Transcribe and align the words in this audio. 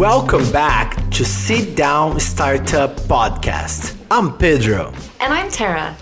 Welcome 0.00 0.50
back 0.50 1.10
to 1.10 1.26
Sit 1.26 1.76
Down 1.76 2.18
Startup 2.18 2.96
Podcast. 3.00 3.94
I'm 4.10 4.34
Pedro. 4.38 4.94
And 5.20 5.34
I'm 5.34 5.50
Tara. 5.50 5.94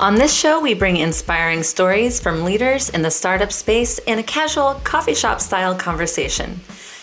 On 0.00 0.16
this 0.16 0.34
show, 0.34 0.60
we 0.60 0.74
bring 0.74 0.96
inspiring 0.96 1.62
stories 1.62 2.20
from 2.20 2.42
leaders 2.42 2.88
in 2.88 3.02
the 3.02 3.12
startup 3.12 3.52
space 3.52 4.00
in 4.00 4.18
a 4.18 4.24
casual 4.24 4.74
coffee 4.82 5.14
shop 5.14 5.40
style 5.40 5.72
conversation. 5.72 6.62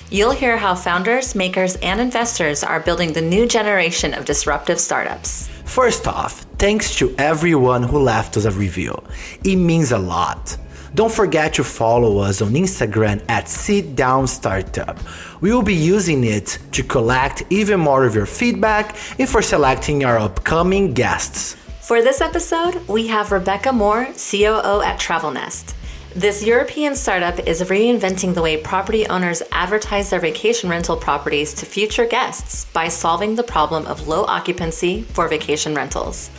You'll 0.09 0.31
hear 0.31 0.57
how 0.57 0.75
founders, 0.75 1.35
makers, 1.35 1.77
and 1.77 2.01
investors 2.01 2.65
are 2.65 2.81
building 2.81 3.13
the 3.13 3.21
new 3.21 3.47
generation 3.47 4.13
of 4.13 4.25
disruptive 4.25 4.81
startups. 4.81 5.47
First 5.63 6.05
off, 6.05 6.41
thanks 6.57 6.97
to 6.97 7.15
everyone 7.17 7.81
who 7.81 7.97
left 7.97 8.35
us 8.35 8.43
a 8.43 8.51
review. 8.51 9.01
It 9.45 9.55
means 9.55 9.93
a 9.93 9.97
lot. 9.97 10.57
Don't 10.93 11.11
forget 11.11 11.53
to 11.53 11.63
follow 11.63 12.17
us 12.17 12.41
on 12.41 12.49
Instagram 12.49 13.23
at 13.29 13.47
Sit 13.47 13.95
Down 13.95 14.27
Startup. 14.27 14.99
We 15.39 15.53
will 15.53 15.61
be 15.61 15.73
using 15.73 16.25
it 16.25 16.59
to 16.73 16.83
collect 16.83 17.43
even 17.49 17.79
more 17.79 18.03
of 18.03 18.13
your 18.13 18.25
feedback 18.25 18.97
and 19.17 19.29
for 19.29 19.41
selecting 19.41 20.03
our 20.03 20.19
upcoming 20.19 20.93
guests. 20.93 21.55
For 21.79 22.01
this 22.01 22.19
episode, 22.19 22.85
we 22.89 23.07
have 23.07 23.31
Rebecca 23.31 23.71
Moore, 23.71 24.07
COO 24.17 24.81
at 24.81 24.99
TravelNest. 24.99 25.75
This 26.13 26.43
European 26.43 26.93
startup 26.97 27.39
is 27.47 27.61
reinventing 27.61 28.33
the 28.33 28.41
way 28.41 28.57
property 28.57 29.07
owners 29.07 29.41
advertise 29.53 30.09
their 30.09 30.19
vacation 30.19 30.69
rental 30.69 30.97
properties 30.97 31.53
to 31.53 31.65
future 31.65 32.05
guests 32.05 32.65
by 32.73 32.89
solving 32.89 33.35
the 33.35 33.43
problem 33.43 33.85
of 33.87 34.09
low 34.09 34.25
occupancy 34.25 35.03
for 35.03 35.29
vacation 35.29 35.73
rentals. 35.73 36.29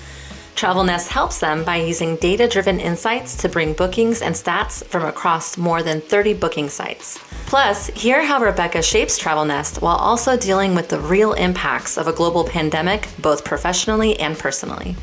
TravelNest 0.54 1.08
helps 1.08 1.40
them 1.40 1.64
by 1.64 1.76
using 1.76 2.16
data 2.16 2.46
driven 2.46 2.78
insights 2.78 3.36
to 3.38 3.48
bring 3.48 3.72
bookings 3.72 4.22
and 4.22 4.34
stats 4.34 4.84
from 4.84 5.04
across 5.04 5.56
more 5.56 5.82
than 5.82 6.00
30 6.00 6.34
booking 6.34 6.68
sites. 6.68 7.18
Plus, 7.46 7.88
hear 7.88 8.24
how 8.24 8.40
Rebecca 8.40 8.82
shapes 8.82 9.18
TravelNest 9.18 9.82
while 9.82 9.96
also 9.96 10.36
dealing 10.36 10.74
with 10.74 10.88
the 10.88 11.00
real 11.00 11.32
impacts 11.34 11.98
of 11.98 12.06
a 12.06 12.12
global 12.12 12.44
pandemic, 12.44 13.08
both 13.18 13.44
professionally 13.44 14.18
and 14.20 14.38
personally. 14.38 14.96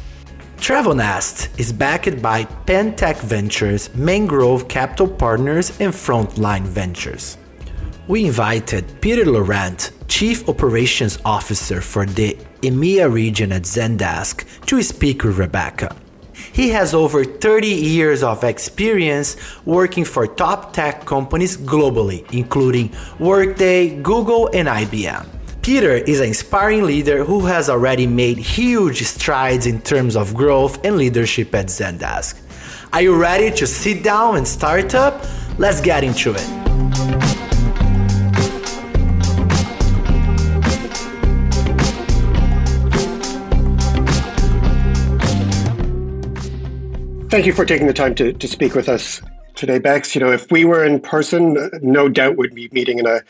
TravelNest 0.58 1.60
is 1.60 1.72
backed 1.74 2.22
by 2.22 2.44
Pentech 2.66 3.18
Ventures, 3.22 3.94
Mangrove 3.96 4.68
Capital 4.68 5.08
Partners, 5.08 5.72
and 5.80 5.94
Frontline 5.94 6.64
Ventures. 6.64 7.38
We 8.08 8.26
invited 8.26 8.86
Peter 9.02 9.24
Lorant, 9.26 9.92
Chief 10.08 10.48
Operations 10.50 11.20
Officer 11.24 11.82
for 11.82 12.06
the 12.06 12.38
EMEA 12.62 13.12
region 13.12 13.52
at 13.52 13.64
Zendesk, 13.64 14.46
to 14.66 14.82
speak 14.82 15.24
with 15.24 15.38
Rebecca. 15.38 15.96
He 16.52 16.70
has 16.70 16.94
over 16.94 17.24
30 17.24 17.68
years 17.68 18.24
of 18.24 18.44
experience 18.44 19.36
working 19.66 20.06
for 20.06 20.28
top 20.28 20.74
tech 20.74 21.06
companies 21.06 21.58
globally, 21.58 22.30
including 22.34 22.92
Workday, 23.20 24.02
Google, 24.02 24.50
and 24.54 24.68
IBM. 24.68 25.28
Peter 25.62 25.94
is 25.94 26.20
an 26.20 26.28
inspiring 26.28 26.84
leader 26.84 27.24
who 27.24 27.46
has 27.46 27.70
already 27.70 28.08
made 28.08 28.38
huge 28.38 29.04
strides 29.04 29.66
in 29.66 29.82
terms 29.82 30.16
of 30.16 30.34
growth 30.34 30.84
and 30.86 30.98
leadership 30.98 31.54
at 31.54 31.68
Zendesk. 31.68 32.42
Are 32.92 33.02
you 33.02 33.16
ready 33.16 33.52
to 33.52 33.68
sit 33.68 34.04
down 34.04 34.38
and 34.38 34.48
start 34.48 34.96
up? 34.96 35.24
Let's 35.60 35.82
get 35.82 36.04
into 36.04 36.34
it. 36.34 36.69
Thank 47.30 47.46
you 47.46 47.54
for 47.54 47.64
taking 47.64 47.86
the 47.86 47.94
time 47.94 48.16
to, 48.16 48.34
to 48.34 48.48
speak 48.48 48.74
with 48.74 48.90
us 48.90 49.22
today, 49.54 49.78
Bex. 49.78 50.16
You 50.16 50.22
know, 50.22 50.32
if 50.32 50.52
we 50.52 50.66
were 50.66 50.84
in 50.84 51.00
person, 51.00 51.70
no 51.84 52.10
doubt 52.10 52.38
we'd 52.38 52.56
be 52.56 52.70
meeting 52.72 52.98
in 52.98 53.06
a 53.06 53.22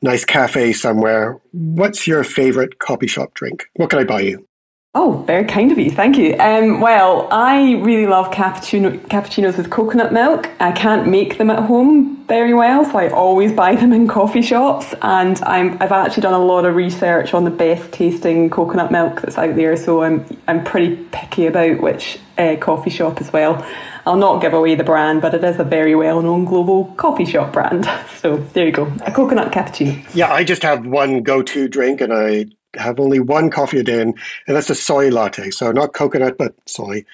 nice 0.00 0.24
cafe 0.24 0.72
somewhere. 0.72 1.40
What's 1.50 2.06
your 2.06 2.22
favorite 2.22 2.78
coffee 2.78 3.08
shop 3.08 3.34
drink? 3.34 3.66
What 3.74 3.90
can 3.90 3.98
I 3.98 4.04
buy 4.04 4.20
you? 4.20 4.47
Oh, 4.94 5.22
very 5.26 5.44
kind 5.44 5.70
of 5.70 5.78
you. 5.78 5.90
Thank 5.90 6.16
you. 6.16 6.34
Um, 6.40 6.80
well, 6.80 7.28
I 7.30 7.74
really 7.74 8.06
love 8.06 8.32
cappuccino, 8.32 8.98
cappuccinos 9.08 9.56
with 9.58 9.70
coconut 9.70 10.12
milk. 10.12 10.50
I 10.60 10.72
can't 10.72 11.06
make 11.06 11.36
them 11.36 11.50
at 11.50 11.64
home 11.64 12.24
very 12.26 12.54
well, 12.54 12.84
so 12.84 12.98
I 12.98 13.08
always 13.10 13.52
buy 13.52 13.76
them 13.76 13.92
in 13.92 14.08
coffee 14.08 14.42
shops. 14.42 14.94
And 15.02 15.40
I'm, 15.42 15.80
I've 15.80 15.92
actually 15.92 16.22
done 16.22 16.34
a 16.34 16.44
lot 16.44 16.64
of 16.64 16.74
research 16.74 17.34
on 17.34 17.44
the 17.44 17.50
best 17.50 17.92
tasting 17.92 18.48
coconut 18.50 18.90
milk 18.90 19.20
that's 19.20 19.36
out 19.36 19.56
there, 19.56 19.76
so 19.76 20.02
I'm, 20.02 20.24
I'm 20.48 20.64
pretty 20.64 20.96
picky 21.12 21.46
about 21.46 21.80
which 21.80 22.18
uh, 22.38 22.56
coffee 22.56 22.90
shop 22.90 23.20
as 23.20 23.30
well. 23.30 23.64
I'll 24.06 24.16
not 24.16 24.40
give 24.40 24.54
away 24.54 24.74
the 24.74 24.84
brand, 24.84 25.20
but 25.20 25.34
it 25.34 25.44
is 25.44 25.60
a 25.60 25.64
very 25.64 25.94
well 25.94 26.22
known 26.22 26.46
global 26.46 26.86
coffee 26.96 27.26
shop 27.26 27.52
brand. 27.52 27.86
So 28.18 28.38
there 28.38 28.66
you 28.66 28.72
go, 28.72 28.92
a 29.06 29.12
coconut 29.12 29.52
cappuccino. 29.52 30.04
Yeah, 30.12 30.32
I 30.32 30.42
just 30.42 30.64
have 30.64 30.84
one 30.84 31.22
go 31.22 31.40
to 31.40 31.68
drink 31.68 32.00
and 32.00 32.12
I 32.12 32.46
have 32.74 33.00
only 33.00 33.20
one 33.20 33.50
coffee 33.50 33.78
a 33.78 33.82
day, 33.82 34.00
and, 34.00 34.16
and 34.46 34.56
that's 34.56 34.70
a 34.70 34.74
soy 34.74 35.10
latte. 35.10 35.50
So 35.50 35.72
not 35.72 35.94
coconut, 35.94 36.38
but 36.38 36.54
soy. 36.66 37.04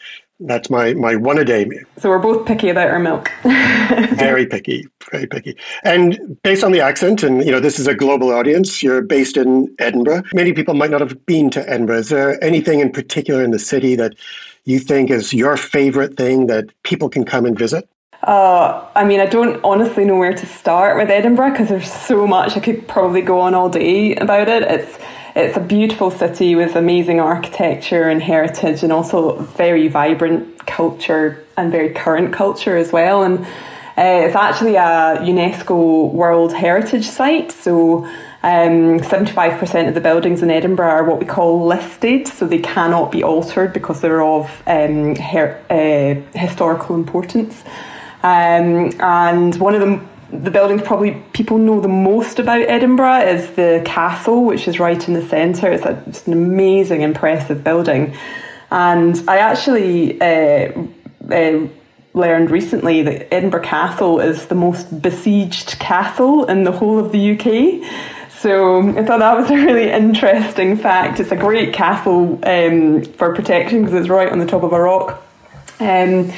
That's 0.41 0.69
my, 0.69 0.95
my 0.95 1.15
one 1.15 1.39
a 1.39 1.45
day. 1.45 1.69
So 1.97 2.09
we're 2.09 2.19
both 2.19 2.45
picky 2.45 2.69
about 2.69 2.89
our 2.89 2.99
milk. 2.99 3.31
very 4.17 4.47
picky, 4.47 4.87
very 5.11 5.27
picky. 5.27 5.57
And 5.85 6.37
based 6.43 6.65
on 6.65 6.73
the 6.73 6.81
accent, 6.81 7.23
and 7.23 7.45
you 7.45 7.53
know, 7.53 7.61
this 7.61 7.79
is 7.79 7.87
a 7.87 7.95
global 7.95 8.33
audience. 8.33 8.83
You're 8.83 9.01
based 9.01 9.37
in 9.37 9.73
Edinburgh. 9.79 10.25
Many 10.35 10.53
people 10.53 10.75
might 10.75 10.91
not 10.91 11.01
have 11.01 11.25
been 11.27 11.51
to 11.51 11.69
Edinburgh. 11.71 11.99
Is 11.99 12.09
there 12.09 12.43
anything 12.43 12.81
in 12.81 12.91
particular 12.91 13.45
in 13.45 13.53
the 13.53 13.61
city 13.61 13.95
that 13.95 14.17
you 14.65 14.81
think 14.81 15.11
is 15.11 15.33
your 15.33 15.57
favorite 15.57 16.17
thing 16.17 16.49
that 16.49 16.67
people 16.83 17.09
can 17.09 17.25
come 17.25 17.47
and 17.47 17.57
visit? 17.57 17.89
Uh, 18.25 18.89
I 18.95 19.05
mean, 19.05 19.21
I 19.21 19.27
don't 19.27 19.61
honestly 19.62 20.07
know 20.07 20.17
where 20.17 20.33
to 20.33 20.47
start 20.47 20.97
with 20.97 21.11
Edinburgh 21.11 21.51
because 21.51 21.69
there's 21.69 21.93
so 21.93 22.27
much. 22.27 22.57
I 22.57 22.61
could 22.61 22.89
probably 22.89 23.21
go 23.21 23.39
on 23.41 23.55
all 23.55 23.69
day 23.69 24.15
about 24.17 24.49
it. 24.49 24.62
It's 24.62 24.99
it's 25.37 25.57
a 25.59 25.61
beautiful 25.61 26.11
city 26.11 26.55
with 26.55 26.75
amazing 26.75 27.21
architecture 27.21 28.05
and 28.09 28.23
heritage, 28.23 28.83
and 28.83 28.91
also 28.91 29.37
very 29.41 29.89
vibrant 29.89 30.67
culture 30.67 31.45
and 31.59 31.71
very 31.71 31.91
current 31.93 32.33
culture 32.33 32.79
as 32.79 32.93
well. 32.93 33.23
And 33.25 33.41
uh, 33.99 34.27
it's 34.27 34.35
actually 34.35 34.77
a 34.77 35.19
UNESCO 35.21 36.11
World 36.11 36.55
Heritage 36.55 37.06
Site, 37.06 37.53
so. 37.53 38.09
Um, 38.45 39.01
75% 39.01 39.89
of 39.89 39.95
the 39.95 40.03
buildings 40.03 40.43
in 40.43 40.51
Edinburgh 40.51 40.87
are 40.87 41.05
what 41.05 41.19
we 41.19 41.25
call 41.25 41.65
listed, 41.65 42.29
so 42.29 42.47
they 42.47 42.59
cannot 42.59 43.11
be 43.11 43.23
altered 43.23 43.73
because 43.73 44.03
they're 44.03 44.23
of 44.23 44.62
um, 44.67 45.17
her- 45.17 45.59
uh, 45.71 46.39
historical 46.39 46.95
importance. 46.95 47.65
Um, 48.25 48.91
and 49.01 49.55
one 49.57 49.75
of 49.75 49.83
the 49.83 50.01
the 50.33 50.51
buildings 50.51 50.83
probably 50.83 51.23
people 51.33 51.59
know 51.59 51.81
the 51.81 51.87
most 51.87 52.41
about 52.41 52.62
Edinburgh 52.62 53.21
is 53.21 53.51
the 53.53 53.83
castle, 53.85 54.45
which 54.45 54.67
is 54.67 54.81
right 54.81 55.07
in 55.07 55.15
the 55.15 55.23
centre. 55.23 55.71
It's 55.71 55.85
a, 55.85 56.03
an 56.27 56.33
amazing, 56.33 57.03
impressive 57.03 57.62
building. 57.62 58.17
And 58.71 59.23
I 59.29 59.39
actually 59.39 60.21
uh, 60.21 60.73
uh, 61.31 61.69
learned 62.15 62.51
recently 62.51 63.03
that 63.03 63.33
Edinburgh 63.33 63.62
Castle 63.62 64.19
is 64.19 64.47
the 64.47 64.55
most 64.56 65.01
besieged 65.01 65.79
castle 65.79 66.47
in 66.47 66.65
the 66.65 66.73
whole 66.73 66.99
of 66.99 67.12
the 67.12 67.33
UK. 67.33 67.89
So 68.31 68.89
I 68.89 69.05
thought 69.05 69.21
that 69.21 69.37
was 69.37 69.51
a 69.51 69.56
really 69.56 69.91
interesting 69.91 70.77
fact. 70.77 71.21
It's 71.21 71.31
a 71.31 71.37
great 71.37 71.73
castle 71.73 72.41
um, 72.43 73.05
for 73.05 73.35
protection 73.35 73.85
because 73.85 74.01
it's 74.01 74.09
right 74.09 74.33
on 74.33 74.39
the 74.39 74.47
top 74.47 74.62
of 74.65 74.73
a 74.73 74.81
rock. 74.81 75.23
Um, 75.79 76.33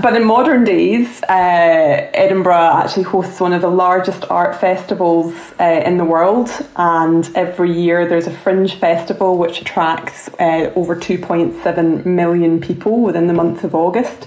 but 0.00 0.16
in 0.16 0.24
modern 0.24 0.64
days, 0.64 1.22
uh, 1.24 2.08
Edinburgh 2.14 2.54
actually 2.54 3.02
hosts 3.02 3.38
one 3.38 3.52
of 3.52 3.60
the 3.60 3.70
largest 3.70 4.24
art 4.30 4.58
festivals 4.58 5.34
uh, 5.60 5.82
in 5.84 5.98
the 5.98 6.04
world, 6.04 6.48
and 6.76 7.30
every 7.34 7.70
year 7.70 8.08
there's 8.08 8.26
a 8.26 8.30
fringe 8.30 8.76
festival 8.76 9.36
which 9.36 9.60
attracts 9.60 10.28
uh, 10.40 10.72
over 10.74 10.96
2.7 10.96 12.06
million 12.06 12.62
people 12.62 13.02
within 13.02 13.26
the 13.26 13.34
month 13.34 13.62
of 13.62 13.74
August. 13.74 14.26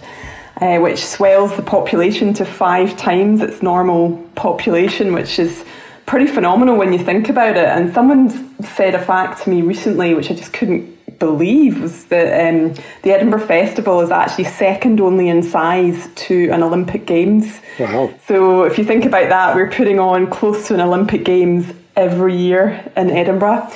Uh, 0.60 0.80
which 0.80 1.06
swells 1.06 1.56
the 1.56 1.62
population 1.62 2.34
to 2.34 2.44
five 2.44 2.98
times 2.98 3.42
its 3.42 3.62
normal 3.62 4.18
population, 4.34 5.14
which 5.14 5.38
is 5.38 5.64
pretty 6.08 6.26
phenomenal 6.26 6.76
when 6.76 6.92
you 6.92 6.98
think 6.98 7.30
about 7.30 7.56
it. 7.56 7.68
And 7.68 7.94
someone 7.94 8.32
said 8.64 8.96
a 8.96 9.00
fact 9.06 9.44
to 9.44 9.52
me 9.52 9.62
recently, 9.62 10.16
which 10.16 10.32
I 10.32 10.34
just 10.34 10.54
couldn't 10.54 10.97
believe 11.20 11.82
was 11.82 12.06
that 12.06 12.48
um, 12.48 12.74
the 13.04 13.12
Edinburgh 13.12 13.48
Festival 13.48 14.02
is 14.02 14.12
actually 14.12 14.46
second 14.46 15.00
only 15.02 15.30
in 15.30 15.44
size 15.44 16.10
to 16.16 16.50
an 16.50 16.64
Olympic 16.64 17.06
Games. 17.06 17.62
Wow. 17.80 18.14
So 18.28 18.64
if 18.64 18.78
you 18.78 18.84
think 18.84 19.06
about 19.06 19.30
that, 19.30 19.56
we're 19.56 19.72
putting 19.72 20.00
on 20.00 20.30
close 20.30 20.68
to 20.68 20.74
an 20.74 20.82
Olympic 20.82 21.24
Games 21.24 21.74
every 21.96 22.36
year 22.36 22.92
in 22.96 23.10
Edinburgh. 23.10 23.72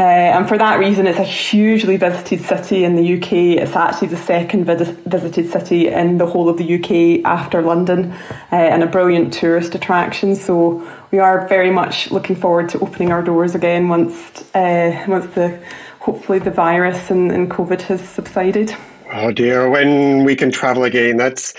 Uh, 0.00 0.04
and 0.04 0.48
for 0.48 0.56
that 0.56 0.78
reason, 0.78 1.06
it's 1.06 1.18
a 1.18 1.24
hugely 1.24 1.98
visited 1.98 2.40
city 2.40 2.84
in 2.84 2.96
the 2.96 3.18
UK. 3.18 3.60
It's 3.62 3.76
actually 3.76 4.08
the 4.08 4.16
second 4.16 4.64
vis- 4.64 4.96
visited 5.04 5.50
city 5.50 5.88
in 5.88 6.16
the 6.16 6.24
whole 6.24 6.48
of 6.48 6.56
the 6.56 6.76
UK 6.76 7.22
after 7.30 7.60
London, 7.60 8.12
uh, 8.50 8.54
and 8.54 8.82
a 8.82 8.86
brilliant 8.86 9.30
tourist 9.30 9.74
attraction. 9.74 10.34
So 10.36 10.90
we 11.10 11.18
are 11.18 11.46
very 11.48 11.70
much 11.70 12.10
looking 12.10 12.34
forward 12.34 12.70
to 12.70 12.78
opening 12.80 13.12
our 13.12 13.22
doors 13.22 13.54
again 13.54 13.90
once 13.90 14.42
uh, 14.54 15.04
once 15.06 15.26
the 15.34 15.62
hopefully 16.00 16.38
the 16.38 16.50
virus 16.50 17.10
and, 17.10 17.30
and 17.30 17.50
COVID 17.50 17.82
has 17.82 18.06
subsided. 18.06 18.74
Oh 19.12 19.32
dear, 19.32 19.68
when 19.68 20.24
we 20.24 20.36
can 20.36 20.50
travel 20.50 20.84
again, 20.84 21.16
that's 21.16 21.54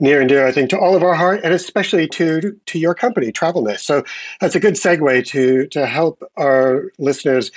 near 0.00 0.20
and 0.20 0.28
dear, 0.28 0.46
I 0.46 0.52
think, 0.52 0.70
to 0.70 0.78
all 0.78 0.96
of 0.96 1.02
our 1.02 1.14
heart, 1.14 1.40
and 1.44 1.52
especially 1.52 2.08
to 2.08 2.58
to 2.66 2.78
your 2.78 2.94
company, 2.94 3.32
TravelNest. 3.32 3.80
So 3.80 4.02
that's 4.40 4.54
a 4.54 4.60
good 4.60 4.74
segue 4.74 5.26
to 5.26 5.66
to 5.68 5.86
help 5.86 6.22
our 6.36 6.90
listeners 6.98 7.50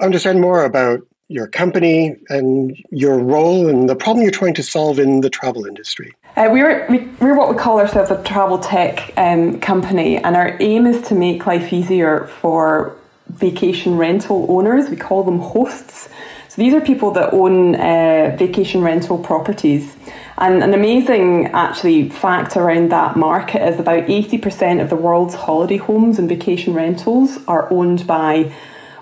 understand 0.00 0.40
more 0.40 0.64
about 0.64 1.06
your 1.28 1.46
company 1.46 2.16
and 2.28 2.76
your 2.90 3.18
role 3.18 3.68
and 3.68 3.88
the 3.88 3.96
problem 3.96 4.22
you're 4.22 4.32
trying 4.32 4.54
to 4.54 4.62
solve 4.62 4.98
in 4.98 5.20
the 5.20 5.30
travel 5.30 5.64
industry. 5.64 6.12
Uh, 6.36 6.48
we're, 6.50 6.86
we, 6.90 6.98
are 6.98 7.08
we 7.20 7.26
are 7.30 7.36
what 7.36 7.48
we 7.48 7.56
call 7.56 7.78
ourselves 7.78 8.10
a 8.10 8.22
travel 8.24 8.58
tech 8.58 9.12
um, 9.16 9.60
company, 9.60 10.18
and 10.18 10.36
our 10.36 10.56
aim 10.60 10.86
is 10.86 11.00
to 11.08 11.14
make 11.14 11.46
life 11.46 11.72
easier 11.72 12.26
for 12.26 12.96
vacation 13.28 13.96
rental 13.96 14.46
owners. 14.48 14.88
We 14.90 14.96
call 14.96 15.24
them 15.24 15.38
hosts. 15.38 16.08
So 16.48 16.62
these 16.62 16.72
are 16.72 16.80
people 16.80 17.10
that 17.12 17.32
own 17.32 17.74
uh, 17.74 18.36
vacation 18.38 18.82
rental 18.82 19.18
properties. 19.18 19.96
And 20.38 20.62
an 20.62 20.72
amazing 20.72 21.46
actually 21.48 22.10
fact 22.10 22.56
around 22.56 22.90
that 22.92 23.16
market 23.16 23.66
is 23.66 23.80
about 23.80 24.04
80% 24.04 24.80
of 24.80 24.90
the 24.90 24.96
world's 24.96 25.34
holiday 25.34 25.78
homes 25.78 26.18
and 26.18 26.28
vacation 26.28 26.74
rentals 26.74 27.38
are 27.48 27.72
owned 27.72 28.06
by 28.06 28.52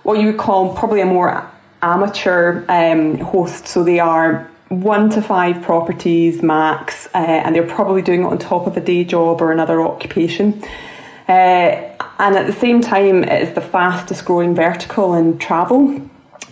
what 0.02 0.18
you 0.18 0.26
would 0.26 0.38
call 0.38 0.74
probably 0.74 1.00
a 1.00 1.06
more 1.06 1.46
amateur 1.82 2.64
um, 2.68 3.18
host. 3.18 3.66
So 3.66 3.84
they 3.84 3.98
are 3.98 4.50
one 4.68 5.10
to 5.10 5.20
five 5.20 5.62
properties 5.62 6.42
max, 6.42 7.06
uh, 7.14 7.18
and 7.18 7.54
they're 7.54 7.66
probably 7.66 8.00
doing 8.00 8.22
it 8.22 8.26
on 8.26 8.38
top 8.38 8.66
of 8.66 8.76
a 8.76 8.80
day 8.80 9.04
job 9.04 9.42
or 9.42 9.52
another 9.52 9.82
occupation. 9.82 10.62
Uh, 11.32 11.96
and 12.18 12.36
at 12.36 12.46
the 12.46 12.52
same 12.52 12.82
time, 12.82 13.24
it 13.24 13.42
is 13.42 13.54
the 13.54 13.60
fastest 13.62 14.26
growing 14.26 14.54
vertical 14.54 15.14
in 15.14 15.38
travel 15.38 15.80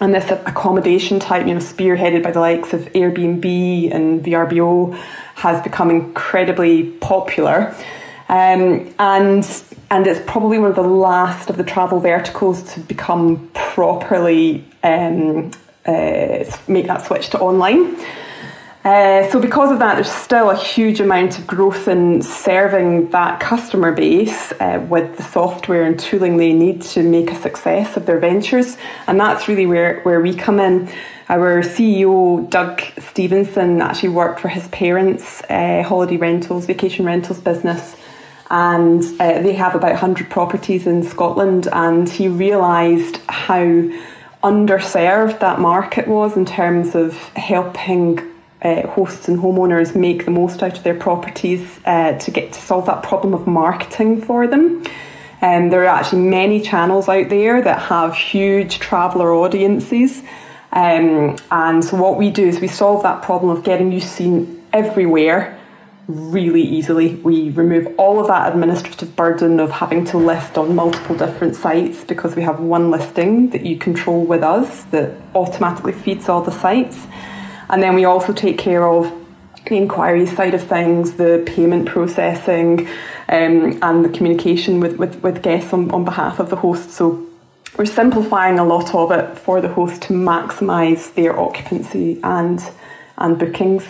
and 0.01 0.15
this 0.15 0.31
accommodation 0.31 1.21
type, 1.21 1.47
you 1.47 1.53
know, 1.53 1.61
spearheaded 1.61 2.23
by 2.23 2.31
the 2.31 2.41
likes 2.41 2.73
of 2.73 2.81
Airbnb 2.95 3.95
and 3.95 4.25
VRBO, 4.25 4.97
has 5.35 5.63
become 5.63 5.91
incredibly 5.91 6.85
popular. 6.93 7.75
Um, 8.31 8.95
and 8.99 9.45
and 9.91 10.07
it's 10.07 10.21
probably 10.27 10.59
one 10.59 10.71
of 10.71 10.77
the 10.77 10.83
last 10.83 11.51
of 11.51 11.59
the 11.59 11.65
travel 11.65 12.01
verticals 12.01 12.63
to 12.75 12.81
become 12.81 13.51
properly 13.53 14.65
um, 14.83 15.51
uh, 15.85 16.45
make 16.69 16.87
that 16.87 17.05
switch 17.05 17.29
to 17.31 17.39
online. 17.39 17.99
Uh, 18.83 19.29
so 19.31 19.39
because 19.39 19.71
of 19.71 19.79
that, 19.79 19.97
there's 19.97 20.11
still 20.11 20.49
a 20.49 20.57
huge 20.57 21.01
amount 21.01 21.39
of 21.39 21.47
growth 21.47 21.87
in 21.87 22.23
serving 22.23 23.11
that 23.11 23.39
customer 23.39 23.93
base 23.93 24.53
uh, 24.53 24.85
with 24.89 25.19
the 25.19 25.23
software 25.23 25.85
and 25.85 26.01
tooling 26.01 26.39
they 26.39 26.55
need 26.55 26.81
to 26.81 27.03
make 27.03 27.31
a 27.31 27.35
success 27.35 27.99
of 27.99 28.07
their 28.07 28.19
ventures, 28.19 28.79
and 29.07 29.21
that's 29.21 29.49
really 29.49 29.67
where 29.67 30.01
where 30.03 30.21
we 30.21 30.35
come 30.35 30.59
in. 30.59 30.91
Our 31.29 31.63
CEO 31.63 32.49
Doug 32.49 32.81
Stevenson 32.99 33.83
actually 33.83 34.09
worked 34.09 34.41
for 34.41 34.49
his 34.49 34.67
parents' 34.69 35.43
uh, 35.51 35.83
holiday 35.87 36.17
rentals, 36.17 36.65
vacation 36.65 37.05
rentals 37.05 37.39
business, 37.39 37.97
and 38.51 39.03
uh, 39.21 39.43
they 39.43 39.53
have 39.53 39.75
about 39.75 39.91
100 39.91 40.31
properties 40.31 40.87
in 40.87 41.03
Scotland, 41.03 41.69
and 41.71 42.09
he 42.09 42.29
realised 42.29 43.19
how 43.29 43.91
underserved 44.43 45.39
that 45.41 45.61
market 45.61 46.09
was 46.09 46.35
in 46.35 46.47
terms 46.47 46.95
of 46.95 47.15
helping 47.37 48.30
uh, 48.63 48.87
hosts 48.89 49.29
and 49.29 49.39
homeowners 49.39 49.95
make 49.95 50.25
the 50.25 50.31
most 50.31 50.63
out 50.63 50.77
of 50.77 50.85
their 50.85 50.95
properties 50.95 51.81
uh, 51.85 52.19
to 52.19 52.31
get 52.31 52.53
to 52.53 52.61
solve 52.61 52.87
that 52.87 53.03
problem 53.03 53.35
of 53.35 53.47
marketing 53.47 54.21
for 54.21 54.47
them. 54.47 54.85
Um, 55.43 55.71
there 55.71 55.83
are 55.83 55.87
actually 55.87 56.23
many 56.23 56.61
channels 56.61 57.09
out 57.09 57.31
there 57.31 57.63
that 57.63 57.83
have 57.83 58.15
huge 58.15 58.79
traveller 58.79 59.33
audiences. 59.33 60.23
Um, 60.73 61.37
and 61.51 61.85
so, 61.85 61.97
what 61.97 62.19
we 62.19 62.31
do 62.31 62.47
is 62.47 62.61
we 62.61 62.69
solve 62.69 63.03
that 63.03 63.23
problem 63.23 63.57
of 63.57 63.65
getting 63.65 63.91
you 63.91 64.01
seen 64.01 64.63
everywhere 64.73 65.59
really 66.07 66.63
easily. 66.63 67.15
We 67.17 67.51
remove 67.51 67.87
all 67.97 68.21
of 68.21 68.27
that 68.29 68.53
administrative 68.53 69.17
burden 69.17 69.61
of 69.61 69.71
having 69.71 70.05
to 70.07 70.19
list 70.19 70.59
on 70.59 70.75
multiple 70.75 71.17
different 71.17 71.57
sites 71.57 72.05
because 72.05 72.37
we 72.37 72.43
have 72.43 72.61
one 72.61 72.91
listing 72.91 73.51
that 73.51 73.65
you 73.65 73.79
control 73.79 74.25
with 74.25 74.43
us 74.43 74.85
that 74.85 75.17
automatically 75.35 75.93
feeds 75.93 76.29
all 76.29 76.43
the 76.43 76.53
sites. 76.53 77.07
And 77.71 77.83
then 77.83 77.95
we 77.95 78.05
also 78.05 78.33
take 78.33 78.59
care 78.59 78.87
of 78.87 79.11
the 79.67 79.77
inquiry 79.77 80.27
side 80.27 80.55
of 80.55 80.63
things, 80.63 81.15
the 81.15 81.43
payment 81.47 81.89
processing, 81.89 82.89
um, 83.29 83.79
and 83.83 84.05
the 84.05 84.09
communication 84.09 84.81
with, 84.81 84.97
with, 84.97 85.23
with 85.23 85.43
guests 85.43 85.73
on, 85.73 85.91
on 85.91 86.05
behalf 86.05 86.41
of 86.41 86.51
the 86.51 86.57
host. 86.57 86.91
So 86.91 87.27
we're 87.79 87.87
simplifying 87.87 88.59
a 88.59 88.65
lot 88.65 88.95
of 88.95 89.13
it 89.13 89.39
for 89.39 89.61
the 89.61 89.69
host 89.69 90.03
to 90.03 90.13
maximise 90.13 91.15
their 91.15 91.39
occupancy 91.39 92.21
and 92.23 92.61
and 93.21 93.39
bookings. 93.39 93.85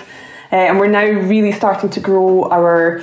Uh, 0.53 0.57
and 0.57 0.79
we're 0.79 0.89
now 0.89 1.05
really 1.05 1.53
starting 1.53 1.89
to 1.91 2.01
grow 2.01 2.49
our 2.51 3.03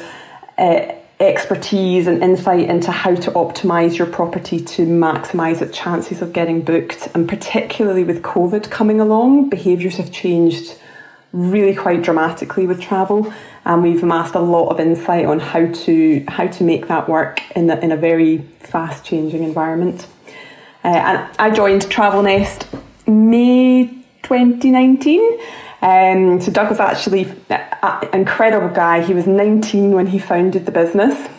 uh, 0.58 0.94
expertise 1.20 2.06
and 2.06 2.22
insight 2.22 2.70
into 2.70 2.92
how 2.92 3.16
to 3.16 3.32
optimize 3.32 3.98
your 3.98 4.08
property 4.08 4.60
to 4.60 4.86
maximize 4.86 5.62
its 5.62 5.76
chances 5.76 6.22
of 6.22 6.32
getting 6.32 6.62
booked. 6.62 7.08
And 7.16 7.28
particularly 7.28 8.04
with 8.04 8.22
COVID 8.22 8.70
coming 8.70 9.00
along, 9.00 9.50
behaviors 9.50 9.98
have 9.98 10.12
changed 10.12 10.78
really 11.34 11.76
quite 11.76 12.02
dramatically 12.04 12.66
with 12.66 12.82
travel 12.82 13.32
and 13.66 13.84
we've 13.84 14.02
amassed 14.02 14.34
a 14.34 14.40
lot 14.40 14.70
of 14.70 14.80
insight 14.80 15.26
on 15.26 15.40
how 15.40 15.70
to 15.72 16.24
how 16.30 16.48
to 16.48 16.64
make 16.64 16.88
that 16.88 17.10
work 17.10 17.42
in, 17.56 17.68
the, 17.68 17.80
in 17.84 17.92
a 17.92 17.98
very 17.98 18.38
fast 18.60 19.04
changing 19.04 19.44
environment. 19.44 20.08
Uh, 20.84 20.88
and 20.88 21.30
I 21.38 21.52
joined 21.52 21.82
TravelNest 21.84 22.66
May 23.08 23.88
2019 24.24 25.40
um, 25.82 26.42
so 26.42 26.52
Doug 26.52 26.70
was 26.70 26.80
actually 26.80 27.28
an 27.50 28.10
incredible 28.14 28.70
guy. 28.70 29.04
He 29.04 29.14
was 29.14 29.28
19 29.28 29.92
when 29.92 30.08
he 30.08 30.20
founded 30.20 30.66
the 30.66 30.72
business. 30.72 31.30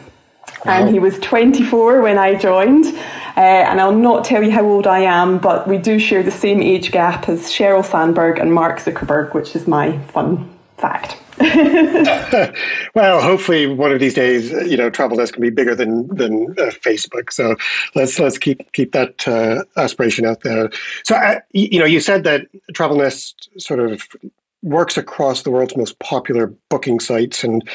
Wow. 0.64 0.72
And 0.72 0.90
he 0.90 0.98
was 0.98 1.18
24 1.20 2.02
when 2.02 2.18
I 2.18 2.34
joined. 2.34 2.86
Uh, 2.86 3.40
and 3.40 3.80
I'll 3.80 3.94
not 3.94 4.24
tell 4.24 4.42
you 4.42 4.50
how 4.50 4.64
old 4.64 4.86
I 4.86 5.00
am, 5.00 5.38
but 5.38 5.68
we 5.68 5.78
do 5.78 5.98
share 5.98 6.22
the 6.22 6.30
same 6.30 6.60
age 6.60 6.90
gap 6.90 7.28
as 7.28 7.42
Sheryl 7.42 7.84
Sandberg 7.84 8.38
and 8.38 8.52
Mark 8.52 8.80
Zuckerberg, 8.80 9.34
which 9.34 9.54
is 9.54 9.68
my 9.68 9.98
fun 10.06 10.50
fact. 10.76 11.16
well, 12.94 13.20
hopefully 13.20 13.68
one 13.68 13.92
of 13.92 14.00
these 14.00 14.14
days, 14.14 14.50
you 14.68 14.76
know, 14.76 14.90
travel 14.90 15.16
TravelNest 15.16 15.34
can 15.34 15.42
be 15.42 15.50
bigger 15.50 15.74
than 15.74 16.08
than 16.08 16.50
uh, 16.58 16.72
Facebook. 16.82 17.32
So 17.32 17.54
let's 17.94 18.18
let's 18.18 18.38
keep 18.38 18.72
keep 18.72 18.90
that 18.90 19.26
uh, 19.28 19.62
aspiration 19.76 20.24
out 20.24 20.40
there. 20.40 20.70
So 21.04 21.14
uh, 21.14 21.38
you 21.52 21.78
know, 21.78 21.84
you 21.84 22.00
said 22.00 22.24
that 22.24 22.46
travel 22.74 22.96
TravelNest 22.96 23.60
sort 23.60 23.78
of 23.78 24.08
works 24.62 24.96
across 24.96 25.42
the 25.42 25.50
world's 25.50 25.76
most 25.76 25.98
popular 25.98 26.52
booking 26.68 27.00
sites, 27.00 27.44
and 27.44 27.68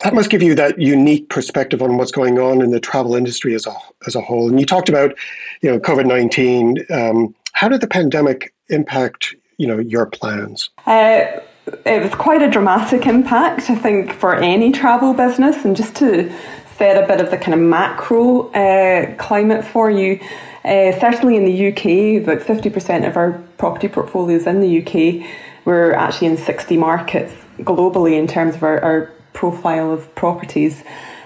that 0.00 0.14
must 0.14 0.30
give 0.30 0.42
you 0.42 0.54
that 0.54 0.80
unique 0.80 1.28
perspective 1.28 1.82
on 1.82 1.96
what's 1.96 2.12
going 2.12 2.38
on 2.38 2.62
in 2.62 2.70
the 2.70 2.80
travel 2.80 3.14
industry 3.14 3.54
as 3.54 3.66
a 3.66 3.74
as 4.06 4.14
a 4.14 4.20
whole. 4.20 4.48
And 4.48 4.58
you 4.58 4.66
talked 4.66 4.88
about, 4.88 5.14
you 5.62 5.70
know, 5.70 5.78
COVID 5.78 6.06
nineteen. 6.06 6.84
Um, 6.90 7.34
how 7.52 7.68
did 7.68 7.80
the 7.80 7.86
pandemic 7.86 8.52
impact 8.68 9.34
you 9.58 9.66
know 9.66 9.78
your 9.78 10.06
plans? 10.06 10.70
Uh, 10.86 11.40
it 11.86 12.02
was 12.02 12.14
quite 12.14 12.42
a 12.42 12.50
dramatic 12.50 13.06
impact, 13.06 13.70
I 13.70 13.74
think, 13.74 14.12
for 14.12 14.34
any 14.34 14.70
travel 14.70 15.14
business. 15.14 15.64
And 15.64 15.74
just 15.76 15.96
to 15.96 16.30
set 16.76 17.02
a 17.02 17.06
bit 17.06 17.20
of 17.20 17.30
the 17.30 17.38
kind 17.38 17.54
of 17.54 17.60
macro 17.60 18.50
uh, 18.50 19.14
climate 19.16 19.64
for 19.64 19.90
you, 19.90 20.20
uh, 20.64 20.92
certainly 20.98 21.36
in 21.36 21.44
the 21.44 21.68
UK, 21.68 22.22
about 22.22 22.40
50% 22.46 23.08
of 23.08 23.16
our 23.16 23.32
property 23.58 23.88
portfolios 23.88 24.46
in 24.46 24.60
the 24.60 24.80
UK, 24.80 25.26
we're 25.64 25.92
actually 25.92 26.28
in 26.28 26.36
60 26.36 26.76
markets 26.76 27.34
globally 27.60 28.18
in 28.18 28.26
terms 28.26 28.54
of 28.54 28.62
our, 28.62 28.80
our 28.80 29.12
profile 29.32 29.92
of 29.92 30.14
properties, 30.14 30.84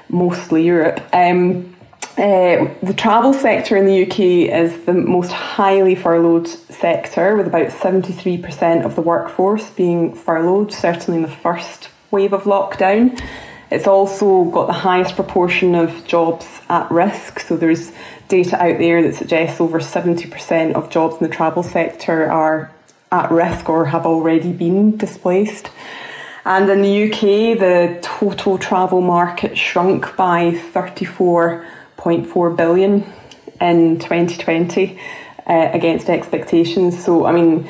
mostly 0.09 0.65
Europe. 0.65 1.01
Um, 1.13 1.75
uh, 2.17 2.75
the 2.83 2.95
travel 2.97 3.33
sector 3.33 3.77
in 3.77 3.87
the 3.87 4.03
UK 4.03 4.53
is 4.53 4.85
the 4.87 4.93
most 4.93 5.31
highly 5.31 5.95
furloughed 5.95 6.49
sector, 6.49 7.37
with 7.37 7.47
about 7.47 7.69
73% 7.69 8.85
of 8.85 8.97
the 8.97 9.03
workforce 9.03 9.71
being 9.71 10.15
furloughed, 10.15 10.73
certainly 10.73 11.19
in 11.19 11.23
the 11.23 11.37
first 11.37 11.91
wave 12.11 12.33
of 12.33 12.43
lockdown. 12.43 13.21
It's 13.71 13.87
also 13.87 14.47
got 14.47 14.67
the 14.67 14.73
highest 14.73 15.15
proportion 15.15 15.75
of 15.75 16.05
jobs 16.07 16.47
at 16.69 16.91
risk. 16.91 17.39
So 17.39 17.57
there's 17.57 17.93
data 18.27 18.61
out 18.61 18.79
there 18.79 19.03
that 19.03 19.15
suggests 19.15 19.61
over 19.61 19.79
70% 19.79 20.73
of 20.73 20.91
jobs 20.91 21.17
in 21.21 21.29
the 21.29 21.35
travel 21.35 21.63
sector 21.63 22.31
are 22.31 22.73
at 23.11 23.31
risk 23.31 23.69
or 23.69 23.87
have 23.87 24.07
already 24.07 24.53
been 24.53 24.97
displaced. 24.97 25.71
And 26.45 26.71
in 26.71 26.83
the 26.83 27.11
UK, 27.11 27.59
the 27.59 27.99
total 28.01 28.59
travel 28.59 29.01
market 29.01 29.59
shrunk 29.59 30.17
by 30.17 30.53
34.4 30.53 32.57
billion 32.57 33.05
in 33.61 33.99
2020 33.99 34.99
uh, 35.47 35.71
against 35.73 36.09
expectations. 36.09 37.05
So, 37.05 37.27
I 37.27 37.33
mean, 37.33 37.69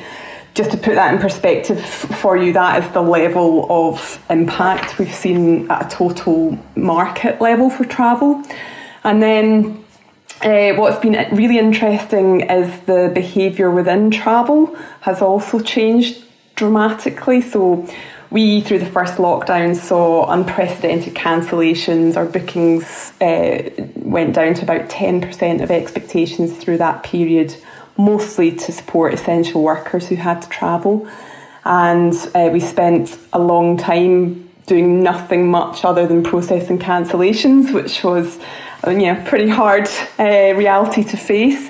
just 0.53 0.71
to 0.71 0.77
put 0.77 0.95
that 0.95 1.13
in 1.13 1.19
perspective 1.19 1.83
for 1.83 2.37
you, 2.37 2.53
that 2.53 2.83
is 2.83 2.89
the 2.91 3.01
level 3.01 3.67
of 3.69 4.23
impact 4.29 4.99
we've 4.99 5.13
seen 5.13 5.69
at 5.71 5.85
a 5.85 5.95
total 5.95 6.57
market 6.75 7.41
level 7.41 7.69
for 7.69 7.85
travel. 7.85 8.43
And 9.03 9.21
then 9.21 9.83
uh, 10.41 10.73
what's 10.75 10.99
been 10.99 11.35
really 11.35 11.57
interesting 11.57 12.41
is 12.41 12.79
the 12.81 13.11
behaviour 13.13 13.69
within 13.69 14.11
travel 14.11 14.75
has 15.01 15.21
also 15.21 15.59
changed 15.59 16.23
dramatically. 16.55 17.41
So 17.41 17.87
we, 18.31 18.61
through 18.61 18.79
the 18.79 18.85
first 18.85 19.15
lockdown, 19.15 19.75
saw 19.75 20.31
unprecedented 20.31 21.15
cancellations. 21.15 22.15
Our 22.15 22.25
bookings 22.25 23.11
uh, 23.19 23.69
went 23.95 24.35
down 24.35 24.53
to 24.55 24.63
about 24.63 24.89
10% 24.89 25.63
of 25.63 25.71
expectations 25.71 26.57
through 26.57 26.77
that 26.77 27.03
period, 27.03 27.55
mostly 27.97 28.51
to 28.51 28.71
support 28.71 29.13
essential 29.13 29.63
workers 29.63 30.07
who 30.07 30.15
had 30.15 30.41
to 30.43 30.49
travel. 30.49 31.09
And 31.65 32.13
uh, 32.33 32.49
we 32.51 32.59
spent 32.59 33.17
a 33.33 33.39
long 33.39 33.77
time 33.77 34.48
doing 34.69 35.03
nothing 35.03 35.51
much 35.51 35.83
other 35.83 36.07
than 36.07 36.23
processing 36.23 36.79
cancellations, 36.79 37.73
which 37.73 38.03
was 38.03 38.39
uh, 38.85 38.91
yeah, 38.91 39.27
pretty 39.27 39.49
hard 39.49 39.87
uh, 40.17 40.55
reality 40.55 41.03
to 41.03 41.17
face. 41.17 41.69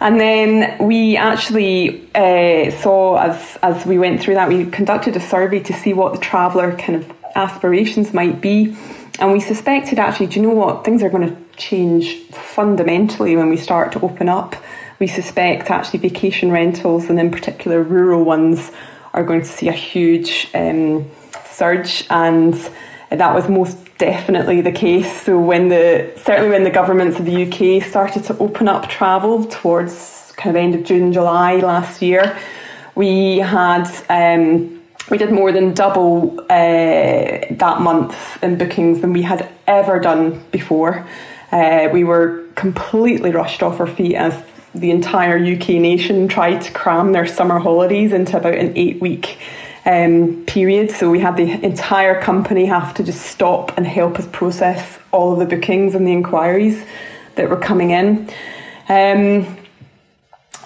And 0.00 0.18
then 0.18 0.52
we 0.84 1.16
actually 1.16 2.08
uh, 2.14 2.70
saw, 2.70 3.16
as, 3.18 3.58
as 3.62 3.84
we 3.84 3.98
went 3.98 4.22
through 4.22 4.34
that, 4.34 4.48
we 4.48 4.64
conducted 4.70 5.14
a 5.14 5.20
survey 5.20 5.60
to 5.60 5.74
see 5.74 5.92
what 5.92 6.14
the 6.14 6.18
traveller 6.18 6.74
kind 6.76 6.96
of 6.96 7.12
aspirations 7.36 8.14
might 8.14 8.40
be. 8.40 8.74
And 9.18 9.32
we 9.32 9.40
suspected 9.40 9.98
actually, 9.98 10.28
do 10.28 10.40
you 10.40 10.46
know 10.46 10.54
what? 10.54 10.84
Things 10.84 11.02
are 11.02 11.10
going 11.10 11.28
to 11.28 11.36
change 11.58 12.24
fundamentally 12.30 13.36
when 13.36 13.50
we 13.50 13.58
start 13.58 13.92
to 13.92 14.00
open 14.00 14.30
up. 14.30 14.56
We 14.98 15.06
suspect 15.06 15.70
actually 15.70 16.00
vacation 16.00 16.50
rentals, 16.50 17.10
and 17.10 17.20
in 17.20 17.30
particular 17.30 17.82
rural 17.82 18.24
ones, 18.24 18.70
are 19.12 19.24
going 19.24 19.40
to 19.40 19.46
see 19.46 19.68
a 19.68 19.72
huge 19.72 20.48
um, 20.54 21.10
surge. 21.60 22.06
And 22.08 22.54
that 23.10 23.34
was 23.34 23.48
most 23.48 23.76
definitely 23.98 24.60
the 24.62 24.72
case. 24.72 25.10
So 25.22 25.38
when 25.38 25.68
the 25.68 26.12
certainly 26.16 26.50
when 26.50 26.64
the 26.64 26.70
governments 26.80 27.18
of 27.20 27.26
the 27.26 27.36
UK 27.46 27.82
started 27.82 28.24
to 28.24 28.38
open 28.38 28.66
up 28.66 28.88
travel 28.88 29.44
towards 29.44 30.32
kind 30.36 30.56
of 30.56 30.62
end 30.62 30.74
of 30.74 30.82
June, 30.84 31.12
July 31.12 31.56
last 31.56 32.00
year, 32.00 32.24
we 32.94 33.38
had 33.38 33.86
um, 34.08 34.80
we 35.10 35.18
did 35.18 35.32
more 35.32 35.52
than 35.52 35.74
double 35.74 36.40
uh, 36.48 37.54
that 37.64 37.76
month 37.80 38.42
in 38.42 38.56
bookings 38.56 39.00
than 39.02 39.12
we 39.12 39.22
had 39.22 39.52
ever 39.66 39.98
done 40.00 40.42
before. 40.50 41.06
Uh, 41.52 41.88
we 41.92 42.04
were 42.04 42.46
completely 42.54 43.32
rushed 43.32 43.62
off 43.62 43.80
our 43.80 43.86
feet 43.86 44.14
as 44.14 44.34
the 44.72 44.90
entire 44.92 45.36
UK 45.36 45.68
nation 45.90 46.28
tried 46.28 46.60
to 46.62 46.70
cram 46.70 47.10
their 47.12 47.26
summer 47.26 47.58
holidays 47.58 48.12
into 48.12 48.36
about 48.36 48.54
an 48.54 48.72
eight 48.76 49.00
week 49.00 49.36
um, 49.84 50.44
period. 50.46 50.90
So 50.90 51.10
we 51.10 51.20
had 51.20 51.36
the 51.36 51.50
entire 51.64 52.20
company 52.20 52.66
have 52.66 52.94
to 52.94 53.02
just 53.02 53.22
stop 53.22 53.76
and 53.76 53.86
help 53.86 54.18
us 54.18 54.28
process 54.32 54.98
all 55.12 55.32
of 55.32 55.38
the 55.38 55.56
bookings 55.56 55.94
and 55.94 56.06
the 56.06 56.12
inquiries 56.12 56.84
that 57.36 57.48
were 57.48 57.56
coming 57.56 57.90
in. 57.90 58.28
Um, 58.88 59.56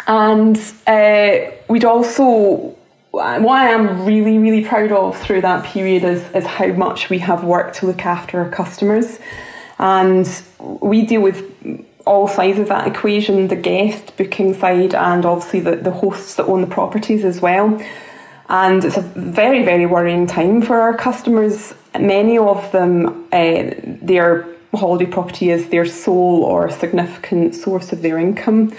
and 0.07 0.59
uh, 0.87 1.51
we'd 1.69 1.85
also, 1.85 2.77
what 3.11 3.49
I 3.49 3.69
am 3.71 4.05
really, 4.05 4.39
really 4.39 4.65
proud 4.65 4.93
of 4.93 5.17
through 5.19 5.43
that 5.43 5.65
period 5.65 6.05
is, 6.05 6.23
is 6.33 6.45
how 6.45 6.69
much 6.69 7.11
we 7.11 7.19
have 7.21 7.45
worked 7.45 7.77
to 7.77 7.87
look 7.87 8.05
after 8.05 8.41
our 8.41 8.51
customers. 8.51 9.19
And 9.79 10.29
we 10.59 11.07
deal 11.07 11.21
with 11.21 11.51
all 12.07 12.29
sides 12.29 12.59
of 12.59 12.69
that 12.69 12.87
equation 12.87 13.49
the 13.49 13.57
guest 13.57 14.17
booking 14.17 14.53
side 14.53 14.95
and 14.95 15.25
obviously 15.25 15.61
the, 15.61 15.77
the 15.77 15.91
hosts 15.91 16.35
that 16.35 16.45
own 16.45 16.61
the 16.61 16.67
properties 16.67 17.25
as 17.25 17.41
well. 17.41 17.81
And 18.49 18.85
it's 18.85 18.97
a 18.97 19.01
very, 19.01 19.65
very 19.65 19.87
worrying 19.87 20.27
time 20.27 20.63
for 20.63 20.81
our 20.81 20.95
customers. 20.97 21.75
Many 21.99 22.37
of 22.39 22.71
them, 22.73 23.27
uh, 23.33 23.71
their 23.85 24.47
holiday 24.75 25.07
property 25.07 25.51
is 25.51 25.69
their 25.69 25.87
sole 25.87 26.43
or 26.45 26.71
significant 26.71 27.55
source 27.55 27.93
of 27.93 28.03
their 28.03 28.19
income. 28.19 28.73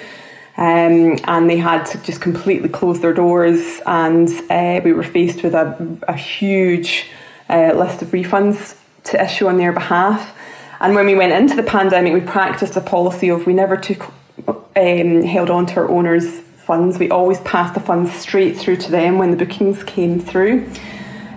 Um, 0.58 1.18
and 1.26 1.50
they 1.50 1.58
had 1.58 1.86
to 1.88 1.98
just 1.98 2.22
completely 2.22 2.70
close 2.70 3.02
their 3.02 3.14
doors, 3.14 3.82
and 3.86 4.30
uh, 4.50 4.80
we 4.86 4.94
were 4.94 5.04
faced 5.04 5.44
with 5.44 5.54
a, 5.54 6.00
a 6.08 6.16
huge 6.16 7.10
uh, 7.50 7.74
list 7.76 8.02
of 8.02 8.10
refunds 8.10 8.78
to 9.04 9.22
issue 9.22 9.48
on 9.48 9.58
their 9.58 9.74
behalf. 9.74 10.34
And 10.80 10.96
when 10.96 11.08
we 11.08 11.16
went 11.16 11.34
into 11.34 11.58
the 11.58 11.64
pandemic, 11.64 12.14
we 12.14 12.22
practiced 12.22 12.78
a 12.78 12.82
policy 12.82 13.28
of 13.28 13.46
we 13.46 13.54
never 13.54 13.76
took 13.76 14.10
um, 14.48 15.24
held 15.24 15.50
on 15.50 15.66
to 15.66 15.76
our 15.82 15.90
owners' 15.90 16.40
funds. 16.66 16.98
We 16.98 17.10
always 17.10 17.40
passed 17.42 17.76
the 17.76 17.80
funds 17.80 18.12
straight 18.12 18.58
through 18.58 18.78
to 18.78 18.92
them 18.92 19.18
when 19.18 19.32
the 19.32 19.38
bookings 19.38 19.84
came 19.84 20.20
through, 20.20 20.68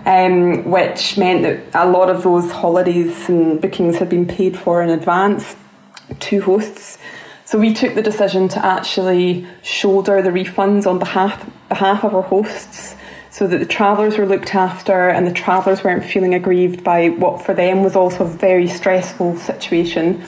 um, 0.05 0.69
which 0.69 1.17
meant 1.17 1.43
that 1.43 1.85
a 1.85 1.89
lot 1.89 2.09
of 2.09 2.23
those 2.23 2.51
holidays 2.51 3.29
and 3.29 3.61
bookings 3.61 3.97
had 3.97 4.09
been 4.09 4.25
paid 4.25 4.57
for 4.57 4.81
in 4.81 4.89
advance 4.89 5.55
to 6.19 6.41
hosts. 6.41 6.97
So 7.45 7.57
we 7.57 7.73
took 7.73 7.95
the 7.95 8.01
decision 8.01 8.47
to 8.49 8.65
actually 8.65 9.47
shoulder 9.63 10.21
the 10.21 10.29
refunds 10.29 10.85
on 10.85 10.99
behalf 10.99 11.49
behalf 11.69 12.03
of 12.03 12.15
our 12.15 12.23
hosts 12.23 12.95
so 13.31 13.47
that 13.47 13.59
the 13.59 13.65
travellers 13.65 14.17
were 14.17 14.25
looked 14.25 14.55
after 14.55 15.09
and 15.09 15.25
the 15.25 15.31
travellers 15.31 15.83
weren't 15.83 16.03
feeling 16.03 16.33
aggrieved 16.33 16.83
by 16.83 17.09
what 17.09 17.43
for 17.43 17.53
them 17.53 17.83
was 17.83 17.95
also 17.95 18.25
a 18.25 18.27
very 18.27 18.67
stressful 18.67 19.37
situation 19.37 20.23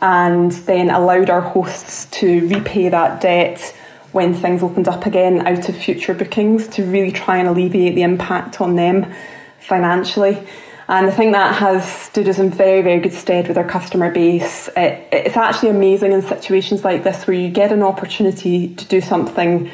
and 0.00 0.52
then 0.52 0.90
allowed 0.90 1.30
our 1.30 1.40
hosts 1.40 2.06
to 2.06 2.46
repay 2.48 2.88
that 2.88 3.20
debt 3.20 3.74
when 4.14 4.32
things 4.32 4.62
opened 4.62 4.86
up 4.86 5.06
again 5.06 5.44
out 5.44 5.68
of 5.68 5.76
future 5.76 6.14
bookings 6.14 6.68
to 6.68 6.84
really 6.84 7.10
try 7.10 7.36
and 7.36 7.48
alleviate 7.48 7.96
the 7.96 8.02
impact 8.02 8.60
on 8.60 8.76
them 8.76 9.12
financially. 9.58 10.38
And 10.86 11.06
I 11.06 11.10
think 11.10 11.32
that 11.32 11.56
has 11.56 11.90
stood 11.90 12.28
us 12.28 12.38
in 12.38 12.50
very, 12.50 12.80
very 12.82 13.00
good 13.00 13.12
stead 13.12 13.48
with 13.48 13.58
our 13.58 13.66
customer 13.66 14.12
base. 14.12 14.68
It, 14.76 15.08
it's 15.10 15.36
actually 15.36 15.70
amazing 15.70 16.12
in 16.12 16.22
situations 16.22 16.84
like 16.84 17.02
this 17.02 17.26
where 17.26 17.36
you 17.36 17.50
get 17.50 17.72
an 17.72 17.82
opportunity 17.82 18.74
to 18.76 18.84
do 18.84 19.00
something 19.00 19.68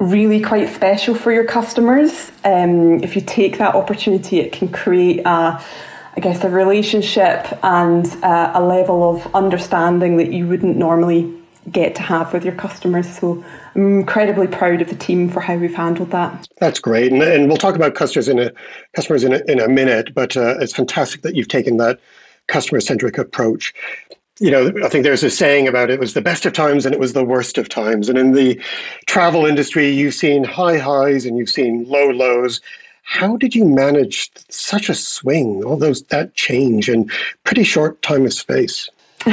really 0.00 0.40
quite 0.40 0.68
special 0.70 1.14
for 1.14 1.30
your 1.32 1.44
customers. 1.44 2.32
Um, 2.44 3.02
if 3.04 3.14
you 3.14 3.22
take 3.22 3.58
that 3.58 3.76
opportunity, 3.76 4.40
it 4.40 4.50
can 4.50 4.68
create 4.68 5.20
a 5.20 5.62
I 6.16 6.20
guess 6.20 6.42
a 6.42 6.50
relationship 6.50 7.46
and 7.62 8.04
uh, 8.24 8.50
a 8.52 8.60
level 8.60 9.08
of 9.08 9.32
understanding 9.36 10.16
that 10.16 10.32
you 10.32 10.48
wouldn't 10.48 10.76
normally 10.76 11.32
get 11.70 11.94
to 11.96 12.02
have 12.02 12.32
with 12.32 12.44
your 12.44 12.54
customers. 12.54 13.18
So 13.18 13.44
incredibly 13.78 14.48
proud 14.48 14.82
of 14.82 14.88
the 14.88 14.96
team 14.96 15.28
for 15.28 15.40
how 15.40 15.56
we've 15.56 15.74
handled 15.74 16.10
that. 16.10 16.48
That's 16.58 16.80
great, 16.80 17.12
and, 17.12 17.22
and 17.22 17.48
we'll 17.48 17.56
talk 17.56 17.76
about 17.76 17.94
customers 17.94 18.28
in 18.28 18.38
a 18.38 18.52
customers 18.94 19.24
in 19.24 19.34
a, 19.34 19.40
in 19.46 19.60
a 19.60 19.68
minute. 19.68 20.14
But 20.14 20.36
uh, 20.36 20.56
it's 20.60 20.74
fantastic 20.74 21.22
that 21.22 21.36
you've 21.36 21.48
taken 21.48 21.76
that 21.76 22.00
customer 22.48 22.80
centric 22.80 23.18
approach. 23.18 23.72
You 24.40 24.50
know, 24.50 24.72
I 24.84 24.88
think 24.88 25.04
there's 25.04 25.24
a 25.24 25.30
saying 25.30 25.66
about 25.68 25.90
it 25.90 26.00
was 26.00 26.14
the 26.14 26.20
best 26.20 26.46
of 26.46 26.52
times 26.52 26.86
and 26.86 26.94
it 26.94 27.00
was 27.00 27.12
the 27.12 27.24
worst 27.24 27.58
of 27.58 27.68
times. 27.68 28.08
And 28.08 28.16
in 28.16 28.32
the 28.32 28.60
travel 29.06 29.44
industry, 29.44 29.90
you've 29.90 30.14
seen 30.14 30.44
high 30.44 30.78
highs 30.78 31.24
and 31.24 31.36
you've 31.36 31.50
seen 31.50 31.84
low 31.88 32.10
lows. 32.10 32.60
How 33.02 33.36
did 33.36 33.54
you 33.54 33.64
manage 33.64 34.30
such 34.48 34.88
a 34.88 34.94
swing, 34.94 35.64
all 35.64 35.76
those 35.76 36.02
that 36.04 36.34
change 36.34 36.88
in 36.88 37.10
pretty 37.42 37.64
short 37.64 38.00
time 38.02 38.26
of 38.26 38.32
space? 38.32 38.88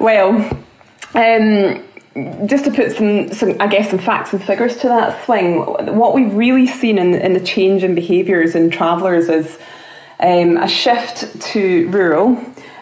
well, 0.00 0.30
um, 1.14 1.84
just 2.46 2.64
to 2.64 2.70
put 2.70 2.92
some, 2.92 3.32
some, 3.32 3.56
I 3.60 3.66
guess, 3.66 3.90
some 3.90 3.98
facts 3.98 4.32
and 4.32 4.42
figures 4.42 4.76
to 4.78 4.88
that 4.88 5.24
swing, 5.24 5.60
what 5.96 6.14
we've 6.14 6.34
really 6.34 6.66
seen 6.66 6.98
in, 6.98 7.14
in 7.14 7.32
the 7.32 7.40
change 7.40 7.82
in 7.84 7.94
behaviours 7.94 8.54
in 8.54 8.70
travellers 8.70 9.28
is 9.28 9.58
um, 10.20 10.56
a 10.56 10.68
shift 10.68 11.40
to 11.52 11.88
rural, 11.88 12.36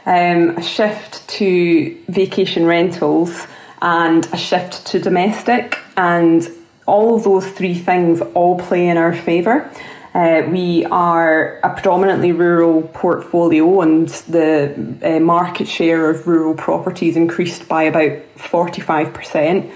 um, 0.07 0.51
a 0.57 0.63
shift 0.63 1.29
to 1.29 1.97
vacation 2.09 2.67
rentals, 2.67 3.47
and 3.83 4.27
a 4.33 4.37
shift 4.37 4.85
to 4.87 4.99
domestic. 4.99 5.79
And 5.97 6.49
all 6.87 7.15
of 7.15 7.25
those 7.25 7.49
three 7.53 7.75
things 7.75 8.21
all 8.35 8.59
play 8.59 8.89
in 8.89 8.97
our 8.97 9.15
favour. 9.15 9.71
Uh, 10.13 10.43
we 10.49 10.85
are 10.87 11.61
a 11.63 11.73
predominantly 11.73 12.33
rural 12.33 12.83
portfolio, 12.83 13.81
and 13.81 14.09
the 14.29 14.97
uh, 15.05 15.21
market 15.21 15.69
share 15.69 16.11
of 16.11 16.27
rural 16.27 16.55
properties 16.55 17.17
increased 17.17 17.69
by 17.69 17.85
about 17.85 18.19
45%. 18.37 19.71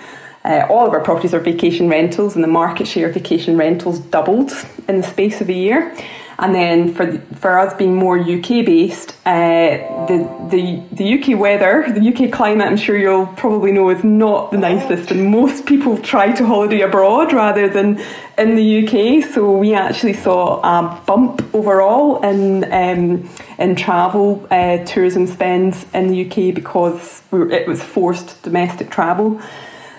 Uh, 0.45 0.67
all 0.69 0.87
of 0.87 0.93
our 0.93 1.01
properties 1.01 1.33
are 1.33 1.41
vacation 1.41 1.89
rentals, 1.89 2.35
and 2.35 2.43
the 2.43 2.49
market 2.49 2.89
share 2.89 3.09
of 3.09 3.15
vacation 3.15 3.57
rentals 3.57 4.01
doubled 4.01 4.51
in 4.89 4.97
the 4.97 5.07
space 5.07 5.41
of 5.41 5.49
a 5.49 5.53
year. 5.53 5.97
And 6.39 6.55
then 6.55 6.93
for 6.93 7.19
for 7.37 7.59
us 7.59 7.75
being 7.75 7.95
more 7.95 8.19
UK 8.19 8.65
based, 8.67 9.13
uh, 9.25 10.07
the 10.09 10.29
the 10.51 10.83
the 10.93 11.15
UK 11.15 11.39
weather, 11.39 11.87
the 11.89 12.09
UK 12.09 12.33
climate, 12.33 12.67
I'm 12.67 12.77
sure 12.77 12.99
you'll 12.99 13.27
probably 13.27 13.71
know, 13.71 13.89
is 13.91 14.03
not 14.03 14.51
the 14.51 14.59
nicest, 14.59 15.13
and 15.13 15.31
most 15.31 15.65
people 15.65 15.97
try 15.99 16.33
to 16.33 16.45
holiday 16.45 16.81
abroad 16.81 17.33
rather 17.33 17.69
than 17.69 18.01
in 18.37 18.57
the 18.57 18.69
UK. 18.85 19.25
So 19.33 19.57
we 19.57 19.75
actually 19.75 20.15
saw 20.15 20.61
a 20.61 21.01
bump 21.07 21.43
overall 21.55 22.21
in 22.25 22.65
um, 22.73 23.31
in 23.59 23.77
travel 23.77 24.47
uh, 24.51 24.79
tourism 24.85 25.29
spends 25.29 25.87
in 25.95 26.09
the 26.09 26.27
UK 26.27 26.53
because 26.53 27.23
we 27.31 27.53
it 27.53 27.69
was 27.69 27.83
forced 27.83 28.43
domestic 28.43 28.91
travel. 28.91 29.41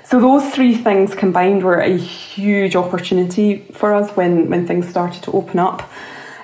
So 0.03 0.19
those 0.19 0.53
three 0.53 0.75
things 0.75 1.15
combined 1.15 1.63
were 1.63 1.79
a 1.79 1.97
huge 1.97 2.75
opportunity 2.75 3.65
for 3.73 3.93
us 3.93 4.11
when 4.11 4.49
when 4.49 4.67
things 4.67 4.89
started 4.89 5.23
to 5.23 5.31
open 5.31 5.59
up. 5.59 5.89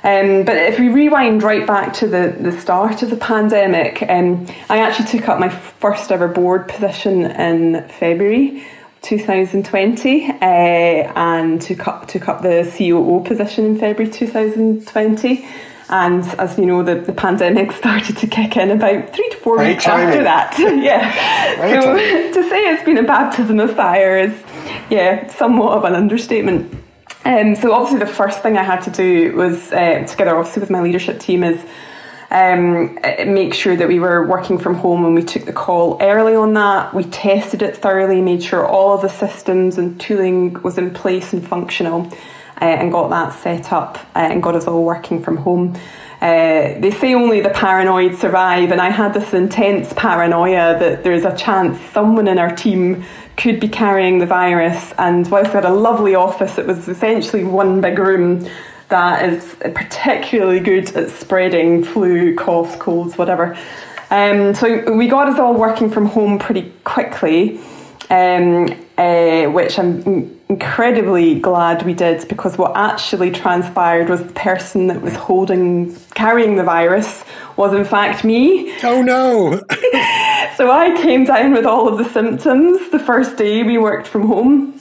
Um, 0.04 0.46
but 0.46 0.58
if 0.58 0.80
we 0.80 0.90
rewind 0.90 1.44
right 1.44 1.66
back 1.66 1.94
to 1.96 2.08
the, 2.08 2.36
the 2.40 2.52
start 2.52 3.04
of 3.04 3.12
the 3.12 3.18
pandemic, 3.18 4.02
um, 4.10 4.48
I 4.68 4.80
actually 4.80 5.08
took 5.08 5.30
up 5.30 5.40
my 5.40 5.50
first 5.50 6.12
ever 6.12 6.28
board 6.28 6.68
position 6.68 7.26
in 7.26 7.88
February. 7.88 8.64
2020 9.02 10.30
uh, 10.30 10.36
and 10.44 11.60
took 11.60 11.88
up, 11.88 12.08
took 12.08 12.28
up 12.28 12.44
the 12.44 12.72
COO 12.78 13.24
position 13.28 13.66
in 13.66 13.78
February 13.78 14.12
2020. 14.12 15.48
And 15.90 16.24
as 16.40 16.58
you 16.58 16.66
know, 16.66 16.84
the, 16.84 16.96
the 16.96 17.12
pandemic 17.12 17.72
started 17.74 18.16
to 18.18 18.28
kick 18.28 18.58
in 18.58 18.72
about 18.72 19.14
three 19.14 19.30
to 19.30 19.38
four 19.38 19.58
right 19.58 19.70
weeks 19.70 19.88
after 19.88 20.24
that. 20.24 20.56
yeah. 20.60 21.60
Right 21.60 21.84
so 21.84 21.96
to 22.42 22.50
say 22.50 22.62
it's 22.72 22.84
been 22.84 22.98
a 22.98 23.04
baptism 23.04 23.60
of 23.60 23.76
fire 23.76 24.18
is, 24.18 24.44
yeah, 24.90 25.28
somewhat 25.28 25.74
of 25.78 25.84
an 25.84 25.96
understatement. 25.96 26.81
Um, 27.24 27.56
so 27.56 27.72
obviously 27.74 28.00
the 28.00 28.08
first 28.08 28.42
thing 28.42 28.58
I 28.58 28.64
had 28.64 28.82
to 28.82 28.90
do 28.90 29.36
was, 29.36 29.72
uh, 29.72 30.06
together 30.08 30.36
obviously 30.36 30.62
with 30.62 30.70
my 30.70 30.82
leadership 30.82 31.20
team, 31.20 31.44
is 31.44 31.64
um, 32.32 32.98
make 33.28 33.54
sure 33.54 33.76
that 33.76 33.88
we 33.88 34.00
were 34.00 34.26
working 34.26 34.58
from 34.58 34.76
home 34.76 35.06
and 35.06 35.14
we 35.14 35.24
took 35.24 35.46
the 35.46 35.54
call 35.54 35.98
early 36.02 36.34
on 36.34 36.54
that. 36.54 36.94
We 36.94 37.04
tested 37.04 37.62
it 37.62 37.78
thoroughly, 37.78 38.22
made 38.22 38.42
sure 38.42 38.66
all 38.66 38.94
of 38.96 39.02
the 39.02 39.10
systems 39.10 39.78
and 39.78 40.00
tooling 40.00 40.54
was 40.64 40.78
in 40.78 40.94
place 40.94 41.34
and 41.34 41.46
functional, 41.46 42.08
uh, 42.60 42.66
and 42.66 42.92
got 42.92 43.10
that 43.10 43.34
set 43.34 43.74
up 43.74 43.98
uh, 44.16 44.20
and 44.20 44.42
got 44.42 44.56
us 44.56 44.66
all 44.66 44.84
working 44.84 45.22
from 45.22 45.38
home. 45.38 45.78
Uh, 46.22 46.80
they 46.80 46.92
say 46.92 47.16
only 47.16 47.42
the 47.42 47.50
paranoid 47.50 48.16
survive, 48.16 48.72
and 48.72 48.80
I 48.80 48.92
had 48.92 49.16
this 49.16 49.34
intense 49.34 49.92
paranoia 49.94 50.78
that 50.78 51.04
there's 51.04 51.26
a 51.26 51.36
chance 51.36 51.80
someone 51.92 52.28
in 52.28 52.38
our 52.38 52.56
team 52.56 53.04
could 53.38 53.60
be 53.60 53.68
carrying 53.68 54.20
the 54.20 54.28
virus. 54.28 54.94
And 55.00 55.30
whilst 55.32 55.50
we 55.50 55.56
had 55.56 55.66
a 55.66 55.74
lovely 55.74 56.14
office, 56.14 56.60
it 56.60 56.68
was 56.68 56.88
essentially 56.88 57.44
one 57.44 57.82
big 57.82 57.98
room 57.98 58.48
that 58.90 59.28
is 59.28 59.56
particularly 59.74 60.60
good 60.60 60.96
at 60.96 61.10
spreading 61.10 61.84
flu, 61.84 62.36
coughs, 62.36 62.76
colds, 62.76 63.18
whatever. 63.18 63.58
Um, 64.12 64.54
so 64.54 64.94
we 64.94 65.08
got 65.08 65.28
us 65.28 65.40
all 65.40 65.56
working 65.56 65.90
from 65.90 66.06
home 66.06 66.38
pretty 66.38 66.72
quickly, 66.84 67.60
um, 68.10 68.68
uh, 69.02 69.50
which 69.50 69.80
I'm 69.80 70.40
incredibly 70.48 71.40
glad 71.40 71.84
we 71.84 71.94
did 71.94 72.28
because 72.28 72.58
what 72.58 72.74
actually 72.76 73.32
transpired 73.32 74.10
was 74.10 74.24
the 74.24 74.34
person 74.34 74.88
that 74.88 75.02
was 75.02 75.16
holding, 75.16 75.96
carrying 76.14 76.56
the 76.56 76.64
virus 76.64 77.24
was 77.58 77.74
in 77.74 77.84
fact 77.84 78.24
me. 78.24 78.72
Oh 78.84 79.02
no! 79.02 79.54
so 80.56 80.72
I 80.72 80.96
came 81.02 81.26
down 81.26 81.54
with 81.54 81.66
all 81.66 81.88
of 81.88 81.98
the 81.98 82.06
symptoms 82.06 82.92
the 82.92 83.00
first 83.00 83.38
day 83.38 83.64
we 83.64 83.80
worked 83.80 84.08
from 84.08 84.28
home. 84.28 84.80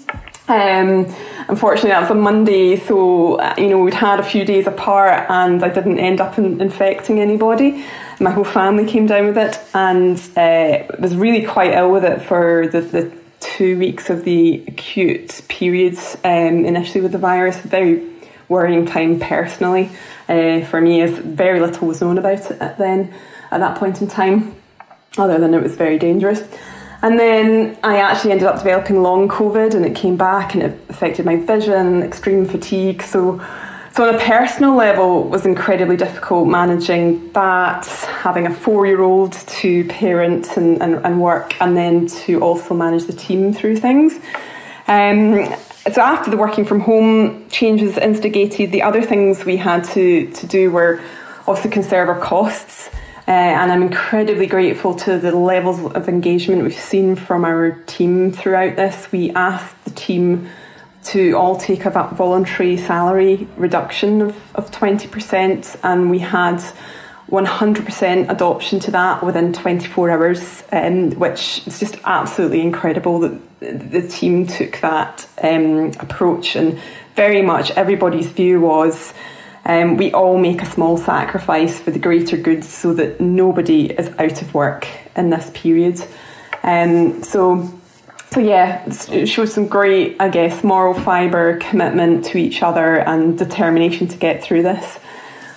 Um, 0.48 1.06
unfortunately, 1.48 1.90
that 1.90 2.02
was 2.02 2.10
a 2.10 2.14
Monday, 2.14 2.76
so 2.76 3.36
uh, 3.36 3.54
you 3.56 3.68
know 3.68 3.78
we'd 3.78 3.94
had 3.94 4.20
a 4.20 4.24
few 4.24 4.44
days 4.44 4.66
apart, 4.66 5.30
and 5.30 5.62
I 5.62 5.68
didn't 5.68 5.98
end 5.98 6.20
up 6.20 6.36
in, 6.36 6.60
infecting 6.60 7.20
anybody. 7.20 7.84
My 8.18 8.32
whole 8.32 8.44
family 8.44 8.84
came 8.84 9.06
down 9.06 9.28
with 9.28 9.38
it, 9.38 9.58
and 9.72 10.18
uh, 10.36 10.84
was 10.98 11.16
really 11.16 11.46
quite 11.46 11.72
ill 11.72 11.90
with 11.90 12.04
it 12.04 12.20
for 12.20 12.66
the, 12.66 12.80
the 12.80 13.19
two 13.40 13.78
weeks 13.78 14.10
of 14.10 14.24
the 14.24 14.62
acute 14.68 15.42
periods 15.48 16.16
um, 16.24 16.64
initially 16.64 17.00
with 17.00 17.12
the 17.12 17.18
virus. 17.18 17.58
Very 17.58 18.08
worrying 18.48 18.84
time 18.84 19.18
personally 19.20 19.90
uh, 20.28 20.60
for 20.62 20.80
me, 20.80 21.00
as 21.00 21.16
very 21.18 21.60
little 21.60 21.86
was 21.86 22.00
known 22.00 22.18
about 22.18 22.50
it 22.50 22.58
then 22.78 23.14
at 23.50 23.60
that 23.60 23.78
point 23.78 24.00
in 24.00 24.08
time, 24.08 24.54
other 25.16 25.38
than 25.38 25.54
it 25.54 25.62
was 25.62 25.76
very 25.76 25.98
dangerous. 25.98 26.42
And 27.02 27.18
then 27.18 27.78
I 27.82 27.96
actually 27.96 28.32
ended 28.32 28.46
up 28.46 28.58
developing 28.58 29.02
long 29.02 29.28
COVID 29.28 29.74
and 29.74 29.86
it 29.86 29.94
came 29.94 30.16
back 30.16 30.54
and 30.54 30.62
it 30.62 30.78
affected 30.88 31.24
my 31.24 31.36
vision, 31.36 32.02
extreme 32.02 32.44
fatigue. 32.44 33.02
So, 33.02 33.40
so 34.00 34.08
on 34.08 34.14
a 34.14 34.18
personal 34.18 34.76
level, 34.76 35.24
was 35.24 35.44
incredibly 35.44 35.94
difficult 35.94 36.48
managing 36.48 37.30
that, 37.32 37.84
having 38.22 38.46
a 38.46 38.50
four 38.50 38.86
year 38.86 39.02
old 39.02 39.34
to 39.34 39.84
parent 39.88 40.56
and, 40.56 40.80
and, 40.80 40.94
and, 41.04 41.20
work, 41.20 41.60
and 41.60 41.76
then 41.76 42.06
to 42.06 42.40
also 42.40 42.72
manage 42.72 43.04
the 43.04 43.12
team 43.12 43.52
through 43.52 43.76
things. 43.76 44.14
Um, 44.88 45.44
so 45.92 46.00
after 46.00 46.30
the 46.30 46.38
working 46.38 46.64
from 46.64 46.80
home 46.80 47.46
changes 47.50 47.98
instigated, 47.98 48.72
the 48.72 48.80
other 48.80 49.02
things 49.02 49.44
we 49.44 49.58
had 49.58 49.84
to, 49.92 50.30
to 50.30 50.46
do 50.46 50.70
were 50.70 51.02
also 51.46 51.68
conserve 51.68 52.08
our 52.08 52.18
costs. 52.18 52.88
Uh, 53.28 53.32
and 53.32 53.70
I'm 53.70 53.82
incredibly 53.82 54.46
grateful 54.46 54.94
to 54.94 55.18
the 55.18 55.36
levels 55.36 55.92
of 55.92 56.08
engagement 56.08 56.62
we've 56.62 56.72
seen 56.72 57.16
from 57.16 57.44
our 57.44 57.72
team 57.84 58.32
throughout 58.32 58.76
this. 58.76 59.12
We 59.12 59.30
asked 59.32 59.84
the 59.84 59.90
team 59.90 60.48
to 61.04 61.32
all 61.32 61.56
take 61.56 61.84
a 61.84 61.90
voluntary 61.90 62.76
salary 62.76 63.48
reduction 63.56 64.20
of, 64.20 64.36
of 64.54 64.70
20%, 64.70 65.78
and 65.82 66.10
we 66.10 66.18
had 66.18 66.62
100% 67.30 68.28
adoption 68.28 68.80
to 68.80 68.90
that 68.90 69.22
within 69.22 69.52
24 69.52 70.10
hours, 70.10 70.64
um, 70.72 71.10
which 71.12 71.66
is 71.66 71.78
just 71.78 71.96
absolutely 72.04 72.60
incredible 72.60 73.20
that 73.20 73.60
the 73.60 74.06
team 74.06 74.46
took 74.46 74.80
that 74.80 75.28
um, 75.42 75.92
approach. 76.00 76.56
And 76.56 76.78
very 77.14 77.42
much 77.42 77.70
everybody's 77.72 78.28
view 78.28 78.60
was 78.60 79.14
um, 79.64 79.96
we 79.96 80.12
all 80.12 80.38
make 80.38 80.62
a 80.62 80.66
small 80.66 80.96
sacrifice 80.96 81.78
for 81.78 81.90
the 81.90 81.98
greater 81.98 82.36
good 82.36 82.64
so 82.64 82.94
that 82.94 83.20
nobody 83.20 83.92
is 83.92 84.08
out 84.18 84.42
of 84.42 84.52
work 84.54 84.88
in 85.14 85.30
this 85.30 85.50
period. 85.54 86.04
Um, 86.62 87.22
so, 87.22 87.79
so 88.32 88.38
yeah, 88.38 88.84
it 89.10 89.26
shows 89.26 89.52
some 89.52 89.66
great, 89.66 90.16
I 90.20 90.28
guess, 90.28 90.62
moral 90.62 90.94
fibre, 90.94 91.56
commitment 91.56 92.24
to 92.26 92.38
each 92.38 92.62
other, 92.62 93.00
and 93.00 93.36
determination 93.36 94.06
to 94.08 94.16
get 94.16 94.42
through 94.42 94.62
this. 94.62 95.00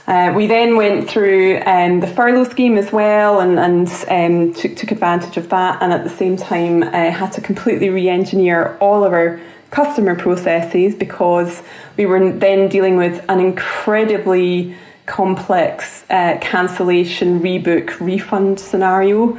Uh, 0.08 0.34
we 0.36 0.48
then 0.48 0.76
went 0.76 1.10
through 1.10 1.62
um, 1.66 2.02
the 2.02 2.08
furlough 2.08 2.44
scheme 2.44 2.78
as 2.78 2.92
well 2.92 3.40
and, 3.40 3.58
and 3.58 3.88
um, 4.10 4.54
took, 4.54 4.76
took 4.76 4.92
advantage 4.92 5.38
of 5.38 5.50
that, 5.50 5.82
and 5.82 5.94
at 5.94 6.04
the 6.04 6.10
same 6.10 6.36
time, 6.36 6.84
uh, 6.84 7.12
had 7.12 7.32
to 7.34 7.42
completely 7.42 7.90
re 7.90 8.10
engineer 8.10 8.76
all 8.82 9.04
of 9.04 9.14
our 9.14 9.40
customer 9.70 10.16
processes 10.16 10.94
because 10.94 11.64
we 11.96 12.06
were 12.06 12.32
then 12.32 12.70
dealing 12.70 12.98
with 12.98 13.24
an 13.30 13.40
incredibly 13.40 14.76
complex 15.06 16.06
uh, 16.10 16.38
cancellation, 16.42 17.40
rebook, 17.40 18.00
refund 18.00 18.60
scenario. 18.60 19.38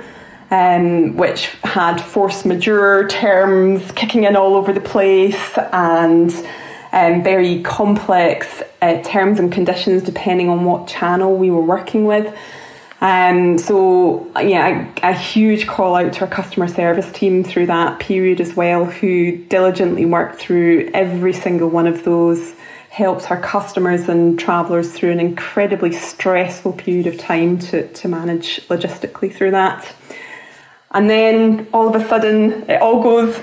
Um, 0.55 1.17
which 1.17 1.47
had 1.65 1.99
force 2.01 2.45
majeure 2.45 3.09
terms 3.09 3.91
kicking 3.93 4.23
in 4.23 4.37
all 4.37 4.55
over 4.55 4.73
the 4.73 4.81
place 4.81 5.59
and 5.73 6.31
um, 6.93 7.25
very 7.25 7.61
complex 7.63 8.63
uh, 8.81 9.03
terms 9.03 9.41
and 9.41 9.51
conditions 9.51 10.05
depending 10.05 10.49
on 10.49 10.65
what 10.65 10.87
channel 10.87 11.35
we 11.37 11.51
were 11.51 11.61
working 11.61 12.05
with. 12.05 12.33
Um, 13.01 13.59
so 13.59 14.31
yeah, 14.37 14.93
a, 15.03 15.11
a, 15.11 15.13
huge 15.13 15.67
call 15.67 15.97
out 15.97 16.13
to 16.13 16.21
our 16.21 16.31
customer 16.31 16.69
service 16.69 17.11
team 17.11 17.43
through 17.43 17.67
that 17.67 17.99
period 17.99 18.41
as 18.41 18.55
well, 18.55 18.85
who 18.85 19.37
diligently 19.47 20.07
worked 20.07 20.41
through 20.41 20.91
every 20.95 21.33
single 21.33 21.69
one 21.69 21.89
of 21.89 22.05
those, 22.05 22.55
helped 22.91 23.29
our 23.31 23.41
customers 23.41 24.09
and 24.09 24.39
travellers 24.39 24.93
through 24.93 25.11
an 25.11 25.19
incredibly 25.19 25.93
stressful 25.93 26.75
period 26.75 27.09
of 27.09 27.19
time 27.19 27.59
to, 27.59 27.93
to 27.93 28.07
manage 28.07 28.61
logistically 28.69 29.35
through 29.35 29.51
that. 29.51 29.93
And 30.95 31.11
then 31.11 31.67
all 31.73 31.89
of 31.89 32.01
a 32.01 32.09
sudden, 32.09 32.69
it 32.71 32.81
all 32.81 33.03
goes 33.03 33.41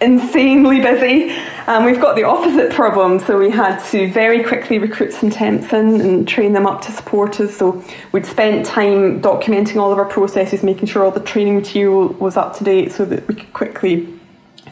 insanely 0.00 0.80
busy. 0.80 1.30
And 1.66 1.84
we've 1.84 2.00
got 2.00 2.16
the 2.16 2.24
opposite 2.24 2.72
problem. 2.72 3.20
So 3.20 3.38
we 3.38 3.50
had 3.50 3.78
to 3.90 4.10
very 4.10 4.42
quickly 4.42 4.78
recruit 4.78 5.12
some 5.12 5.30
temps 5.30 5.72
in 5.72 6.00
and 6.00 6.26
train 6.26 6.52
them 6.52 6.66
up 6.66 6.82
to 6.82 6.92
support 6.92 7.38
us. 7.40 7.56
So 7.56 7.84
we'd 8.12 8.26
spent 8.26 8.66
time 8.66 9.20
documenting 9.20 9.76
all 9.76 9.92
of 9.92 9.98
our 9.98 10.04
processes, 10.04 10.62
making 10.62 10.86
sure 10.86 11.04
all 11.04 11.10
the 11.10 11.20
training 11.20 11.56
material 11.56 12.08
was 12.08 12.36
up 12.36 12.56
to 12.56 12.64
date 12.64 12.92
so 12.92 13.04
that 13.04 13.26
we 13.28 13.34
could 13.34 13.52
quickly 13.52 14.08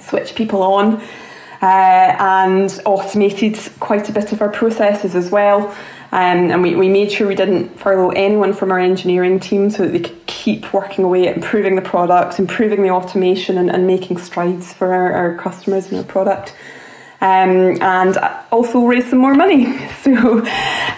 switch 0.00 0.34
people 0.34 0.62
on. 0.62 1.02
Uh, 1.62 2.14
and 2.18 2.82
automated 2.84 3.58
quite 3.80 4.08
a 4.10 4.12
bit 4.12 4.30
of 4.30 4.42
our 4.42 4.50
processes 4.50 5.14
as 5.14 5.30
well. 5.30 5.68
Um, 6.12 6.50
and 6.50 6.62
we, 6.62 6.76
we 6.76 6.88
made 6.88 7.10
sure 7.10 7.26
we 7.26 7.34
didn't 7.34 7.78
furlough 7.78 8.10
anyone 8.10 8.52
from 8.52 8.70
our 8.70 8.78
engineering 8.78 9.40
team 9.40 9.70
so 9.70 9.84
that 9.84 9.92
they 9.92 10.00
could 10.00 10.25
keep 10.46 10.72
working 10.72 11.04
away 11.04 11.26
at 11.26 11.34
improving 11.34 11.74
the 11.74 11.82
product, 11.82 12.38
improving 12.38 12.80
the 12.80 12.90
automation, 12.90 13.58
and, 13.58 13.68
and 13.68 13.84
making 13.84 14.16
strides 14.16 14.72
for 14.72 14.94
our, 14.94 15.12
our 15.12 15.34
customers 15.36 15.88
and 15.88 15.98
our 15.98 16.04
product. 16.04 16.54
Um, 17.20 17.82
and 17.82 18.16
also 18.52 18.86
raise 18.86 19.10
some 19.10 19.18
more 19.18 19.34
money. 19.34 19.64
So, 20.06 20.38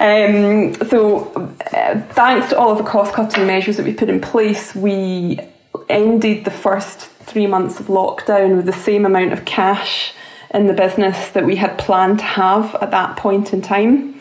um, 0.00 0.74
so 0.90 1.32
uh, 1.72 1.98
thanks 2.12 2.50
to 2.50 2.58
all 2.58 2.72
of 2.72 2.78
the 2.78 2.84
cost 2.84 3.14
cutting 3.14 3.46
measures 3.46 3.78
that 3.78 3.87
we 3.87 3.94
put 3.94 4.11
in 4.11 4.20
place, 4.20 4.74
we 4.74 5.40
ended 5.88 6.44
the 6.44 6.50
first 6.50 6.98
three 7.30 7.46
months 7.46 7.80
of 7.80 7.87
lockdown 7.87 8.56
with 8.56 8.66
the 8.66 8.80
same 8.88 9.06
amount 9.06 9.32
of 9.32 9.46
cash 9.46 10.12
in 10.52 10.66
the 10.66 10.74
business 10.74 11.30
that 11.30 11.46
we 11.46 11.56
had 11.56 11.78
planned 11.78 12.18
to 12.18 12.24
have 12.26 12.74
at 12.82 12.90
that 12.90 13.16
point 13.16 13.54
in 13.54 13.62
time. 13.62 14.17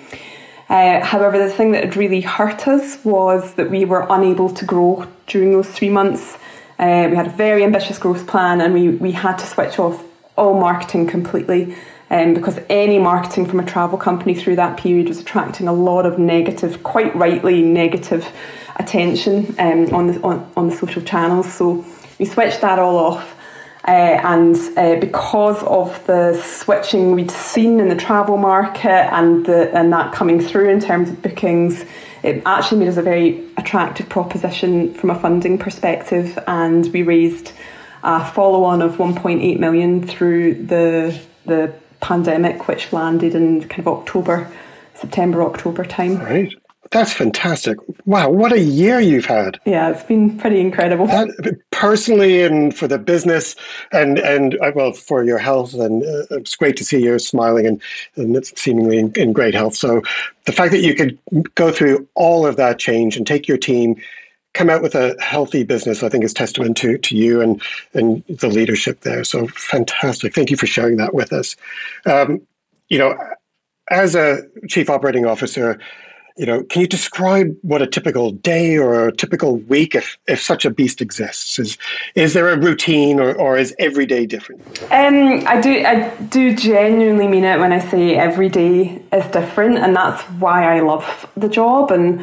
Uh, 0.69 1.03
however, 1.03 1.38
the 1.38 1.49
thing 1.49 1.71
that 1.71 1.84
had 1.84 1.95
really 1.95 2.21
hurt 2.21 2.67
us 2.67 3.03
was 3.06 3.53
that 3.53 3.71
we 3.71 3.86
were 3.86 4.06
unable 4.10 4.49
to 4.49 4.65
grow 4.65 5.08
during 5.25 5.51
those 5.51 5.69
three 5.69 5.89
months. 5.89 6.38
Uh, 6.77 7.08
we 7.10 7.15
had 7.15 7.27
a 7.27 7.32
very 7.32 7.63
ambitious 7.63 7.97
growth 7.97 8.27
plan 8.27 8.62
and 8.62 8.73
we, 8.73 8.89
we 8.89 9.12
had 9.13 9.38
to 9.38 9.45
switch 9.45 9.80
off 9.80 10.03
all 10.38 10.60
marketing 10.60 11.08
completely 11.08 11.75
um, 12.10 12.34
because 12.34 12.60
any 12.69 12.99
marketing 12.99 13.45
from 13.45 13.60
a 13.60 13.65
travel 13.65 13.97
company 13.97 14.36
through 14.36 14.56
that 14.56 14.77
period 14.77 15.08
was 15.08 15.19
attracting 15.19 15.67
a 15.67 15.73
lot 15.73 16.06
of 16.06 16.19
negative, 16.19 16.84
quite 16.84 17.15
rightly 17.15 17.62
negative 17.62 18.32
attention 18.75 19.56
um, 19.60 19.93
on, 19.93 20.08
the, 20.08 20.21
on, 20.21 20.51
on 20.56 20.67
the 20.69 20.75
social 20.75 21.01
channels. 21.01 21.51
So 21.51 21.86
we 22.19 22.25
switched 22.25 22.62
that 22.62 22.77
all 22.77 22.97
off. 22.97 23.36
Uh, 23.88 24.19
and 24.23 24.58
uh, 24.78 25.00
because 25.00 25.63
of 25.63 26.06
the 26.08 26.34
switching 26.41 27.13
we'd 27.13 27.32
seen 27.32 27.80
in 27.80 27.88
the 27.88 27.95
travel 27.95 28.36
market 28.36 29.13
and 29.13 29.45
the, 29.45 29.73
and 29.73 29.93
that 29.93 30.12
coming 30.12 30.41
through 30.41 30.69
in 30.69 30.82
terms 30.82 31.10
of 31.10 31.21
bookings, 31.21 31.86
it 32.21 32.43
actually 32.45 32.80
made 32.80 32.89
us 32.89 32.97
a 32.97 33.02
very 33.02 33.45
attractive 33.56 34.10
proposition 34.10 34.93
from 34.93 35.10
a 35.10 35.17
funding 35.17 35.58
perspective. 35.58 36.38
And 36.47 36.91
we 36.91 37.02
raised 37.02 37.54
a 38.04 38.26
follow-on 38.26 38.82
of 38.82 38.97
1.8 38.97 39.58
million 39.60 40.06
through 40.06 40.65
the 40.65 41.19
the 41.45 41.73
pandemic, 42.02 42.67
which 42.67 42.91
landed 42.91 43.34
in 43.34 43.62
kind 43.69 43.80
of 43.80 43.88
October, 43.88 44.52
September, 44.93 45.41
October 45.43 45.86
time. 45.86 46.17
Right. 46.17 46.54
That's 46.91 47.12
fantastic. 47.12 47.78
Wow, 48.06 48.30
what 48.30 48.54
a 48.54 48.60
year 48.60 49.00
you've 49.00 49.26
had. 49.26 49.60
Yeah, 49.65 49.89
it's 49.89 50.04
been 50.04 50.38
pretty 50.38 50.60
incredible. 50.60 51.08
That, 51.08 51.60
personally 51.71 52.41
and 52.41 52.76
for 52.76 52.88
the 52.88 52.97
business 52.97 53.56
and, 53.91 54.17
and 54.17 54.58
uh, 54.62 54.71
well, 54.73 54.93
for 54.93 55.23
your 55.23 55.38
health. 55.38 55.73
And 55.73 56.04
uh, 56.04 56.26
it's 56.32 56.56
great 56.56 56.78
to 56.78 56.84
see 56.84 57.04
you 57.04 57.19
smiling 57.19 57.67
and, 57.67 57.82
and 58.15 58.45
seemingly 58.45 58.97
in, 58.97 59.12
in 59.15 59.34
great 59.34 59.54
health. 59.54 59.76
So 59.76 60.02
the 60.45 60.52
fact 60.52 60.71
that 60.71 60.82
you 60.82 60.95
could 60.95 61.19
go 61.56 61.71
through 61.71 62.08
all 62.15 62.45
of 62.45 62.56
that 62.56 62.80
change 62.80 63.17
and 63.17 63.28
take 63.28 63.47
your 63.47 63.58
team, 63.58 64.02
come 64.54 64.69
out 64.69 64.82
with 64.82 64.95
a 64.95 65.15
healthy 65.21 65.63
business, 65.63 66.02
I 66.02 66.10
think 66.10 66.23
is 66.23 66.34
testament 66.34 66.78
to, 66.78 66.97
to 66.97 67.15
you 67.15 67.41
and, 67.41 67.62
and 67.93 68.23
the 68.28 68.47
leadership 68.47 69.02
there. 69.02 69.23
So 69.23 69.47
fantastic. 69.47 70.34
Thank 70.34 70.50
you 70.50 70.58
for 70.58 70.67
sharing 70.67 70.97
that 70.97 71.13
with 71.13 71.32
us. 71.32 71.56
Um, 72.06 72.41
you 72.89 72.97
know, 72.97 73.17
as 73.89 74.15
a 74.15 74.39
chief 74.67 74.89
operating 74.89 75.26
officer, 75.26 75.80
you 76.38 76.45
know, 76.45 76.63
can 76.63 76.82
you 76.82 76.88
describe 76.88 77.56
what 77.62 77.82
a 77.82 77.88
typical 77.88 78.32
day 78.32 78.78
or 78.78 79.08
a 79.08 79.15
typical 79.15 79.58
week, 79.58 79.95
if, 79.95 80.17
if 80.28 80.41
such 80.41 80.65
a 80.65 80.69
beast 80.69 81.02
exists, 81.02 81.58
is 81.58 81.78
is 82.15 82.34
there 82.34 82.50
a 82.50 82.58
routine 82.58 83.19
or, 83.19 83.34
or 83.34 83.58
is 83.58 83.76
every 83.80 84.06
day 84.06 84.26
different? 84.26 84.62
Um, 84.91 85.43
I 85.47 85.60
do 85.60 85.84
I 85.84 86.10
do 86.30 86.56
genuinely 86.56 87.28
mean 87.28 87.43
it 87.43 87.60
when 87.60 87.73
I 87.73 87.80
say 87.80 88.15
every 88.15 88.50
day 88.50 89.02
is 89.12 89.26
different, 89.28 89.80
and 89.80 89.95
that's 89.95 90.21
why 90.39 90.78
I 90.78 90.82
love 90.82 91.30
the 91.36 91.50
job. 91.50 91.91
And 91.91 92.21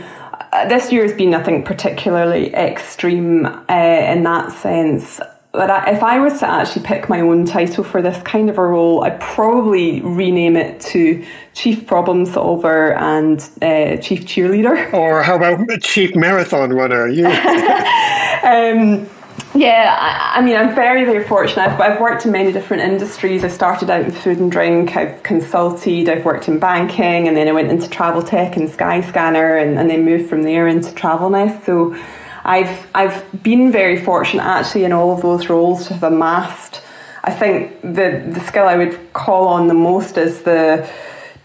uh, 0.53 0.69
this 0.69 0.93
year 0.93 1.03
has 1.03 1.13
been 1.13 1.31
nothing 1.31 1.65
particularly 1.65 2.55
extreme 2.55 3.47
uh, 3.47 3.63
in 3.69 4.23
that 4.23 4.53
sense 4.53 5.21
but 5.55 5.71
I, 5.71 5.93
if 5.93 6.03
I 6.03 6.19
was 6.19 6.41
to 6.41 6.49
actually 6.49 6.85
pick 6.85 7.09
my 7.09 7.21
own 7.21 7.47
title 7.47 7.85
for 7.85 8.03
this 8.03 8.21
kind 8.25 8.51
of 8.51 8.59
a 8.59 8.67
role, 8.67 9.05
I'd 9.05 9.21
probably 9.21 10.01
rename 10.01 10.57
it 10.57 10.81
to 10.81 11.25
Chief 11.55 11.87
Problem 11.87 12.27
Solver 12.27 12.95
and 12.95 13.39
uh, 13.63 13.97
Chief 13.99 14.27
Cheerleader. 14.27 14.93
Or 15.05 15.23
how 15.23 15.37
about 15.37 15.81
Chief 15.81 16.17
Marathon 16.17 16.73
Runner? 16.73 17.07
You. 17.07 17.27
um, 17.27 19.09
yeah, 19.55 19.97
I, 20.01 20.39
I, 20.39 20.43
mean, 20.43 20.57
I'm 20.57 20.75
very, 20.75 21.05
very 21.05 21.23
fortunate. 21.23 21.71
I've, 21.71 21.81
I've, 21.81 22.01
worked 22.01 22.27
in 22.27 22.33
many 22.33 22.51
different 22.51 22.83
industries. 22.83 23.45
I 23.45 23.49
started 23.49 23.91
out 23.91 24.05
in 24.05 24.11
food 24.11 24.39
and 24.39 24.51
drink, 24.51 24.97
I've 24.97 25.23
consulted, 25.23 26.09
I've 26.09 26.25
worked 26.25 26.49
in 26.49 26.59
banking, 26.59 27.29
and 27.29 27.37
then 27.37 27.47
I 27.47 27.53
went 27.53 27.71
into 27.71 27.89
travel 27.89 28.23
tech 28.23 28.57
and 28.57 28.69
Skyscanner, 28.69 29.63
and, 29.63 29.79
and 29.79 29.89
then 29.89 30.05
moved 30.05 30.29
from 30.29 30.43
there 30.43 30.67
into 30.67 30.91
TravelNest. 30.91 31.65
So 31.65 31.95
I've 32.45 32.87
I've 32.95 33.43
been 33.43 33.73
very 33.73 34.03
fortunate 34.03 34.45
actually 34.45 34.85
in 34.85 34.93
all 34.93 35.13
of 35.13 35.23
those 35.23 35.49
roles 35.49 35.87
to 35.89 35.95
have 35.95 36.03
amassed. 36.03 36.83
I 37.23 37.33
think 37.33 37.81
the 37.81 38.23
the 38.27 38.41
skill 38.41 38.65
I 38.65 38.77
would 38.77 39.13
call 39.15 39.49
on 39.49 39.69
the 39.69 39.75
most 39.75 40.19
is 40.19 40.43
the 40.43 40.89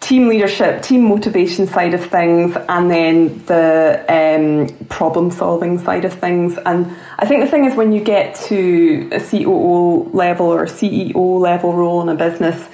team 0.02 0.28
leadership, 0.28 0.82
team 0.82 1.04
motivation 1.04 1.68
side 1.68 1.94
of 1.94 2.06
things, 2.06 2.56
and 2.68 2.90
then 2.90 3.46
the 3.46 4.04
um, 4.10 4.88
problem 4.88 5.30
solving 5.30 5.78
side 5.78 6.06
of 6.06 6.14
things. 6.14 6.58
And 6.66 6.96
I 7.18 7.26
think 7.26 7.44
the 7.44 7.50
thing 7.50 7.66
is 7.66 7.76
when 7.76 7.92
you 7.92 8.02
get 8.02 8.36
to 8.48 9.10
a 9.12 9.20
COO 9.20 10.10
level 10.14 10.48
or 10.48 10.64
a 10.64 10.68
CEO 10.68 11.40
level 11.40 11.74
role 11.74 12.02
in 12.02 12.10
a 12.10 12.16
business, 12.16 12.68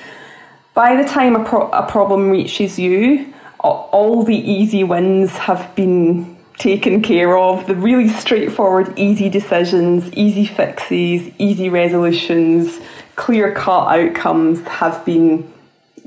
by 0.73 1.01
the 1.01 1.07
time 1.07 1.35
a, 1.35 1.43
pro- 1.43 1.69
a 1.71 1.89
problem 1.89 2.29
reaches 2.29 2.77
you, 2.77 3.33
all 3.59 4.23
the 4.23 4.35
easy 4.35 4.83
wins 4.83 5.38
have 5.38 5.73
been 5.75 6.34
taken 6.57 7.01
care 7.01 7.37
of, 7.37 7.67
the 7.67 7.75
really 7.75 8.07
straightforward, 8.07 8.97
easy 8.97 9.29
decisions, 9.29 10.11
easy 10.13 10.45
fixes, 10.45 11.31
easy 11.37 11.69
resolutions, 11.69 12.79
clear 13.15 13.53
cut 13.53 13.99
outcomes 13.99 14.61
have 14.67 15.05
been 15.05 15.51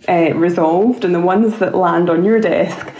uh, 0.08 0.32
resolved, 0.34 1.04
and 1.04 1.14
the 1.14 1.20
ones 1.20 1.58
that 1.58 1.74
land 1.74 2.08
on 2.08 2.24
your 2.24 2.40
desk 2.40 2.92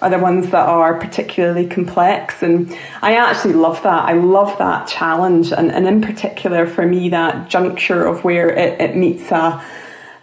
are 0.00 0.10
the 0.10 0.18
ones 0.18 0.50
that 0.50 0.68
are 0.68 0.98
particularly 0.98 1.66
complex. 1.66 2.42
And 2.42 2.76
I 3.02 3.14
actually 3.14 3.54
love 3.54 3.82
that. 3.84 4.04
I 4.04 4.14
love 4.14 4.58
that 4.58 4.88
challenge, 4.88 5.52
and, 5.52 5.70
and 5.70 5.86
in 5.86 6.00
particular 6.02 6.66
for 6.66 6.86
me, 6.86 7.08
that 7.10 7.48
juncture 7.48 8.06
of 8.06 8.24
where 8.24 8.50
it, 8.50 8.80
it 8.80 8.96
meets 8.96 9.30
a 9.30 9.64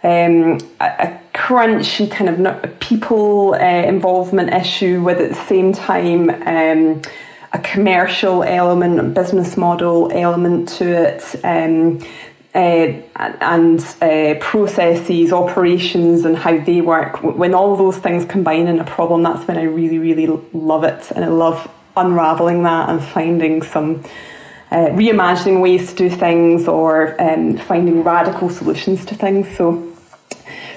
um, 0.02 0.58
a, 0.80 1.18
a, 1.40 1.42
crunchy 1.42 2.10
kind 2.10 2.46
of 2.46 2.80
people 2.80 3.54
uh, 3.54 3.58
involvement 3.58 4.52
issue 4.52 5.02
with 5.02 5.18
at 5.18 5.30
the 5.30 5.34
same 5.34 5.72
time 5.72 6.30
um, 6.30 7.02
a 7.52 7.58
commercial 7.58 8.42
element, 8.44 9.14
business 9.14 9.56
model 9.56 10.10
element 10.12 10.68
to 10.68 10.84
it. 10.86 11.44
Um, 11.44 12.00
uh, 12.52 12.92
and 13.14 13.80
uh, 14.02 14.34
processes, 14.40 15.32
operations, 15.32 16.24
and 16.24 16.36
how 16.36 16.58
they 16.58 16.80
work. 16.80 17.22
When 17.22 17.54
all 17.54 17.76
those 17.76 17.98
things 17.98 18.24
combine 18.24 18.66
in 18.66 18.80
a 18.80 18.84
problem, 18.84 19.22
that's 19.22 19.46
when 19.46 19.56
I 19.56 19.62
really, 19.62 20.00
really 20.00 20.26
love 20.52 20.82
it, 20.82 21.12
and 21.12 21.24
I 21.24 21.28
love 21.28 21.70
unraveling 21.96 22.64
that 22.64 22.88
and 22.88 23.00
finding 23.00 23.62
some 23.62 24.02
uh, 24.72 24.86
reimagining 24.86 25.60
ways 25.60 25.90
to 25.90 25.94
do 25.94 26.10
things 26.10 26.66
or 26.66 27.20
um, 27.22 27.56
finding 27.56 28.02
radical 28.02 28.48
solutions 28.48 29.04
to 29.06 29.14
things. 29.14 29.56
So 29.56 29.89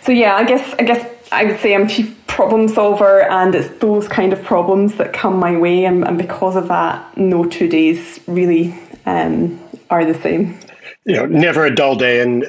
so 0.04 0.12
yeah, 0.12 0.36
I 0.36 0.44
guess 0.44 0.76
I 0.80 0.84
guess 0.84 1.06
I 1.32 1.46
would 1.46 1.60
say 1.60 1.74
I'm 1.74 1.88
chief 1.88 2.16
problem 2.28 2.68
solver, 2.68 3.22
and 3.24 3.54
it's 3.56 3.70
those 3.80 4.08
kind 4.08 4.34
of 4.34 4.44
problems 4.44 4.96
that 4.96 5.14
come 5.14 5.38
my 5.38 5.56
way, 5.56 5.86
and, 5.86 6.04
and 6.04 6.18
because 6.18 6.56
of 6.56 6.68
that, 6.68 7.18
no 7.18 7.46
two 7.46 7.68
days 7.70 8.20
really 8.28 8.76
um, 9.06 9.60
are 9.90 10.04
the 10.04 10.20
same. 10.20 10.58
You 11.06 11.16
know, 11.16 11.26
never 11.26 11.66
a 11.66 11.74
dull 11.74 11.96
day, 11.96 12.22
and 12.22 12.46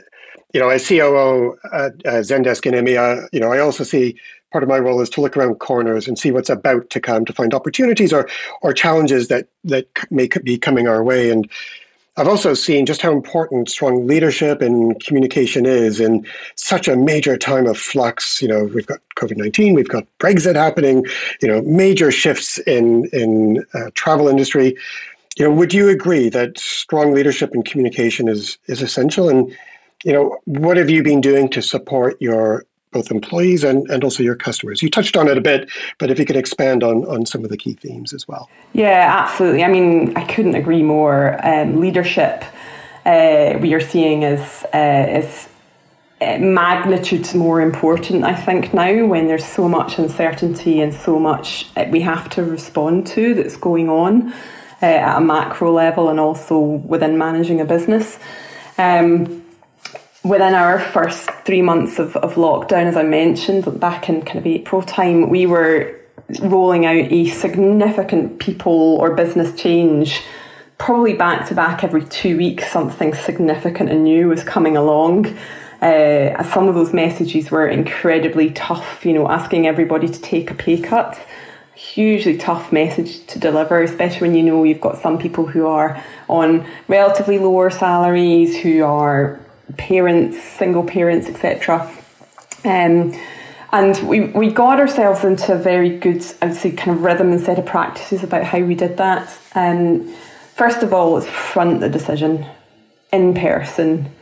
you 0.53 0.61
know, 0.61 0.69
as 0.69 0.87
COO 0.89 1.57
at 1.73 1.93
uh, 2.07 2.23
Zendesk 2.23 2.65
in 2.67 2.75
EMEA, 2.75 3.29
you 3.33 3.41
know, 3.41 3.53
I 3.53 3.59
also 3.59 3.85
see 3.85 4.17
part 4.53 4.63
of 4.63 4.69
my 4.69 4.79
role 4.79 5.01
is 5.01 5.11
to 5.11 5.21
look 5.21 5.37
around 5.37 5.57
corners 5.57 6.07
and 6.07 6.19
see 6.19 6.31
what's 6.31 6.49
about 6.49 6.89
to 6.91 7.01
come, 7.01 7.25
to 7.25 7.33
find 7.33 7.53
opportunities 7.53 8.13
or 8.13 8.29
or 8.63 8.73
challenges 8.73 9.29
that 9.29 9.49
that 9.65 9.87
may 10.11 10.29
be 10.43 10.57
coming 10.57 10.89
our 10.89 11.05
way, 11.05 11.31
and 11.31 11.51
I've 12.17 12.29
also 12.29 12.55
seen 12.55 12.87
just 12.87 13.03
how 13.03 13.13
important 13.13 13.69
strong 13.69 14.07
leadership 14.07 14.63
and 14.63 15.03
communication 15.03 15.67
is 15.67 15.99
in 15.99 16.25
such 16.55 16.87
a 16.87 16.97
major 16.97 17.37
time 17.37 17.67
of 17.67 17.77
flux. 17.77 18.41
You 18.41 18.49
know, 18.49 18.65
we've 18.65 18.87
got 18.87 19.01
COVID 19.17 19.37
nineteen, 19.37 19.75
we've 19.75 19.89
got 19.89 20.07
Brexit 20.21 20.55
happening. 20.55 21.05
You 21.43 21.49
know, 21.49 21.63
major 21.63 22.13
shifts 22.13 22.59
in 22.59 23.07
in 23.13 23.65
uh, 23.75 23.91
travel 23.95 24.29
industry. 24.29 24.77
You 25.37 25.47
know, 25.47 25.51
would 25.53 25.75
you 25.75 25.89
agree 25.89 26.29
that 26.29 26.57
strong 26.57 27.13
leadership 27.13 27.53
and 27.53 27.65
communication 27.65 28.29
is 28.29 28.59
is 28.67 28.81
essential? 28.81 29.29
And 29.29 29.53
you 30.05 30.13
know, 30.13 30.39
what 30.45 30.77
have 30.77 30.91
you 30.91 31.03
been 31.03 31.21
doing 31.21 31.49
to 31.51 31.63
support 31.63 32.21
your 32.21 32.65
both 32.95 33.11
employees 33.11 33.63
and, 33.65 33.91
and 33.91 34.03
also 34.03 34.23
your 34.23 34.37
customers. 34.37 34.81
You 34.81 34.89
touched 34.89 35.17
on 35.17 35.29
it 35.29 35.37
a 35.37 35.41
bit, 35.43 35.69
but 35.99 36.11
if 36.11 36.19
you 36.19 36.25
could 36.25 36.37
expand 36.37 36.83
on, 36.83 37.05
on 37.05 37.27
some 37.27 37.45
of 37.45 37.51
the 37.51 37.59
key 37.59 37.75
themes 37.75 38.15
as 38.15 38.27
well. 38.27 38.49
Yeah, 38.73 39.11
absolutely. 39.23 39.63
I 39.65 39.69
mean, 39.69 40.17
I 40.17 40.25
couldn't 40.25 40.55
agree 40.55 40.83
more. 40.83 41.39
Um, 41.47 41.81
leadership 41.81 42.45
uh, 43.05 43.59
we 43.61 43.75
are 43.75 43.81
seeing 43.81 44.23
is, 44.23 44.65
uh, 44.73 45.07
is 45.11 45.49
uh, 46.23 46.39
magnitudes 46.39 47.35
more 47.35 47.61
important, 47.61 48.25
I 48.25 48.35
think, 48.35 48.73
now 48.73 49.05
when 49.05 49.27
there's 49.27 49.45
so 49.45 49.69
much 49.69 49.99
uncertainty 49.99 50.81
and 50.81 50.95
so 50.95 51.19
much 51.19 51.67
we 51.91 52.01
have 52.01 52.31
to 52.31 52.45
respond 52.45 53.07
to 53.09 53.35
that's 53.35 53.57
going 53.57 53.91
on 53.91 54.33
uh, 54.81 54.87
at 54.87 55.19
a 55.19 55.21
macro 55.21 55.73
level 55.73 56.09
and 56.09 56.21
also 56.21 56.59
within 56.59 57.19
managing 57.19 57.61
a 57.61 57.65
business. 57.65 58.19
Um, 58.79 59.44
within 60.25 60.55
our 60.55 60.81
first 60.81 61.31
three 61.45 61.63
months 61.63 61.99
of, 61.99 62.17
of 62.17 62.35
lockdown, 62.35 62.87
as 62.87 62.97
I 62.97 63.03
mentioned, 63.03 63.79
back 63.79 64.09
in 64.09 64.23
kind 64.23 64.39
of 64.39 64.47
April 64.47 64.83
time, 64.83 65.29
we 65.29 65.47
were 65.47 66.01
rolling 66.41 66.87
out 66.87 67.13
a 67.13 67.27
significant 67.27 68.41
people 68.41 68.97
or 68.97 69.15
business 69.15 69.55
change. 69.55 70.23
Probably 70.79 71.13
back 71.13 71.47
to 71.49 71.55
back 71.55 71.85
every 71.85 72.05
two 72.05 72.37
weeks, 72.37 72.71
something 72.71 73.15
significant 73.15 73.91
and 73.91 74.05
new 74.05 74.29
was 74.29 74.43
coming 74.43 74.77
along. 74.77 75.37
Uh, 75.83 76.43
some 76.43 76.67
of 76.67 76.75
those 76.75 76.95
messages 76.95 77.51
were 77.51 77.69
incredibly 77.69 78.51
tough, 78.51 79.05
you 79.05 79.13
know, 79.13 79.29
asking 79.29 79.67
everybody 79.67 80.09
to 80.09 80.21
take 80.21 80.51
a 80.51 80.55
pay 80.55 80.81
cut. 80.81 81.21
Hugely 81.75 82.39
tough 82.39 82.73
message 82.73 83.27
to 83.27 83.39
deliver, 83.39 83.83
especially 83.83 84.29
when 84.29 84.37
you 84.37 84.43
know 84.43 84.65
you've 84.65 84.81
got 84.81 84.97
some 84.97 85.19
people 85.19 85.47
who 85.47 85.67
are 85.67 86.03
on 86.29 86.67
relatively 86.89 87.39
lower 87.39 87.69
salaries, 87.69 88.57
who 88.59 88.83
are 88.83 89.39
parents, 89.77 90.43
single 90.43 90.85
parents, 90.85 91.29
etc. 91.29 91.91
Um, 92.65 93.15
and 93.73 94.09
we, 94.09 94.21
we 94.21 94.51
got 94.51 94.79
ourselves 94.79 95.25
into 95.25 95.53
a 95.53 95.59
very 95.59 95.99
good, 95.99 96.25
I 96.41 96.47
would 96.47 96.57
say, 96.57 96.71
kind 96.71 96.97
of 96.97 97.03
rhythm 97.03 97.33
and 97.33 97.41
set 97.41 97.59
of 97.59 97.67
practices 97.67 98.23
about 98.23 98.45
how 98.45 98.61
we 98.61 98.75
did 98.75 98.97
that. 98.99 99.37
Um, 99.55 100.15
first 100.55 100.83
of 100.83 100.95
all, 100.95 101.19
it's 101.19 101.27
front 101.27 101.81
the 101.81 101.89
decision 101.89 102.47
in 103.13 103.35
person 103.35 104.13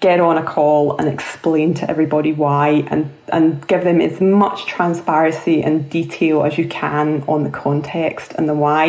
get 0.00 0.20
on 0.20 0.38
a 0.38 0.44
call 0.44 0.96
and 0.96 1.08
explain 1.08 1.74
to 1.74 1.90
everybody 1.90 2.32
why 2.32 2.84
and, 2.88 3.12
and 3.32 3.66
give 3.66 3.82
them 3.82 4.00
as 4.00 4.20
much 4.20 4.66
transparency 4.66 5.62
and 5.62 5.90
detail 5.90 6.44
as 6.44 6.56
you 6.56 6.68
can 6.68 7.22
on 7.26 7.42
the 7.42 7.50
context 7.50 8.32
and 8.34 8.48
the 8.48 8.54
why. 8.54 8.86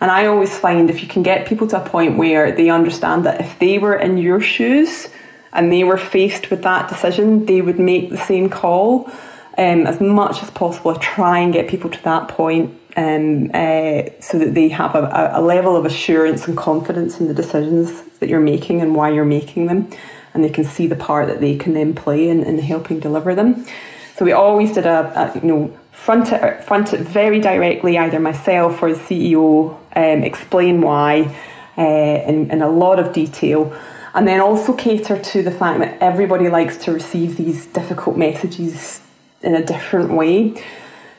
And 0.00 0.10
I 0.10 0.26
always 0.26 0.58
find 0.58 0.90
if 0.90 1.02
you 1.02 1.08
can 1.08 1.22
get 1.22 1.46
people 1.46 1.68
to 1.68 1.84
a 1.84 1.88
point 1.88 2.16
where 2.16 2.50
they 2.50 2.68
understand 2.68 3.24
that 3.26 3.40
if 3.40 3.58
they 3.60 3.78
were 3.78 3.94
in 3.94 4.18
your 4.18 4.40
shoes 4.40 5.08
and 5.52 5.72
they 5.72 5.84
were 5.84 5.98
faced 5.98 6.50
with 6.50 6.62
that 6.62 6.88
decision, 6.88 7.46
they 7.46 7.60
would 7.60 7.78
make 7.78 8.10
the 8.10 8.16
same 8.16 8.48
call. 8.48 9.10
Um, 9.58 9.86
as 9.86 10.00
much 10.00 10.42
as 10.42 10.50
possible, 10.50 10.94
try 10.94 11.40
and 11.40 11.52
get 11.52 11.68
people 11.68 11.90
to 11.90 12.02
that 12.04 12.28
point 12.28 12.80
um, 12.96 13.50
uh, 13.52 14.04
so 14.20 14.38
that 14.38 14.54
they 14.54 14.68
have 14.68 14.94
a, 14.94 15.32
a 15.34 15.42
level 15.42 15.76
of 15.76 15.84
assurance 15.84 16.48
and 16.48 16.56
confidence 16.56 17.20
in 17.20 17.26
the 17.26 17.34
decisions 17.34 18.02
that 18.20 18.28
you're 18.28 18.40
making 18.40 18.80
and 18.80 18.94
why 18.94 19.10
you're 19.10 19.24
making 19.24 19.66
them 19.66 19.90
and 20.34 20.44
they 20.44 20.48
can 20.50 20.64
see 20.64 20.86
the 20.86 20.96
part 20.96 21.26
that 21.28 21.40
they 21.40 21.56
can 21.56 21.74
then 21.74 21.94
play 21.94 22.28
in, 22.28 22.42
in 22.42 22.58
helping 22.58 23.00
deliver 23.00 23.34
them. 23.34 23.66
So 24.16 24.24
we 24.24 24.32
always 24.32 24.72
did 24.72 24.86
a, 24.86 25.32
a 25.34 25.40
you 25.40 25.46
know 25.46 25.78
front 25.92 26.32
it 26.32 26.64
front 26.64 26.92
it 26.92 27.00
very 27.00 27.40
directly, 27.40 27.98
either 27.98 28.20
myself 28.20 28.82
or 28.82 28.92
the 28.92 28.98
CEO, 28.98 29.76
um, 29.96 30.22
explain 30.22 30.80
why 30.80 31.34
uh, 31.78 31.82
in, 31.82 32.50
in 32.50 32.62
a 32.62 32.68
lot 32.68 32.98
of 32.98 33.12
detail, 33.12 33.74
and 34.14 34.26
then 34.26 34.40
also 34.40 34.72
cater 34.72 35.18
to 35.18 35.42
the 35.42 35.50
fact 35.50 35.80
that 35.80 35.98
everybody 36.00 36.48
likes 36.48 36.76
to 36.78 36.92
receive 36.92 37.36
these 37.36 37.66
difficult 37.66 38.16
messages 38.16 39.00
in 39.42 39.54
a 39.54 39.64
different 39.64 40.12
way. 40.12 40.62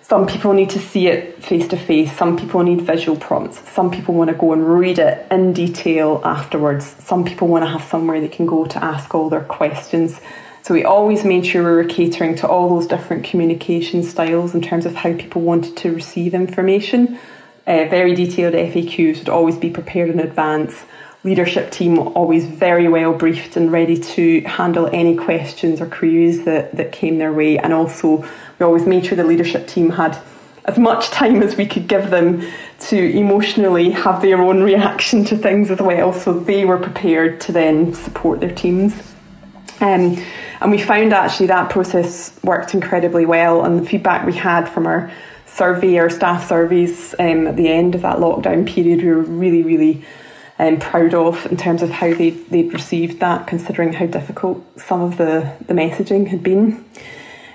Some 0.02 0.28
people 0.28 0.52
need 0.52 0.70
to 0.72 0.80
see 0.80 1.08
it 1.08 1.42
face 1.42 1.68
to 1.70 1.78
face. 1.78 2.12
Some 2.18 2.36
people 2.36 2.64
need 2.64 2.82
visual 2.82 3.18
prompts. 3.18 3.70
Some 3.70 3.90
people 3.90 4.14
want 4.14 4.30
to 4.30 4.36
go 4.36 4.52
and 4.52 4.68
read 4.68 5.00
it 5.00 5.26
in 5.32 5.54
detail 5.54 6.22
afterwards. 6.26 6.86
Some 7.00 7.24
people 7.24 7.48
want 7.48 7.64
to 7.64 7.70
have 7.70 7.84
somewhere 7.84 8.20
they 8.20 8.28
can 8.28 8.46
go 8.46 8.66
to 8.66 8.84
ask 8.84 9.16
all 9.16 9.30
their 9.30 9.46
questions. 9.46 10.20
So 10.64 10.74
we 10.74 10.84
always 10.84 11.24
made 11.24 11.46
sure 11.46 11.64
we 11.64 11.72
were 11.72 11.90
catering 11.90 12.36
to 12.36 12.48
all 12.48 12.70
those 12.70 12.88
different 12.88 13.24
communication 13.24 14.04
styles 14.04 14.54
in 14.54 14.62
terms 14.62 14.86
of 14.86 14.96
how 14.96 15.14
people 15.16 15.42
wanted 15.42 15.78
to 15.78 15.94
receive 15.94 16.34
information. 16.34 17.18
Uh, 17.66 17.86
very 17.86 18.14
detailed 18.14 18.54
FAQs 18.54 19.20
would 19.20 19.30
always 19.30 19.58
be 19.58 19.70
prepared 19.70 20.10
in 20.10 20.20
advance. 20.20 20.84
Leadership 21.24 21.70
team 21.70 22.00
always 22.00 22.46
very 22.46 22.88
well 22.88 23.14
briefed 23.14 23.56
and 23.56 23.72
ready 23.72 23.98
to 23.98 24.42
handle 24.42 24.90
any 24.92 25.16
questions 25.16 25.80
or 25.80 25.86
queries 25.86 26.46
that, 26.46 26.76
that 26.76 26.92
came 26.92 27.20
their 27.20 27.32
way. 27.32 27.60
And 27.60 27.74
also 27.74 28.26
we 28.58 28.66
always 28.66 28.88
made 28.88 29.06
sure 29.06 29.16
the 29.16 29.24
leadership 29.24 29.68
team 29.68 29.92
had 29.92 30.20
as 30.66 30.78
much 30.78 31.10
time 31.10 31.42
as 31.44 31.56
we 31.58 31.66
could 31.66 31.88
give 31.88 32.10
them 32.10 32.44
to 32.80 32.98
emotionally 32.98 33.92
have 33.92 34.22
their 34.22 34.42
own 34.42 34.64
reaction 34.64 35.24
to 35.26 35.38
things 35.38 35.70
as 35.70 35.80
well, 35.80 36.14
so 36.14 36.34
they 36.34 36.66
were 36.66 36.78
prepared 36.78 37.40
to 37.42 37.52
then 37.52 37.94
support 37.94 38.40
their 38.40 38.54
teams. 38.54 38.94
Um, 39.80 40.24
and 40.60 40.70
we 40.72 40.80
found 40.80 41.14
actually 41.14 41.48
that 41.48 41.72
process 41.72 42.40
worked 42.44 42.74
incredibly 42.74 43.26
well, 43.26 43.66
and 43.66 43.80
the 43.80 43.86
feedback 43.86 44.26
we 44.26 44.34
had 44.34 44.70
from 44.70 44.86
our 44.86 45.12
survey, 45.48 45.98
our 45.98 46.10
staff 46.10 46.48
surveys 46.48 47.16
um, 47.20 47.48
at 47.48 47.56
the 47.56 47.68
end 47.68 47.96
of 47.96 48.02
that 48.04 48.18
lockdown 48.18 48.68
period, 48.68 49.02
we 49.02 49.10
were 49.10 49.22
really, 49.22 49.64
really 49.64 50.06
um, 50.62 50.80
proud 50.80 51.16
of 51.16 51.48
in 51.48 51.58
terms 51.58 51.82
of 51.82 51.90
how 51.90 52.14
they, 52.14 52.30
they'd 52.30 52.72
received 52.72 53.20
that, 53.20 53.48
considering 53.48 53.94
how 53.94 54.06
difficult 54.06 54.64
some 54.80 55.02
of 55.02 55.18
the, 55.18 55.56
the 55.66 55.74
messaging 55.74 56.28
had 56.28 56.44
been. 56.44 56.86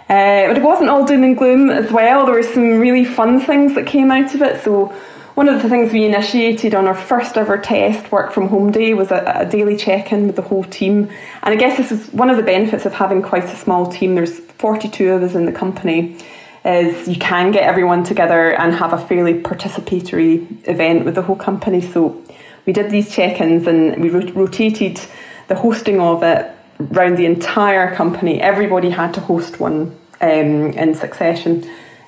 Uh, 0.09 0.49
but 0.49 0.57
it 0.57 0.63
wasn't 0.63 0.91
all 0.91 1.07
doom 1.07 1.23
and 1.23 1.39
gloom 1.39 1.71
as 1.71 1.93
well. 1.93 2.27
There 2.27 2.35
were 2.35 2.43
some 2.43 2.79
really 2.79 3.05
fun 3.05 3.41
things 3.41 3.77
that 3.77 3.87
came 3.87 4.11
out 4.11 4.35
of 4.35 4.43
it. 4.43 4.63
So, 4.63 4.87
one 5.35 5.49
of 5.51 5.63
the 5.63 5.69
things 5.69 5.93
we 5.93 6.07
initiated 6.07 6.75
on 6.75 6.87
our 6.87 6.95
first 6.95 7.37
ever 7.37 7.59
test 7.59 8.11
work 8.11 8.33
from 8.33 8.49
home 8.49 8.73
day 8.73 8.95
was 8.95 9.11
a, 9.11 9.41
a 9.41 9.47
daily 9.47 9.77
check 9.77 10.11
in 10.11 10.27
with 10.27 10.37
the 10.37 10.43
whole 10.43 10.65
team. 10.65 11.11
And 11.43 11.55
I 11.55 11.57
guess 11.57 11.77
this 11.77 11.93
is 11.93 12.11
one 12.13 12.31
of 12.31 12.39
the 12.39 12.43
benefits 12.43 12.87
of 12.87 12.95
having 12.95 13.21
quite 13.21 13.45
a 13.45 13.57
small 13.57 13.93
team. 13.93 14.15
There's 14.15 14.41
42 14.41 15.13
of 15.13 15.23
us 15.23 15.35
in 15.35 15.45
the 15.45 15.53
company. 15.53 16.19
Is 16.65 17.07
you 17.07 17.17
can 17.17 17.53
get 17.53 17.63
everyone 17.65 18.03
together 18.03 18.53
and 18.55 18.75
have 18.75 18.93
a 18.93 18.99
fairly 18.99 19.35
participatory 19.35 20.67
event 20.67 21.05
with 21.05 21.15
the 21.15 21.23
whole 21.23 21.37
company. 21.37 21.81
So 21.81 22.25
we 22.67 22.73
did 22.73 22.91
these 22.91 23.11
check-ins 23.15 23.67
and 23.67 24.03
we 24.03 24.11
rotated 24.11 25.01
the 25.49 25.55
hosting 25.55 26.01
of 26.01 26.23
it 26.23 26.51
around 26.93 27.17
the 27.17 27.25
entire 27.25 27.95
company. 27.95 28.41
Everybody 28.41 28.91
had 28.91 29.15
to 29.15 29.21
host 29.21 29.61
one 29.61 29.99
um, 30.21 30.73
in 30.73 30.95
succession. 30.95 31.65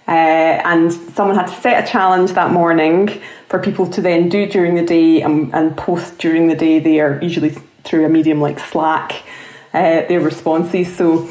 Uh, 0.06 0.60
and 0.64 0.92
someone 0.92 1.36
had 1.36 1.46
to 1.46 1.54
set 1.60 1.84
a 1.84 1.86
challenge 1.86 2.32
that 2.32 2.50
morning 2.50 3.08
for 3.48 3.58
people 3.58 3.86
to 3.86 4.00
then 4.00 4.28
do 4.28 4.46
during 4.46 4.74
the 4.74 4.82
day 4.82 5.20
and, 5.20 5.54
and 5.54 5.76
post 5.76 6.18
during 6.18 6.48
the 6.48 6.54
day 6.54 6.78
They 6.78 6.98
are 7.00 7.20
usually 7.22 7.50
through 7.84 8.06
a 8.06 8.08
medium 8.08 8.40
like 8.40 8.58
Slack, 8.58 9.22
uh, 9.74 10.06
their 10.08 10.20
responses. 10.20 10.94
So, 10.94 11.28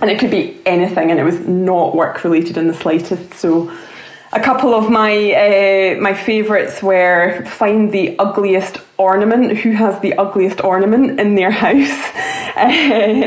and 0.00 0.10
it 0.10 0.18
could 0.18 0.30
be 0.30 0.60
anything, 0.66 1.10
and 1.10 1.20
it 1.20 1.24
was 1.24 1.40
not 1.40 1.94
work 1.94 2.24
related 2.24 2.56
in 2.56 2.68
the 2.68 2.74
slightest. 2.74 3.34
So, 3.34 3.70
a 4.36 4.40
couple 4.40 4.74
of 4.74 4.90
my 4.90 5.12
uh, 5.32 6.00
my 6.00 6.12
favourites 6.12 6.82
were 6.82 7.44
find 7.46 7.90
the 7.90 8.18
ugliest 8.18 8.78
ornament. 8.98 9.58
Who 9.58 9.72
has 9.72 9.98
the 10.00 10.12
ugliest 10.14 10.62
ornament 10.62 11.18
in 11.18 11.34
their 11.36 11.50
house? 11.50 12.00
Uh, 12.54 12.68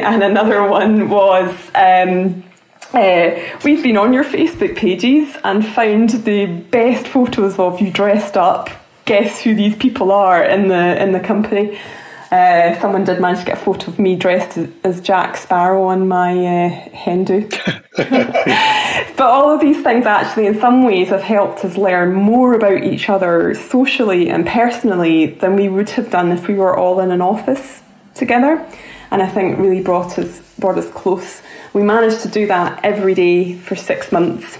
and 0.11 0.23
another 0.23 0.67
one 0.69 1.09
was. 1.09 1.51
Um, 1.73 2.43
uh, 2.91 3.39
we've 3.63 3.83
been 3.83 3.97
on 3.97 4.13
your 4.13 4.23
Facebook 4.23 4.75
pages 4.75 5.37
and 5.43 5.63
found 5.63 6.09
the 6.09 6.47
best 6.47 7.07
photos 7.07 7.59
of 7.59 7.79
you 7.79 7.91
dressed 7.91 8.35
up. 8.35 8.69
Guess 9.05 9.41
who 9.41 9.53
these 9.53 9.75
people 9.75 10.11
are 10.11 10.43
in 10.43 10.67
the 10.69 11.01
in 11.03 11.11
the 11.11 11.19
company? 11.19 11.79
Uh, 12.31 12.79
someone 12.79 13.03
did 13.03 13.19
manage 13.19 13.39
to 13.39 13.45
get 13.45 13.57
a 13.57 13.59
photo 13.61 13.89
of 13.89 13.97
me 13.97 14.15
dressed 14.15 14.57
as 14.83 15.01
Jack 15.01 15.35
Sparrow 15.35 15.85
on 15.85 16.07
my 16.07 16.33
uh, 16.45 16.69
hen 16.69 17.23
do. 17.23 17.49
but 17.97 19.21
all 19.21 19.49
of 19.53 19.59
these 19.59 19.81
things 19.81 20.05
actually, 20.05 20.45
in 20.45 20.59
some 20.59 20.83
ways, 20.83 21.09
have 21.09 21.23
helped 21.23 21.65
us 21.65 21.75
learn 21.75 22.13
more 22.13 22.53
about 22.53 22.83
each 22.83 23.09
other 23.09 23.55
socially 23.55 24.29
and 24.29 24.45
personally 24.45 25.25
than 25.25 25.55
we 25.55 25.67
would 25.67 25.89
have 25.91 26.11
done 26.11 26.31
if 26.31 26.47
we 26.47 26.53
were 26.53 26.77
all 26.77 26.99
in 26.99 27.09
an 27.09 27.21
office 27.21 27.81
together. 28.13 28.63
And 29.09 29.23
I 29.23 29.27
think 29.27 29.57
really 29.57 29.81
brought 29.81 30.19
us 30.19 30.41
brought 30.59 30.77
us 30.77 30.89
close. 30.91 31.41
We 31.73 31.81
managed 31.81 32.21
to 32.21 32.27
do 32.27 32.45
that 32.47 32.83
every 32.83 33.15
day 33.15 33.55
for 33.55 33.75
six 33.75 34.11
months 34.11 34.59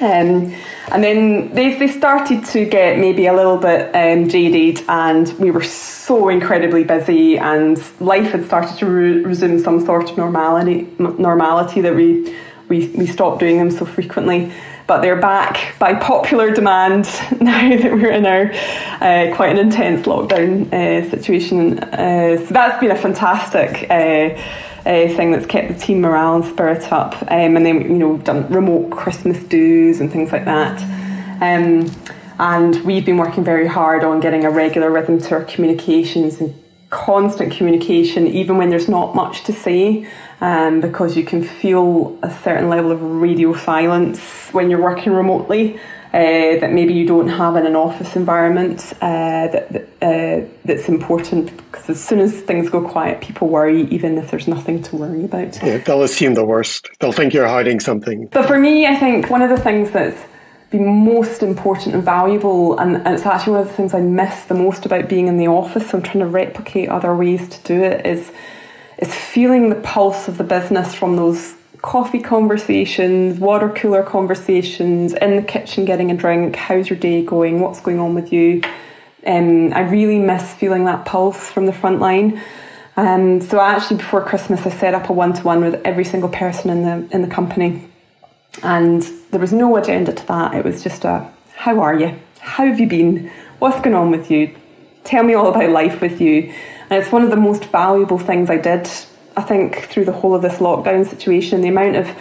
um, 0.00 0.54
and 0.90 1.04
then 1.04 1.52
they, 1.54 1.78
they 1.78 1.88
started 1.88 2.44
to 2.46 2.64
get 2.64 2.98
maybe 2.98 3.26
a 3.26 3.34
little 3.34 3.58
bit 3.58 3.94
um, 3.94 4.28
jaded, 4.28 4.82
and 4.88 5.28
we 5.38 5.50
were 5.50 5.62
so 5.62 6.28
incredibly 6.28 6.82
busy, 6.82 7.38
and 7.38 7.78
life 8.00 8.32
had 8.32 8.44
started 8.46 8.76
to 8.78 8.86
re- 8.86 9.20
resume 9.20 9.58
some 9.58 9.84
sort 9.84 10.10
of 10.10 10.16
normality, 10.16 10.88
normality 10.98 11.80
that 11.82 11.94
we, 11.94 12.34
we, 12.68 12.88
we 12.88 13.06
stopped 13.06 13.40
doing 13.40 13.58
them 13.58 13.70
so 13.70 13.84
frequently. 13.84 14.52
But 14.86 15.00
they're 15.00 15.20
back 15.20 15.78
by 15.78 15.94
popular 15.94 16.52
demand 16.52 17.04
now 17.40 17.76
that 17.76 17.92
we're 17.92 18.10
in 18.10 18.26
our 18.26 18.52
uh, 19.00 19.34
quite 19.36 19.52
an 19.52 19.58
intense 19.58 20.06
lockdown 20.06 20.72
uh, 20.72 21.08
situation. 21.10 21.78
Uh, 21.78 22.38
so 22.38 22.46
that's 22.46 22.80
been 22.80 22.90
a 22.90 22.96
fantastic 22.96 23.86
uh, 24.84 25.08
thing 25.08 25.32
that's 25.32 25.46
kept 25.46 25.68
the 25.68 25.74
team 25.74 26.00
morale 26.00 26.36
and 26.36 26.44
spirit 26.44 26.92
up. 26.92 27.14
Um, 27.22 27.56
and 27.56 27.64
then, 27.64 27.82
you 27.82 27.98
know, 27.98 28.08
we've 28.08 28.24
done 28.24 28.48
remote 28.52 28.90
Christmas 28.90 29.42
do's 29.44 30.00
and 30.00 30.10
things 30.10 30.32
like 30.32 30.44
that. 30.44 30.82
Um, 31.40 31.90
and 32.38 32.84
we've 32.84 33.04
been 33.04 33.18
working 33.18 33.44
very 33.44 33.68
hard 33.68 34.04
on 34.04 34.20
getting 34.20 34.44
a 34.44 34.50
regular 34.50 34.90
rhythm 34.90 35.20
to 35.20 35.34
our 35.34 35.44
communications 35.44 36.40
and 36.40 36.54
constant 36.90 37.52
communication, 37.52 38.26
even 38.26 38.58
when 38.58 38.68
there's 38.68 38.88
not 38.88 39.14
much 39.14 39.44
to 39.44 39.52
say, 39.52 40.06
um, 40.40 40.80
because 40.80 41.16
you 41.16 41.24
can 41.24 41.42
feel 41.42 42.18
a 42.22 42.30
certain 42.30 42.68
level 42.68 42.90
of 42.90 43.00
radio 43.00 43.54
silence 43.54 44.50
when 44.50 44.68
you're 44.68 44.82
working 44.82 45.12
remotely 45.12 45.78
uh, 46.12 46.58
that 46.60 46.72
maybe 46.72 46.92
you 46.92 47.06
don't 47.06 47.28
have 47.28 47.56
in 47.56 47.64
an 47.64 47.74
office 47.74 48.16
environment 48.16 48.92
uh, 49.00 49.48
that, 49.48 49.72
that 49.72 49.82
uh, 50.02 50.46
that's 50.64 50.88
important 50.88 51.56
because 51.56 51.88
as 51.88 52.04
soon 52.04 52.18
as 52.18 52.42
things 52.42 52.68
go 52.68 52.86
quiet, 52.86 53.22
people 53.22 53.48
worry, 53.48 53.82
even 53.84 54.18
if 54.18 54.30
there's 54.30 54.46
nothing 54.46 54.82
to 54.82 54.96
worry 54.96 55.24
about. 55.24 55.62
Yeah, 55.62 55.78
they'll 55.78 56.02
assume 56.02 56.34
the 56.34 56.44
worst. 56.44 56.90
They'll 57.00 57.12
think 57.12 57.32
you're 57.32 57.48
hiding 57.48 57.80
something. 57.80 58.26
But 58.26 58.46
for 58.46 58.58
me, 58.58 58.86
I 58.86 58.94
think 58.96 59.30
one 59.30 59.40
of 59.40 59.48
the 59.48 59.58
things 59.58 59.90
that's 59.90 60.22
been 60.68 60.86
most 60.86 61.42
important 61.42 61.94
and 61.94 62.04
valuable, 62.04 62.78
and, 62.78 62.96
and 62.96 63.14
it's 63.14 63.24
actually 63.24 63.52
one 63.52 63.62
of 63.62 63.68
the 63.68 63.74
things 63.74 63.94
I 63.94 64.00
miss 64.00 64.44
the 64.44 64.54
most 64.54 64.84
about 64.84 65.08
being 65.08 65.28
in 65.28 65.38
the 65.38 65.46
office. 65.46 65.90
So 65.90 65.96
I'm 65.96 66.04
trying 66.04 66.20
to 66.20 66.26
replicate 66.26 66.90
other 66.90 67.16
ways 67.16 67.48
to 67.48 67.62
do 67.62 67.82
it. 67.82 68.04
Is 68.04 68.32
is 68.98 69.14
feeling 69.14 69.70
the 69.70 69.76
pulse 69.76 70.28
of 70.28 70.36
the 70.36 70.44
business 70.44 70.94
from 70.94 71.16
those 71.16 71.56
coffee 71.82 72.20
conversations, 72.20 73.38
water 73.40 73.68
cooler 73.68 74.02
conversations, 74.02 75.12
in 75.14 75.36
the 75.36 75.42
kitchen 75.42 75.84
getting 75.84 76.10
a 76.10 76.16
drink, 76.16 76.54
how's 76.56 76.88
your 76.88 76.98
day 76.98 77.24
going, 77.24 77.60
what's 77.60 77.80
going 77.80 77.98
on 77.98 78.14
with 78.14 78.32
you. 78.32 78.62
Um, 79.26 79.72
I 79.72 79.80
really 79.80 80.18
miss 80.18 80.54
feeling 80.54 80.84
that 80.84 81.04
pulse 81.04 81.50
from 81.50 81.66
the 81.66 81.72
front 81.72 82.00
line. 82.00 82.40
Um, 82.96 83.40
so 83.40 83.60
actually 83.60 83.96
before 83.98 84.24
Christmas 84.24 84.64
I 84.66 84.70
set 84.70 84.94
up 84.94 85.08
a 85.08 85.12
one-to-one 85.12 85.60
with 85.60 85.80
every 85.84 86.04
single 86.04 86.28
person 86.28 86.70
in 86.70 86.82
the 86.82 87.14
in 87.14 87.22
the 87.22 87.28
company. 87.28 87.88
And 88.62 89.02
there 89.30 89.40
was 89.40 89.52
no 89.52 89.76
agenda 89.76 90.12
to 90.12 90.26
that. 90.26 90.54
It 90.54 90.64
was 90.64 90.82
just 90.82 91.04
a 91.04 91.28
how 91.54 91.80
are 91.80 91.98
you? 91.98 92.18
How 92.40 92.66
have 92.66 92.78
you 92.78 92.88
been? 92.88 93.30
What's 93.60 93.80
going 93.80 93.96
on 93.96 94.10
with 94.10 94.30
you? 94.30 94.54
Tell 95.04 95.22
me 95.22 95.34
all 95.34 95.48
about 95.48 95.70
life 95.70 96.00
with 96.00 96.20
you 96.20 96.52
And 96.92 97.02
it's 97.02 97.10
one 97.10 97.22
of 97.22 97.30
the 97.30 97.36
most 97.36 97.64
valuable 97.66 98.18
things 98.18 98.50
I 98.50 98.58
did, 98.58 98.86
I 99.36 99.42
think, 99.42 99.76
through 99.84 100.04
the 100.04 100.12
whole 100.12 100.34
of 100.34 100.42
this 100.42 100.58
lockdown 100.58 101.06
situation. 101.06 101.60
The 101.60 101.68
amount 101.68 101.96
of 101.96 102.16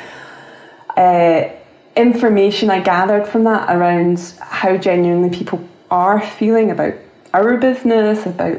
uh, 0.96 1.50
information 1.96 2.70
I 2.70 2.82
gathered 2.82 3.28
from 3.28 3.44
that 3.46 3.76
around 3.76 4.34
how 4.40 4.78
genuinely 4.78 5.36
people 5.36 5.68
are 5.90 6.22
feeling 6.22 6.72
about 6.72 6.94
our 7.34 7.58
business, 7.58 8.26
about 8.26 8.58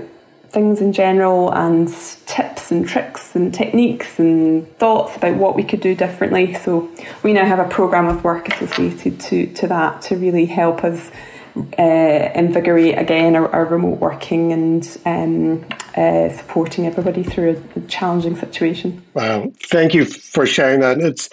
things 0.51 0.83
in 0.83 0.93
general, 0.93 1.51
and 1.53 1.89
tips 2.27 2.71
and 2.71 2.87
tricks 2.87 3.35
and 3.35 3.55
techniques 3.55 4.19
and 4.19 4.69
thoughts 4.79 5.17
about 5.17 5.37
what 5.37 5.57
we 5.57 5.65
could 5.65 5.81
do 5.81 5.95
differently. 5.95 6.55
So 6.55 6.91
we 7.23 7.33
now 7.33 7.47
have 7.47 7.59
a 7.59 7.69
program 7.69 8.07
of 8.07 8.23
work 8.23 8.49
associated 8.49 9.19
to, 9.21 9.47
to 9.55 9.67
that 9.69 10.03
to 10.03 10.17
really 10.17 10.47
help 10.47 10.85
us 10.85 11.11
uh, 11.57 12.31
invigorate 12.35 12.97
again 12.99 13.37
our, 13.37 13.49
our, 13.51 13.67
remote 13.67 13.99
working 13.99 14.53
and 14.53 14.99
um, 15.05 15.65
uh, 15.97 16.31
supporting 16.31 16.87
everybody 16.87 17.23
through 17.23 17.63
a, 17.77 17.79
a, 17.79 17.83
challenging 17.83 18.37
situation. 18.37 19.03
Wow, 19.15 19.53
thank 19.65 19.93
you 19.93 20.07
for 20.07 20.47
sharing 20.47 20.81
that. 20.81 20.99
It's 20.99 21.29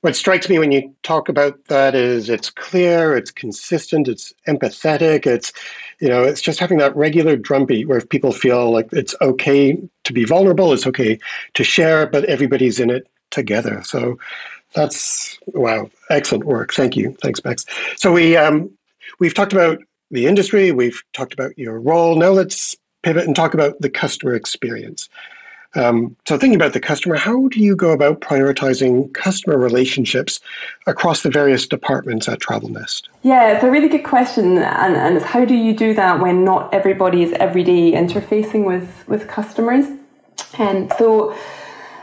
what 0.00 0.16
strikes 0.16 0.48
me 0.48 0.58
when 0.58 0.72
you 0.72 0.94
talk 1.02 1.28
about 1.28 1.62
that 1.66 1.94
is 1.94 2.30
it's 2.30 2.48
clear, 2.48 3.14
it's 3.14 3.30
consistent, 3.30 4.08
it's 4.08 4.32
empathetic, 4.48 5.26
it's 5.26 5.52
you 6.00 6.08
know, 6.08 6.22
it's 6.22 6.40
just 6.40 6.58
having 6.58 6.78
that 6.78 6.96
regular 6.96 7.36
drumbeat 7.36 7.86
where 7.86 8.00
people 8.00 8.32
feel 8.32 8.70
like 8.70 8.88
it's 8.92 9.14
okay 9.20 9.76
to 10.04 10.12
be 10.14 10.24
vulnerable, 10.24 10.72
it's 10.72 10.86
okay 10.86 11.18
to 11.52 11.64
share, 11.64 12.06
but 12.06 12.24
everybody's 12.24 12.80
in 12.80 12.88
it 12.88 13.06
together. 13.30 13.82
So 13.82 14.18
that's 14.72 15.38
wow, 15.48 15.90
excellent 16.08 16.44
work. 16.44 16.72
Thank 16.72 16.96
you. 16.96 17.14
Thanks, 17.20 17.40
Bex. 17.40 17.66
So 17.96 18.12
we 18.12 18.36
um, 18.36 18.70
we've 19.20 19.34
talked 19.34 19.52
about 19.52 19.78
the 20.10 20.26
industry, 20.26 20.72
we've 20.72 21.02
talked 21.12 21.32
about 21.32 21.56
your 21.56 21.78
role. 21.78 22.16
Now 22.16 22.30
let's 22.30 22.76
pivot 23.02 23.26
and 23.26 23.36
talk 23.36 23.54
about 23.54 23.80
the 23.80 23.88
customer 23.88 24.34
experience. 24.34 25.08
Um, 25.76 26.16
so, 26.26 26.36
thinking 26.36 26.56
about 26.56 26.72
the 26.72 26.80
customer, 26.80 27.14
how 27.14 27.46
do 27.46 27.60
you 27.60 27.76
go 27.76 27.92
about 27.92 28.20
prioritizing 28.20 29.14
customer 29.14 29.56
relationships 29.56 30.40
across 30.88 31.22
the 31.22 31.30
various 31.30 31.64
departments 31.64 32.28
at 32.28 32.40
TravelNest? 32.40 33.02
Yeah, 33.22 33.52
it's 33.52 33.62
a 33.62 33.70
really 33.70 33.88
good 33.88 34.02
question, 34.02 34.58
and, 34.58 34.96
and 34.96 35.16
it's 35.16 35.26
how 35.26 35.44
do 35.44 35.54
you 35.54 35.72
do 35.72 35.94
that 35.94 36.18
when 36.18 36.44
not 36.44 36.74
everybody 36.74 37.22
is 37.22 37.32
every 37.34 37.62
day 37.62 37.92
interfacing 37.92 38.64
with 38.64 39.04
with 39.06 39.28
customers? 39.28 39.86
And 40.58 40.92
so, 40.98 41.36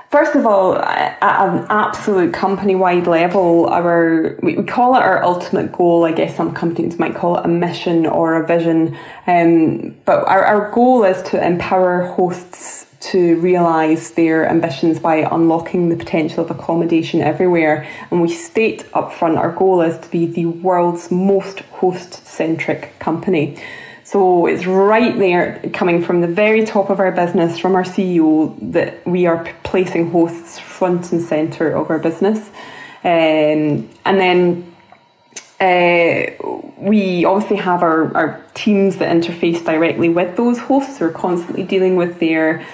First 0.10 0.36
of 0.36 0.46
all, 0.46 0.78
at 0.78 1.18
an 1.22 1.66
absolute 1.70 2.34
company 2.34 2.76
wide 2.76 3.08
level, 3.08 3.68
our 3.68 4.40
we, 4.42 4.64
call 4.64 4.96
it 4.96 5.00
our 5.00 5.22
ultimate 5.22 5.74
goal. 5.74 6.06
I 6.06 6.14
guess 6.14 6.36
some 6.36 6.54
companies 6.54 6.98
might 6.98 7.14
call 7.14 7.38
it 7.38 7.44
a 7.44 7.50
mission 7.50 8.06
or 8.06 8.42
a 8.42 8.48
vision. 8.48 8.98
Um, 9.26 9.98
but 10.06 10.26
our, 10.26 10.46
our 10.46 10.72
goal 10.72 11.04
is 11.04 11.22
to 11.32 11.46
empower 11.46 12.06
hosts 12.06 12.86
to 13.00 13.40
realise 13.42 14.12
their 14.12 14.50
ambitions 14.50 15.00
by 15.00 15.18
unlocking 15.30 15.90
the 15.90 15.96
potential 15.98 16.44
of 16.44 16.52
accommodation 16.52 17.22
everywhere. 17.22 17.86
And 18.10 18.22
we 18.22 18.30
state 18.30 18.86
up 18.94 19.12
front 19.12 19.38
our 19.38 19.52
goal 19.52 19.82
is 19.82 19.98
to 20.00 20.10
be 20.10 20.26
the 20.26 20.46
world's 20.46 21.12
most 21.12 21.60
host 21.60 22.26
centric 22.26 22.98
company. 23.00 23.62
So 24.08 24.46
it's 24.46 24.66
right 24.66 25.18
there, 25.18 25.60
coming 25.74 26.02
from 26.02 26.22
the 26.22 26.28
very 26.28 26.64
top 26.64 26.90
of 26.90 27.02
our 27.02 27.12
business, 27.12 27.60
from 27.60 27.76
our 27.76 27.84
CEO, 27.84 28.56
that 28.72 29.06
we 29.06 29.26
are 29.26 29.54
placing 29.64 30.12
hosts 30.12 30.58
front 30.58 31.12
and 31.12 31.22
centre 31.22 31.76
of 31.76 31.90
our 31.90 32.00
business. 32.00 32.48
Um, 33.04 33.90
and 34.06 34.18
then 34.18 34.76
uh, 35.60 36.32
we 36.78 37.26
obviously 37.26 37.58
have 37.58 37.84
our, 37.84 38.16
our 38.16 38.46
teams 38.54 38.96
that 39.00 39.14
interface 39.14 39.66
directly 39.66 40.08
with 40.08 40.38
those 40.38 40.58
hosts 40.58 41.00
who 41.00 41.06
are 41.08 41.12
constantly 41.12 41.64
dealing 41.64 41.98
with 41.98 42.22
their 42.22 42.66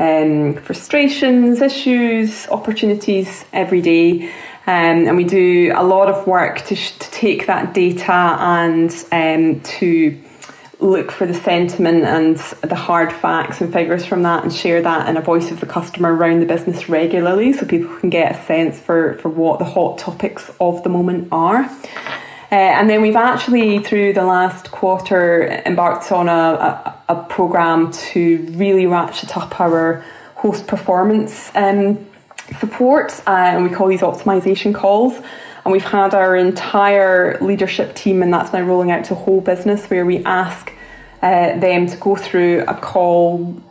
um, 0.00 0.54
frustrations, 0.54 1.60
issues, 1.60 2.48
opportunities 2.48 3.44
every 3.52 3.80
day. 3.80 4.24
Um, 4.66 5.06
and 5.06 5.16
we 5.16 5.22
do 5.22 5.72
a 5.72 5.84
lot 5.84 6.08
of 6.08 6.26
work 6.26 6.62
to, 6.62 6.74
sh- 6.74 6.98
to 6.98 7.10
take 7.12 7.46
that 7.46 7.74
data 7.74 8.12
and 8.40 8.90
um, 9.12 9.60
to 9.60 10.20
look 10.80 11.12
for 11.12 11.26
the 11.26 11.34
sentiment 11.34 12.04
and 12.04 12.36
the 12.68 12.74
hard 12.74 13.12
facts 13.12 13.60
and 13.60 13.72
figures 13.72 14.04
from 14.04 14.22
that 14.22 14.42
and 14.42 14.52
share 14.52 14.80
that 14.82 15.08
in 15.08 15.16
a 15.16 15.20
voice 15.20 15.50
of 15.50 15.60
the 15.60 15.66
customer 15.66 16.14
around 16.14 16.40
the 16.40 16.46
business 16.46 16.88
regularly 16.88 17.52
so 17.52 17.66
people 17.66 17.94
can 17.98 18.10
get 18.10 18.32
a 18.32 18.46
sense 18.46 18.78
for, 18.78 19.14
for 19.18 19.28
what 19.28 19.58
the 19.58 19.64
hot 19.64 19.98
topics 19.98 20.50
of 20.60 20.82
the 20.82 20.88
moment 20.88 21.28
are. 21.30 21.64
Uh, 22.52 22.54
and 22.54 22.90
then 22.90 23.00
we've 23.00 23.16
actually, 23.16 23.78
through 23.78 24.12
the 24.12 24.24
last 24.24 24.72
quarter, 24.72 25.62
embarked 25.64 26.10
on 26.10 26.28
a, 26.28 26.32
a, 27.08 27.14
a 27.14 27.24
program 27.28 27.92
to 27.92 28.38
really 28.52 28.86
ratchet 28.86 29.36
up 29.36 29.60
our 29.60 30.04
host 30.34 30.66
performance 30.66 31.54
um, 31.54 32.04
support, 32.58 33.12
uh, 33.26 33.30
and 33.30 33.62
we 33.62 33.70
call 33.70 33.86
these 33.86 34.00
optimization 34.00 34.74
calls. 34.74 35.22
And 35.64 35.72
we've 35.72 35.84
had 35.84 36.14
our 36.14 36.36
entire 36.36 37.38
leadership 37.40 37.94
team, 37.94 38.22
and 38.22 38.32
that's 38.32 38.52
now 38.52 38.62
rolling 38.62 38.90
out 38.90 39.04
to 39.06 39.14
whole 39.14 39.40
business, 39.40 39.86
where 39.86 40.06
we 40.06 40.24
ask 40.24 40.72
uh, 41.22 41.58
them 41.58 41.86
to 41.86 41.96
go 41.96 42.16
through 42.16 42.64
a 42.66 42.74
call 42.74 43.62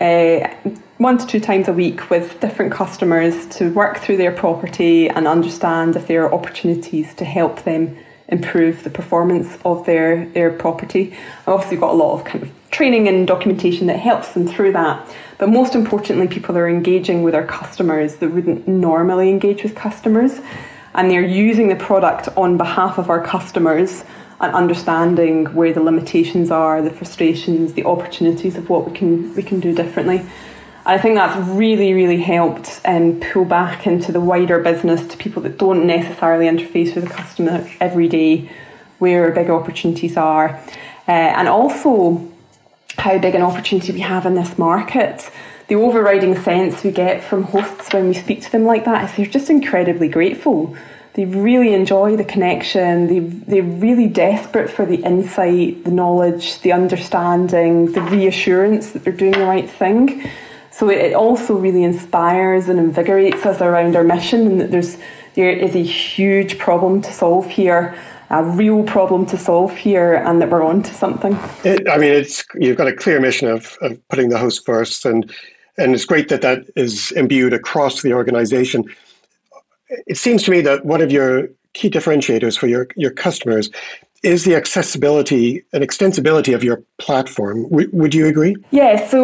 uh, 0.00 0.48
one 0.98 1.18
to 1.18 1.26
two 1.26 1.40
times 1.40 1.68
a 1.68 1.72
week 1.72 2.08
with 2.10 2.40
different 2.40 2.72
customers 2.72 3.46
to 3.46 3.72
work 3.72 3.98
through 3.98 4.16
their 4.16 4.32
property 4.32 5.08
and 5.08 5.26
understand 5.26 5.96
if 5.96 6.06
there 6.06 6.24
are 6.24 6.32
opportunities 6.32 7.14
to 7.14 7.24
help 7.24 7.64
them 7.64 7.96
improve 8.28 8.82
the 8.82 8.90
performance 8.90 9.58
of 9.64 9.86
their, 9.86 10.26
their 10.30 10.50
property. 10.50 11.14
I've 11.42 11.48
obviously 11.48 11.76
got 11.76 11.90
a 11.90 11.94
lot 11.94 12.14
of 12.14 12.24
kind 12.24 12.42
of 12.42 12.50
training 12.70 13.08
and 13.08 13.26
documentation 13.26 13.86
that 13.86 13.98
helps 13.98 14.32
them 14.32 14.46
through 14.46 14.72
that. 14.72 15.16
But 15.38 15.48
most 15.48 15.74
importantly, 15.74 16.28
people 16.28 16.56
are 16.56 16.68
engaging 16.68 17.22
with 17.22 17.34
our 17.34 17.46
customers 17.46 18.16
that 18.16 18.30
wouldn't 18.30 18.66
normally 18.66 19.30
engage 19.30 19.62
with 19.62 19.74
customers 19.74 20.40
and 20.96 21.10
they're 21.10 21.22
using 21.22 21.68
the 21.68 21.76
product 21.76 22.28
on 22.36 22.56
behalf 22.56 22.98
of 22.98 23.10
our 23.10 23.22
customers 23.22 24.04
and 24.40 24.54
understanding 24.54 25.46
where 25.54 25.72
the 25.72 25.80
limitations 25.80 26.50
are, 26.50 26.82
the 26.82 26.90
frustrations, 26.90 27.74
the 27.74 27.84
opportunities 27.84 28.56
of 28.56 28.68
what 28.68 28.90
we 28.90 28.96
can 28.96 29.34
we 29.34 29.42
can 29.42 29.60
do 29.60 29.74
differently. 29.74 30.26
I 30.84 30.98
think 30.98 31.16
that's 31.16 31.36
really, 31.48 31.92
really 31.94 32.22
helped 32.22 32.80
um, 32.84 33.20
pull 33.20 33.44
back 33.44 33.86
into 33.86 34.12
the 34.12 34.20
wider 34.20 34.60
business 34.60 35.04
to 35.08 35.16
people 35.16 35.42
that 35.42 35.58
don't 35.58 35.84
necessarily 35.84 36.46
interface 36.46 36.94
with 36.94 37.04
the 37.04 37.10
customer 37.10 37.68
every 37.80 38.08
day, 38.08 38.48
where 38.98 39.32
big 39.32 39.50
opportunities 39.50 40.16
are, 40.16 40.50
uh, 41.08 41.10
and 41.10 41.48
also 41.48 42.30
how 42.98 43.18
big 43.18 43.34
an 43.34 43.42
opportunity 43.42 43.92
we 43.92 44.00
have 44.00 44.24
in 44.26 44.34
this 44.34 44.56
market 44.58 45.30
the 45.68 45.74
overriding 45.74 46.36
sense 46.36 46.84
we 46.84 46.90
get 46.90 47.24
from 47.24 47.44
hosts 47.44 47.92
when 47.92 48.08
we 48.08 48.14
speak 48.14 48.42
to 48.42 48.52
them 48.52 48.64
like 48.64 48.84
that 48.84 49.10
is 49.10 49.16
they're 49.16 49.26
just 49.26 49.50
incredibly 49.50 50.08
grateful. 50.08 50.76
They 51.14 51.24
really 51.24 51.72
enjoy 51.72 52.16
the 52.16 52.24
connection. 52.24 53.06
They, 53.06 53.20
they're 53.20 53.62
really 53.62 54.06
desperate 54.06 54.70
for 54.70 54.84
the 54.84 54.96
insight, 54.96 55.84
the 55.84 55.90
knowledge, 55.90 56.60
the 56.60 56.72
understanding, 56.72 57.92
the 57.92 58.02
reassurance 58.02 58.92
that 58.92 59.02
they're 59.02 59.12
doing 59.12 59.32
the 59.32 59.46
right 59.46 59.68
thing. 59.68 60.28
So 60.70 60.90
it 60.90 61.14
also 61.14 61.56
really 61.56 61.84
inspires 61.84 62.68
and 62.68 62.78
invigorates 62.78 63.46
us 63.46 63.62
around 63.62 63.96
our 63.96 64.04
mission 64.04 64.46
and 64.46 64.60
that 64.60 64.70
there's 64.70 64.98
there 65.34 65.50
is 65.50 65.74
a 65.74 65.82
huge 65.82 66.58
problem 66.58 67.02
to 67.02 67.12
solve 67.12 67.46
here 67.46 67.96
a 68.30 68.42
real 68.42 68.82
problem 68.82 69.26
to 69.26 69.36
solve 69.36 69.76
here 69.76 70.14
and 70.14 70.40
that 70.42 70.50
we're 70.50 70.64
on 70.64 70.82
to 70.82 70.92
something. 70.92 71.38
It, 71.64 71.88
I 71.88 71.96
mean, 71.98 72.12
it's 72.12 72.44
you've 72.54 72.76
got 72.76 72.88
a 72.88 72.92
clear 72.92 73.20
mission 73.20 73.48
of, 73.48 73.76
of 73.80 74.08
putting 74.08 74.30
the 74.30 74.38
host 74.38 74.66
first, 74.66 75.04
and 75.04 75.32
and 75.78 75.94
it's 75.94 76.04
great 76.04 76.28
that 76.28 76.42
that 76.42 76.64
is 76.76 77.12
imbued 77.12 77.52
across 77.52 78.02
the 78.02 78.12
organization. 78.12 78.84
It 80.06 80.16
seems 80.16 80.42
to 80.44 80.50
me 80.50 80.60
that 80.62 80.84
one 80.84 81.00
of 81.00 81.12
your 81.12 81.48
key 81.74 81.90
differentiators 81.90 82.58
for 82.58 82.66
your, 82.66 82.86
your 82.96 83.10
customers 83.10 83.70
is 84.26 84.44
the 84.44 84.56
accessibility 84.56 85.62
and 85.72 85.84
extensibility 85.84 86.52
of 86.52 86.64
your 86.64 86.82
platform. 86.98 87.62
W- 87.70 87.88
would 87.92 88.12
you 88.12 88.26
agree? 88.26 88.56
Yeah, 88.72 89.06
so 89.06 89.22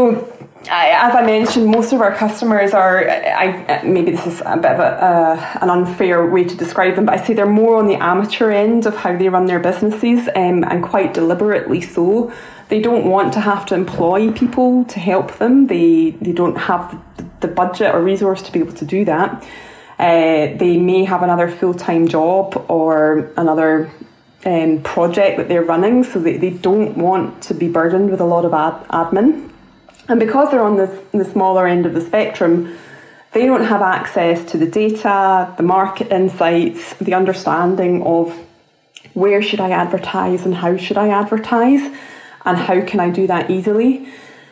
as 0.70 1.14
I 1.16 1.26
mentioned, 1.26 1.66
most 1.66 1.92
of 1.92 2.00
our 2.00 2.14
customers 2.14 2.72
are, 2.72 3.11
I, 3.11 3.82
maybe 3.82 4.12
this 4.12 4.26
is 4.28 4.40
a 4.46 4.57
bit 4.57 4.70
of 4.70 4.78
a, 4.78 5.05
uh, 5.05 5.59
an 5.61 5.70
unfair 5.70 6.24
way 6.24 6.44
to 6.44 6.57
describe 6.57 6.94
them, 6.94 7.07
but 7.07 7.18
I 7.18 7.24
say 7.24 7.34
they're 7.34 7.46
more 7.46 7.78
on 7.78 7.88
the 7.88 7.96
amateur 7.96 8.53
end 8.53 8.86
of 8.86 8.94
how 8.96 9.16
they 9.16 9.28
run 9.28 9.46
their 9.46 9.59
businesses 9.59 10.28
um, 10.36 10.62
and 10.64 10.84
quite 10.84 11.14
deliberately 11.14 11.80
so. 11.80 12.32
They 12.68 12.80
don't 12.80 13.05
want 13.07 13.32
to 13.34 13.40
have 13.40 13.66
to 13.66 13.74
employ 13.74 14.30
people 14.30 14.84
to 14.84 15.00
help 15.00 15.38
them, 15.38 15.66
they, 15.66 16.11
they 16.22 16.32
don't 16.32 16.57
have 16.57 16.96
the, 17.16 17.26
the 17.40 17.48
budget 17.48 17.92
or 17.92 18.00
resource 18.03 18.40
to 18.42 18.53
be 18.53 18.61
able 18.61 18.74
to 18.74 18.84
do 18.84 19.05
that. 19.05 19.42
Uh, 19.98 20.57
they 20.57 20.78
may 20.78 21.05
have 21.05 21.22
another 21.22 21.48
full 21.48 21.74
time 21.74 22.07
job 22.07 22.64
or 22.68 23.32
another 23.36 23.90
um, 24.45 24.82
project 24.82 25.36
that 25.38 25.49
they're 25.49 25.64
running, 25.64 26.05
so 26.05 26.18
they, 26.18 26.36
they 26.36 26.51
don't 26.51 26.97
want 26.97 27.43
to 27.45 27.55
be 27.55 27.68
burdened 27.68 28.11
with 28.11 28.20
a 28.20 28.24
lot 28.24 28.45
of 28.45 28.53
ad- 28.53 28.86
admin. 28.88 29.51
And 30.09 30.18
because 30.18 30.51
they're 30.51 30.62
on 30.62 30.76
this, 30.76 31.01
the 31.12 31.24
smaller 31.24 31.66
end 31.66 31.86
of 31.86 31.95
the 31.95 32.01
spectrum, 32.01 32.76
they 33.32 33.47
don't 33.47 33.64
have 33.64 33.80
access 33.80 34.45
to 34.51 34.59
the 34.59 34.66
data, 34.66 35.55
the 35.57 35.62
market 35.62 36.11
insights, 36.11 36.95
the 36.95 37.14
understanding 37.14 38.03
of 38.03 38.47
where 39.14 39.43
should 39.43 39.61
I 39.61 39.70
advertise 39.70 40.45
and 40.45 40.55
how 40.57 40.76
should 40.76 40.99
I 40.99 41.09
advertise 41.09 41.82
and 42.45 42.59
how 42.59 42.80
can 42.82 43.01
I 43.01 43.11
do 43.11 43.26
that 43.26 43.51
easily. 43.51 44.09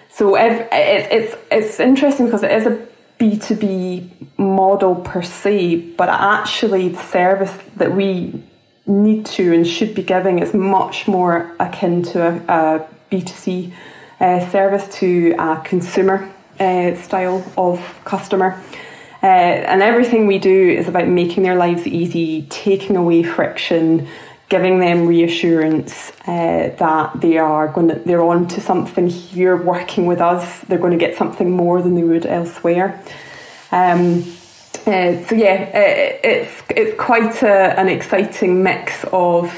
So 0.09 0.37
it's, 0.37 0.69
it's, 0.73 1.37
it's 1.51 1.81
interesting 1.81 2.27
because 2.27 2.43
it 2.43 2.53
is 2.53 2.67
a 2.67 2.87
B2B 3.19 4.39
model 4.39 4.97
per 4.97 5.23
se, 5.23 5.77
but 5.97 6.09
actually 6.09 6.89
the 6.89 7.03
service 7.03 7.57
that 7.77 7.95
we 7.95 8.43
need 8.91 9.25
to 9.25 9.55
and 9.55 9.67
should 9.67 9.95
be 9.95 10.03
giving 10.03 10.41
is 10.41 10.53
much 10.53 11.07
more 11.07 11.55
akin 11.61 12.03
to 12.03 12.27
a 12.27 12.31
a 12.49 12.89
B2C 13.11 13.73
uh, 14.21 14.51
service 14.51 14.87
to 14.99 15.35
a 15.39 15.61
consumer 15.65 16.33
uh, 16.59 16.95
style 16.95 17.45
of 17.57 18.01
customer. 18.05 18.63
Uh, 19.23 19.27
and 19.27 19.83
everything 19.83 20.27
we 20.27 20.39
do 20.39 20.69
is 20.71 20.89
about 20.89 21.07
making 21.07 21.43
their 21.43 21.57
lives 21.57 21.87
easy, 21.87 22.47
taking 22.49 22.97
away 22.97 23.23
friction, 23.23 24.09
giving 24.49 24.81
them 24.81 25.07
reassurance 25.07 26.11
uh, 26.27 26.75
that 26.79 27.21
they 27.21 27.37
are 27.39 27.69
going 27.69 27.89
to, 27.89 27.95
they're 27.95 28.23
on 28.23 28.49
to 28.49 28.61
something 28.61 29.09
here 29.09 29.57
working 29.57 30.07
with 30.07 30.21
us. 30.21 30.61
They're 30.61 30.79
going 30.79 30.99
to 30.99 31.05
get 31.07 31.17
something 31.17 31.51
more 31.51 31.83
than 31.83 31.95
they 31.95 32.03
would 32.03 32.27
elsewhere. 32.27 33.03
Um, 33.73 34.25
uh, 34.87 35.23
so 35.25 35.35
yeah, 35.35 35.71
uh, 35.75 36.29
it's 36.29 36.63
it's 36.71 36.99
quite 36.99 37.43
a, 37.43 37.79
an 37.79 37.89
exciting 37.89 38.63
mix 38.63 39.05
of 39.13 39.53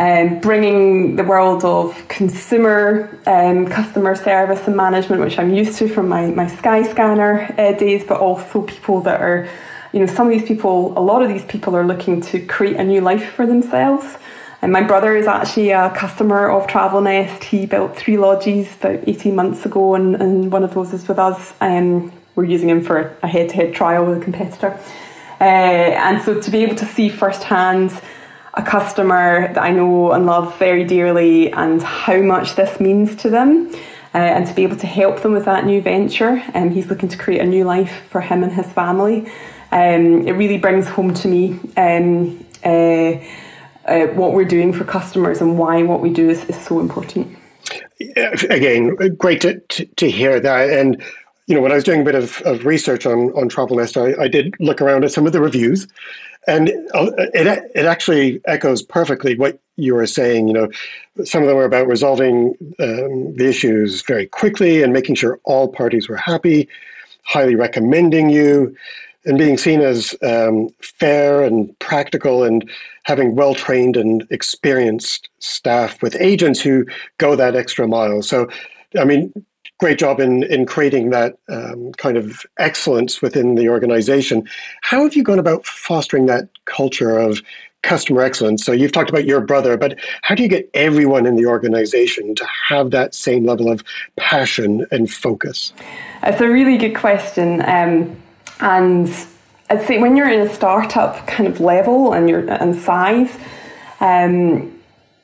um, 0.00 0.40
bringing 0.40 1.16
the 1.16 1.24
world 1.24 1.62
of 1.62 2.08
consumer 2.08 3.20
um, 3.26 3.66
customer 3.66 4.14
service 4.14 4.66
and 4.66 4.74
management, 4.74 5.20
which 5.20 5.38
I'm 5.38 5.52
used 5.52 5.76
to 5.78 5.88
from 5.88 6.08
my, 6.08 6.26
my 6.28 6.46
Skyscanner 6.46 7.58
uh, 7.58 7.78
days, 7.78 8.04
but 8.04 8.18
also 8.18 8.62
people 8.62 9.02
that 9.02 9.20
are, 9.20 9.46
you 9.92 10.00
know, 10.00 10.06
some 10.06 10.26
of 10.26 10.32
these 10.32 10.48
people, 10.48 10.98
a 10.98 11.00
lot 11.00 11.22
of 11.22 11.28
these 11.28 11.44
people 11.44 11.76
are 11.76 11.86
looking 11.86 12.22
to 12.22 12.40
create 12.46 12.76
a 12.76 12.84
new 12.84 13.02
life 13.02 13.32
for 13.34 13.46
themselves. 13.46 14.16
And 14.62 14.72
my 14.72 14.82
brother 14.82 15.14
is 15.14 15.26
actually 15.26 15.70
a 15.70 15.90
customer 15.90 16.48
of 16.50 16.66
TravelNest. 16.66 17.44
He 17.44 17.66
built 17.66 17.94
three 17.94 18.16
lodges 18.16 18.74
about 18.76 19.06
18 19.06 19.34
months 19.34 19.66
ago, 19.66 19.94
and, 19.94 20.16
and 20.16 20.50
one 20.50 20.64
of 20.64 20.72
those 20.72 20.94
is 20.94 21.08
with 21.08 21.18
us. 21.18 21.52
Um, 21.60 22.10
we're 22.40 22.46
using 22.46 22.70
him 22.70 22.82
for 22.82 23.14
a 23.22 23.28
head 23.28 23.50
to 23.50 23.54
head 23.54 23.74
trial 23.74 24.06
with 24.06 24.16
a 24.16 24.20
competitor. 24.20 24.70
Uh, 25.40 25.44
and 25.44 26.22
so 26.22 26.40
to 26.40 26.50
be 26.50 26.62
able 26.62 26.74
to 26.74 26.86
see 26.86 27.10
firsthand 27.10 27.92
a 28.54 28.62
customer 28.62 29.52
that 29.52 29.62
I 29.62 29.70
know 29.72 30.12
and 30.12 30.24
love 30.24 30.58
very 30.58 30.84
dearly 30.84 31.52
and 31.52 31.82
how 31.82 32.22
much 32.22 32.54
this 32.54 32.80
means 32.80 33.14
to 33.16 33.30
them. 33.30 33.70
Uh, 34.12 34.18
and 34.18 34.44
to 34.44 34.52
be 34.54 34.64
able 34.64 34.76
to 34.76 34.88
help 34.88 35.20
them 35.22 35.32
with 35.32 35.44
that 35.44 35.64
new 35.64 35.80
venture. 35.80 36.42
And 36.52 36.70
um, 36.70 36.70
he's 36.70 36.88
looking 36.88 37.08
to 37.10 37.16
create 37.16 37.40
a 37.40 37.46
new 37.46 37.64
life 37.64 38.06
for 38.08 38.20
him 38.20 38.42
and 38.42 38.52
his 38.52 38.66
family. 38.72 39.30
Um, 39.70 40.26
it 40.26 40.32
really 40.32 40.58
brings 40.58 40.88
home 40.88 41.14
to 41.14 41.28
me 41.28 41.60
um, 41.76 42.44
uh, 42.64 43.22
uh, 43.84 44.06
what 44.14 44.32
we're 44.32 44.44
doing 44.56 44.72
for 44.72 44.82
customers 44.82 45.40
and 45.40 45.56
why 45.58 45.84
what 45.84 46.00
we 46.00 46.10
do 46.10 46.28
is, 46.28 46.44
is 46.46 46.60
so 46.60 46.80
important. 46.80 47.38
Again, 48.50 48.96
great 49.16 49.42
to, 49.42 49.60
to, 49.60 49.84
to 49.84 50.10
hear 50.10 50.40
that. 50.40 50.70
And 50.70 51.00
you 51.50 51.56
know, 51.56 51.62
when 51.62 51.72
I 51.72 51.74
was 51.74 51.82
doing 51.82 52.02
a 52.02 52.04
bit 52.04 52.14
of, 52.14 52.40
of 52.42 52.64
research 52.64 53.04
on 53.06 53.32
on 53.32 53.48
TravelNest, 53.48 53.96
I, 54.00 54.22
I 54.22 54.28
did 54.28 54.54
look 54.60 54.80
around 54.80 55.04
at 55.04 55.10
some 55.10 55.26
of 55.26 55.32
the 55.32 55.40
reviews, 55.40 55.88
and 56.46 56.70
uh, 56.94 57.10
it 57.34 57.70
it 57.74 57.86
actually 57.86 58.40
echoes 58.44 58.82
perfectly 58.82 59.36
what 59.36 59.58
you 59.74 59.96
were 59.96 60.06
saying. 60.06 60.46
You 60.46 60.54
know, 60.54 60.68
some 61.24 61.42
of 61.42 61.48
them 61.48 61.56
were 61.56 61.64
about 61.64 61.88
resolving 61.88 62.54
um, 62.78 63.34
the 63.34 63.48
issues 63.48 64.02
very 64.02 64.26
quickly 64.26 64.84
and 64.84 64.92
making 64.92 65.16
sure 65.16 65.40
all 65.42 65.66
parties 65.66 66.08
were 66.08 66.16
happy, 66.16 66.68
highly 67.24 67.56
recommending 67.56 68.30
you, 68.30 68.72
and 69.24 69.36
being 69.36 69.58
seen 69.58 69.80
as 69.80 70.14
um, 70.22 70.68
fair 70.80 71.42
and 71.42 71.76
practical, 71.80 72.44
and 72.44 72.70
having 73.02 73.34
well 73.34 73.56
trained 73.56 73.96
and 73.96 74.24
experienced 74.30 75.28
staff 75.40 76.00
with 76.00 76.14
agents 76.20 76.60
who 76.60 76.86
go 77.18 77.34
that 77.34 77.56
extra 77.56 77.88
mile. 77.88 78.22
So, 78.22 78.48
I 78.96 79.04
mean, 79.04 79.32
great 79.80 79.98
job 79.98 80.20
in 80.20 80.44
in 80.44 80.66
creating 80.66 81.10
that 81.10 81.36
um, 81.48 81.92
kind 81.92 82.16
of 82.16 82.46
excellence 82.58 83.20
within 83.20 83.54
the 83.54 83.68
organization. 83.68 84.48
How 84.82 85.02
have 85.02 85.16
you 85.16 85.24
gone 85.24 85.38
about 85.38 85.66
fostering 85.66 86.26
that 86.26 86.48
culture 86.66 87.18
of 87.18 87.42
customer 87.82 88.20
excellence? 88.20 88.62
So 88.62 88.72
you've 88.72 88.92
talked 88.92 89.08
about 89.08 89.24
your 89.24 89.40
brother, 89.40 89.78
but 89.78 89.98
how 90.22 90.34
do 90.34 90.42
you 90.42 90.50
get 90.50 90.68
everyone 90.74 91.24
in 91.24 91.36
the 91.36 91.46
organization 91.46 92.34
to 92.34 92.46
have 92.68 92.90
that 92.90 93.14
same 93.14 93.46
level 93.46 93.72
of 93.72 93.82
passion 94.16 94.86
and 94.90 95.10
focus? 95.10 95.72
It's 96.22 96.42
a 96.42 96.48
really 96.48 96.76
good 96.76 96.94
question, 96.94 97.62
um, 97.62 98.20
and 98.60 99.08
I'd 99.70 99.86
say 99.86 99.98
when 99.98 100.14
you're 100.14 100.28
in 100.28 100.46
a 100.46 100.52
startup 100.52 101.26
kind 101.26 101.48
of 101.48 101.60
level 101.60 102.12
and 102.12 102.28
you're 102.28 102.46
and 102.50 102.76
size, 102.76 103.34
um, 104.00 104.78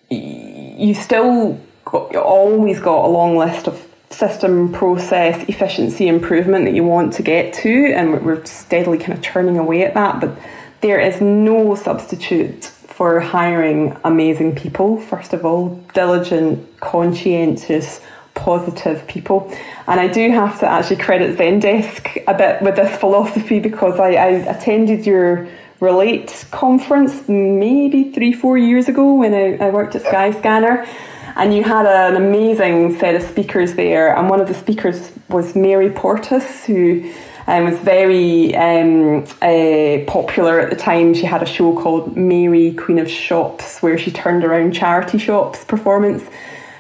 you 0.09 0.95
still 0.95 1.61
got, 1.85 2.13
you 2.13 2.21
always 2.21 2.81
got 2.81 3.05
a 3.05 3.09
long 3.09 3.37
list 3.37 3.67
of 3.67 3.86
system 4.11 4.73
process 4.73 5.49
efficiency 5.49 6.09
improvement 6.09 6.65
that 6.65 6.75
you 6.75 6.85
want 6.85 7.13
to 7.13 7.23
get 7.23 7.53
to 7.53 7.93
and 7.93 8.25
we're 8.25 8.45
steadily 8.45 8.99
kind 8.99 9.13
of 9.13 9.23
turning 9.23 9.59
away 9.59 9.85
at 9.85 9.95
that 9.95 10.21
but 10.21 10.39
there 10.81 11.01
is 11.01 11.21
no 11.21 11.75
substitute 11.75 12.65
for 12.97 13.21
hiring 13.21 13.95
amazing 14.05 14.55
people. 14.55 14.99
First 14.99 15.35
of 15.35 15.45
all 15.45 15.85
diligent 15.93 16.81
conscientious 16.81 18.01
positive 18.35 19.07
people. 19.07 19.53
And 19.87 20.01
I 20.01 20.09
do 20.09 20.31
have 20.31 20.61
to 20.61 20.67
actually 20.67 20.97
credit 20.97 21.37
Zendesk 21.37 22.23
a 22.27 22.35
bit 22.35 22.63
with 22.63 22.77
this 22.77 22.97
philosophy 22.99 23.61
because 23.61 24.01
I, 24.01 24.13
I 24.13 24.29
attended 24.55 25.07
your 25.07 25.47
relate 25.79 26.47
conference 26.51 27.29
maybe 27.29 28.13
three 28.13 28.33
four 28.33 28.57
years 28.57 28.89
ago 28.89 29.13
when 29.15 29.35
I, 29.35 29.67
I 29.67 29.69
worked 29.71 29.95
at 29.95 30.03
Skyscanner 30.03 30.89
and 31.37 31.55
you 31.55 31.63
had 31.63 31.85
an 31.85 32.17
amazing 32.17 32.99
set 32.99 33.15
of 33.15 33.23
speakers 33.23 33.75
there. 33.75 34.17
And 34.17 34.31
one 34.31 34.41
of 34.41 34.49
the 34.49 34.55
speakers 34.55 35.13
was 35.29 35.55
Mary 35.55 35.91
Portas, 35.91 36.65
who 36.65 37.13
um, 37.47 37.65
was 37.65 37.79
very 37.79 38.57
um, 38.57 39.25
uh, 39.43 40.11
popular 40.11 40.61
at 40.61 40.71
the 40.71 40.77
time. 40.77 41.13
She 41.13 41.27
had 41.27 41.43
a 41.43 41.47
show 41.47 41.79
called 41.79 42.17
Mary, 42.17 42.73
Queen 42.73 42.99
of 42.99 43.11
Shops, 43.11 43.83
where 43.83 43.99
she 43.99 44.11
turned 44.11 44.45
around 44.45 44.73
charity 44.73 45.19
shops 45.19 45.63
performance. 45.63 46.25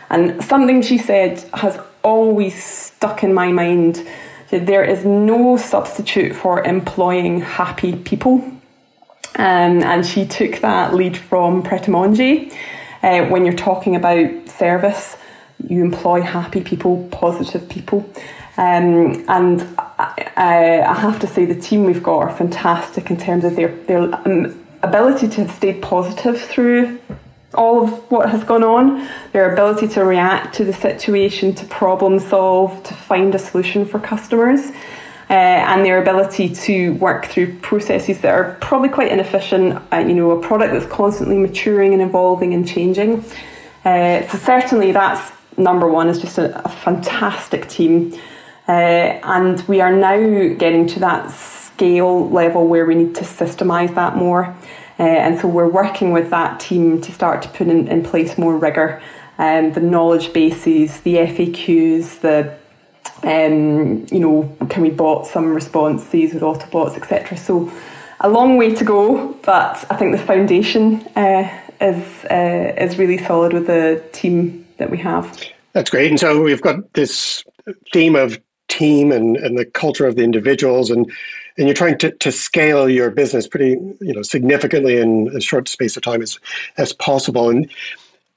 And 0.08 0.42
something 0.42 0.80
she 0.80 0.96
said 0.96 1.44
has 1.52 1.78
always 2.02 2.62
stuck 2.62 3.22
in 3.22 3.34
my 3.34 3.52
mind 3.52 4.06
that 4.50 4.64
there 4.64 4.84
is 4.84 5.04
no 5.04 5.58
substitute 5.58 6.34
for 6.34 6.64
employing 6.64 7.42
happy 7.42 7.94
people. 7.94 8.36
Um, 9.38 9.82
and 9.82 10.06
she 10.06 10.24
took 10.24 10.60
that 10.60 10.94
lead 10.94 11.16
from 11.16 11.62
Pret. 11.62 11.88
Uh, 13.02 13.26
when 13.26 13.44
you're 13.44 13.54
talking 13.54 13.96
about 13.96 14.48
service, 14.48 15.16
you 15.66 15.82
employ 15.82 16.20
happy 16.22 16.60
people, 16.60 17.08
positive 17.10 17.68
people. 17.68 18.10
Um, 18.56 19.24
and 19.28 19.62
I, 19.78 20.84
I, 20.86 20.94
have 20.94 21.20
to 21.20 21.26
say, 21.26 21.44
the 21.44 21.60
team 21.60 21.84
we've 21.84 22.02
got 22.02 22.18
are 22.18 22.34
fantastic 22.34 23.10
in 23.10 23.18
terms 23.18 23.44
of 23.44 23.54
their, 23.54 23.68
their 23.84 24.14
um, 24.26 24.64
ability 24.82 25.28
to 25.28 25.44
have 25.44 25.50
stayed 25.50 25.82
positive 25.82 26.40
through 26.40 26.98
all 27.54 27.84
of 27.84 28.10
what 28.10 28.30
has 28.30 28.44
gone 28.44 28.64
on, 28.64 29.08
their 29.32 29.52
ability 29.52 29.88
to 29.88 30.04
react 30.04 30.54
to 30.56 30.64
the 30.64 30.72
situation, 30.72 31.54
to 31.54 31.66
problem 31.66 32.18
solve, 32.18 32.82
to 32.84 32.94
find 32.94 33.34
a 33.34 33.38
solution 33.38 33.84
for 33.84 33.98
customers 33.98 34.72
uh, 35.28 35.32
and 35.32 35.84
their 35.84 36.00
ability 36.00 36.54
to 36.54 36.94
work 36.94 37.26
through 37.26 37.58
processes 37.58 38.20
that 38.20 38.32
are 38.32 38.56
probably 38.60 38.88
quite 38.88 39.10
inefficient. 39.10 39.82
Uh, 39.92 39.98
you 39.98 40.14
know, 40.14 40.30
a 40.30 40.40
product 40.40 40.72
that's 40.72 40.86
constantly 40.86 41.36
maturing 41.36 41.92
and 41.92 42.02
evolving 42.02 42.54
and 42.54 42.66
changing. 42.68 43.24
Uh, 43.84 44.26
so 44.28 44.38
certainly 44.38 44.92
that's 44.92 45.32
number 45.56 45.88
one. 45.88 46.08
Is 46.08 46.20
just 46.20 46.38
a, 46.38 46.64
a 46.64 46.68
fantastic 46.68 47.68
team, 47.68 48.12
uh, 48.68 48.70
and 48.70 49.60
we 49.68 49.80
are 49.80 49.92
now 49.92 50.54
getting 50.54 50.86
to 50.88 51.00
that 51.00 51.30
scale 51.30 52.28
level 52.30 52.66
where 52.68 52.86
we 52.86 52.94
need 52.94 53.14
to 53.16 53.24
systemize 53.24 53.94
that 53.94 54.16
more. 54.16 54.56
Uh, 54.98 55.02
and 55.02 55.38
so 55.38 55.46
we're 55.46 55.68
working 55.68 56.12
with 56.12 56.30
that 56.30 56.58
team 56.58 57.00
to 57.02 57.12
start 57.12 57.42
to 57.42 57.48
put 57.50 57.68
in, 57.68 57.86
in 57.88 58.02
place 58.02 58.38
more 58.38 58.56
rigor, 58.56 59.02
um, 59.38 59.72
the 59.72 59.80
knowledge 59.80 60.32
bases, 60.32 61.00
the 61.00 61.16
FAQs, 61.16 62.20
the 62.20 62.56
um, 63.22 64.06
you 64.10 64.20
know, 64.20 64.56
can 64.68 64.82
we 64.82 64.90
bot 64.90 65.26
some 65.26 65.54
responses 65.54 66.34
with 66.34 66.42
Autobots, 66.42 66.96
etc. 66.96 67.36
So 67.36 67.70
a 68.20 68.28
long 68.28 68.56
way 68.56 68.74
to 68.74 68.84
go, 68.84 69.32
but 69.44 69.84
I 69.90 69.96
think 69.96 70.12
the 70.12 70.22
foundation 70.22 71.06
uh, 71.16 71.50
is 71.80 72.24
uh, 72.26 72.74
is 72.78 72.98
really 72.98 73.18
solid 73.18 73.52
with 73.52 73.66
the 73.66 74.02
team 74.12 74.66
that 74.78 74.90
we 74.90 74.98
have. 74.98 75.38
That's 75.72 75.90
great. 75.90 76.10
And 76.10 76.18
so 76.18 76.42
we've 76.42 76.62
got 76.62 76.92
this 76.94 77.44
theme 77.92 78.16
of 78.16 78.40
team 78.68 79.12
and, 79.12 79.36
and 79.36 79.58
the 79.58 79.64
culture 79.64 80.06
of 80.06 80.16
the 80.16 80.22
individuals 80.22 80.90
and 80.90 81.10
and 81.58 81.66
you're 81.66 81.74
trying 81.74 81.96
to, 81.96 82.10
to 82.10 82.30
scale 82.32 82.88
your 82.88 83.10
business 83.10 83.46
pretty 83.46 83.70
you 84.00 84.12
know 84.12 84.22
significantly 84.22 84.98
in 84.98 85.30
a 85.36 85.40
short 85.40 85.68
space 85.68 85.96
of 85.96 86.02
time 86.02 86.20
as 86.20 86.38
as 86.76 86.92
possible 86.92 87.48
and 87.48 87.70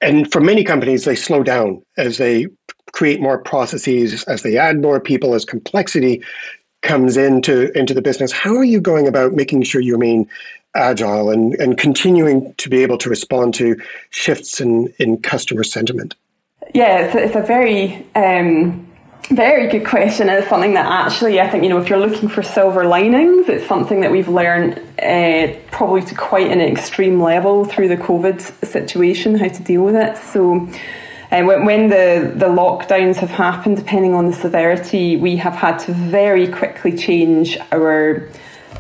and 0.02 0.32
for 0.32 0.40
many 0.40 0.64
companies 0.64 1.06
they 1.06 1.16
slow 1.16 1.42
down 1.42 1.82
as 1.98 2.18
they 2.18 2.48
create 2.92 3.22
more 3.22 3.38
processes, 3.38 4.24
as 4.24 4.44
they 4.44 4.58
add 4.58 4.82
more 4.82 5.00
people, 5.00 5.34
as 5.34 5.46
complexity 5.46 6.22
comes 6.82 7.18
into 7.18 7.78
into 7.78 7.94
the 7.94 8.02
business, 8.02 8.32
how 8.32 8.56
are 8.56 8.64
you 8.64 8.80
going 8.80 9.08
about 9.08 9.34
making 9.34 9.64
sure 9.64 9.82
you 9.82 9.94
remain 9.94 10.28
agile 10.76 11.30
and, 11.30 11.56
and 11.56 11.78
continuing 11.78 12.54
to 12.56 12.70
be 12.70 12.84
able 12.84 12.98
to 12.98 13.10
respond 13.10 13.54
to 13.56 13.76
shifts 14.12 14.62
in, 14.62 14.94
in 15.00 15.18
customer 15.18 15.64
sentiment? 15.64 16.16
Yeah, 16.74 17.00
it's, 17.00 17.16
it's 17.16 17.36
a 17.36 17.42
very 17.42 18.06
um, 18.16 18.88
Very 19.30 19.68
good 19.68 19.86
question. 19.86 20.28
It's 20.30 20.48
something 20.48 20.74
that 20.74 20.86
actually 20.86 21.40
I 21.40 21.48
think 21.48 21.64
you 21.64 21.70
know 21.70 21.78
if 21.78 21.88
you're 21.88 22.00
looking 22.00 22.30
for 22.30 22.42
silver 22.42 22.86
linings, 22.86 23.48
it's 23.48 23.68
something 23.68 24.02
that 24.02 24.12
we've 24.12 24.28
learned 24.28 24.80
uh, 25.00 25.54
probably 25.72 26.02
to 26.04 26.16
quite 26.16 26.50
an 26.50 26.62
extreme 26.62 27.22
level 27.22 27.66
through 27.66 27.90
the 27.90 27.98
COVID 27.98 28.66
situation 28.66 29.36
how 29.36 29.50
to 29.50 29.64
deal 29.64 29.84
with 29.84 29.96
it. 29.96 30.18
So. 30.18 30.68
Uh, 31.32 31.44
when, 31.44 31.66
when 31.66 31.90
the, 31.90 32.34
the 32.36 32.48
lockdowns 32.48 33.18
have 33.18 33.30
happened, 33.30 33.78
depending 33.78 34.14
on 34.16 34.26
the 34.26 34.34
severity, 34.34 35.16
we 35.16 35.38
have 35.38 35.54
had 35.54 35.78
to 35.78 35.94
very 35.94 36.48
quickly 36.48 36.98
change 36.98 37.58
our 37.72 38.28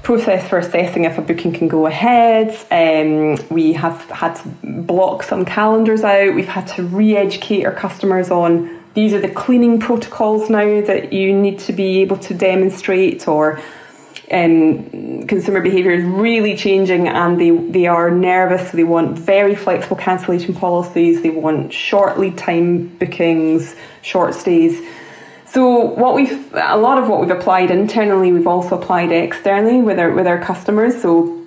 process 0.01 0.47
for 0.47 0.57
assessing 0.57 1.03
if 1.03 1.17
a 1.17 1.21
booking 1.21 1.53
can 1.53 1.67
go 1.67 1.85
ahead. 1.85 2.49
Um, 2.71 3.37
we 3.49 3.73
have 3.73 4.09
had 4.09 4.35
to 4.37 4.47
block 4.63 5.21
some 5.21 5.45
calendars 5.45 6.03
out. 6.03 6.33
We've 6.33 6.47
had 6.47 6.67
to 6.69 6.83
re 6.83 7.15
educate 7.15 7.65
our 7.65 7.73
customers 7.73 8.31
on 8.31 8.79
these 8.95 9.13
are 9.13 9.21
the 9.21 9.29
cleaning 9.29 9.79
protocols 9.79 10.49
now 10.49 10.81
that 10.81 11.13
you 11.13 11.33
need 11.33 11.59
to 11.59 11.73
be 11.73 12.01
able 12.01 12.17
to 12.17 12.33
demonstrate 12.33 13.27
or 13.27 13.61
um, 14.31 15.27
consumer 15.27 15.61
behaviour 15.61 15.91
is 15.91 16.03
really 16.03 16.55
changing 16.55 17.07
and 17.07 17.39
they, 17.39 17.49
they 17.49 17.87
are 17.87 18.11
nervous. 18.11 18.71
They 18.71 18.83
want 18.83 19.17
very 19.17 19.55
flexible 19.55 19.97
cancellation 19.97 20.53
policies. 20.53 21.21
They 21.21 21.29
want 21.29 21.73
short 21.73 22.19
lead 22.19 22.37
time 22.37 22.87
bookings, 22.97 23.75
short 24.01 24.33
stays. 24.35 24.81
So 25.45 25.79
what 25.79 26.13
we've 26.13 26.53
a 26.53 26.77
lot 26.77 26.99
of 26.99 27.09
what 27.09 27.21
we've 27.21 27.31
applied 27.31 27.71
internally, 27.71 28.31
we've 28.31 28.45
also 28.45 28.79
applied 28.79 29.11
externally 29.11 29.81
with 29.81 29.97
our 29.97 30.11
with 30.11 30.27
our 30.27 30.39
customers. 30.39 31.01
So 31.01 31.43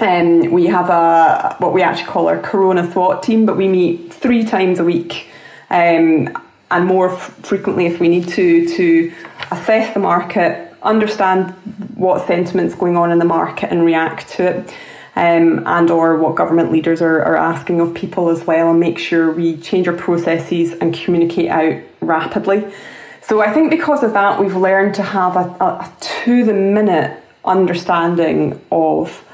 um, 0.00 0.50
we 0.50 0.66
have 0.66 0.90
a 0.90 1.56
what 1.58 1.72
we 1.72 1.82
actually 1.82 2.08
call 2.08 2.28
our 2.28 2.38
Corona 2.38 2.90
SWAT 2.92 3.22
team, 3.22 3.46
but 3.46 3.56
we 3.56 3.66
meet 3.66 4.12
three 4.12 4.44
times 4.44 4.80
a 4.80 4.84
week. 4.84 5.28
Um, 5.70 6.28
and 6.70 6.86
more 6.86 7.10
f- 7.14 7.34
frequently 7.42 7.86
if 7.86 7.98
we 8.00 8.08
need 8.08 8.28
to 8.28 8.68
to 8.76 9.12
assess 9.50 9.94
the 9.94 10.00
market, 10.00 10.67
understand 10.82 11.50
what 11.94 12.26
sentiment's 12.26 12.74
going 12.74 12.96
on 12.96 13.10
in 13.10 13.18
the 13.18 13.24
market 13.24 13.70
and 13.70 13.84
react 13.84 14.28
to 14.30 14.44
it. 14.44 14.74
Um, 15.16 15.66
and 15.66 15.90
or 15.90 16.16
what 16.16 16.36
government 16.36 16.70
leaders 16.70 17.02
are, 17.02 17.20
are 17.20 17.36
asking 17.36 17.80
of 17.80 17.92
people 17.92 18.28
as 18.28 18.46
well 18.46 18.70
and 18.70 18.78
make 18.78 19.00
sure 19.00 19.32
we 19.32 19.56
change 19.56 19.88
our 19.88 19.96
processes 19.96 20.74
and 20.74 20.94
communicate 20.94 21.48
out 21.48 21.82
rapidly. 22.00 22.72
So 23.20 23.42
I 23.42 23.52
think 23.52 23.68
because 23.68 24.04
of 24.04 24.12
that 24.12 24.38
we've 24.40 24.54
learned 24.54 24.94
to 24.94 25.02
have 25.02 25.34
a, 25.34 25.56
a, 25.60 25.92
to 26.24 26.44
the 26.44 26.54
minute 26.54 27.20
understanding 27.44 28.60
of 28.70 29.24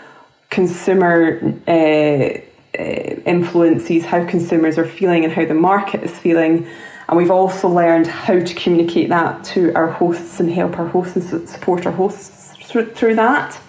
consumer 0.49 1.55
uh, 1.69 1.71
uh, 1.71 2.83
influences, 3.27 4.07
how 4.07 4.25
consumers 4.25 4.79
are 4.79 4.87
feeling 4.87 5.23
and 5.25 5.33
how 5.35 5.45
the 5.45 5.55
market 5.55 6.03
is 6.03 6.19
feeling 6.19 6.67
and 7.09 7.19
we've 7.19 7.31
also 7.31 7.69
learned 7.69 8.07
how 8.07 8.41
to 8.41 8.55
communicate 8.55 9.09
that 9.11 9.45
to 9.45 9.73
our 9.75 9.91
hosts 9.91 10.41
and 10.41 10.51
help 10.51 10.79
our 10.79 10.89
hosts 10.89 11.17
and 11.17 11.49
support 11.49 11.87
our 11.87 11.93
hosts 11.93 12.57
through, 12.67 13.15
that. 13.15 13.61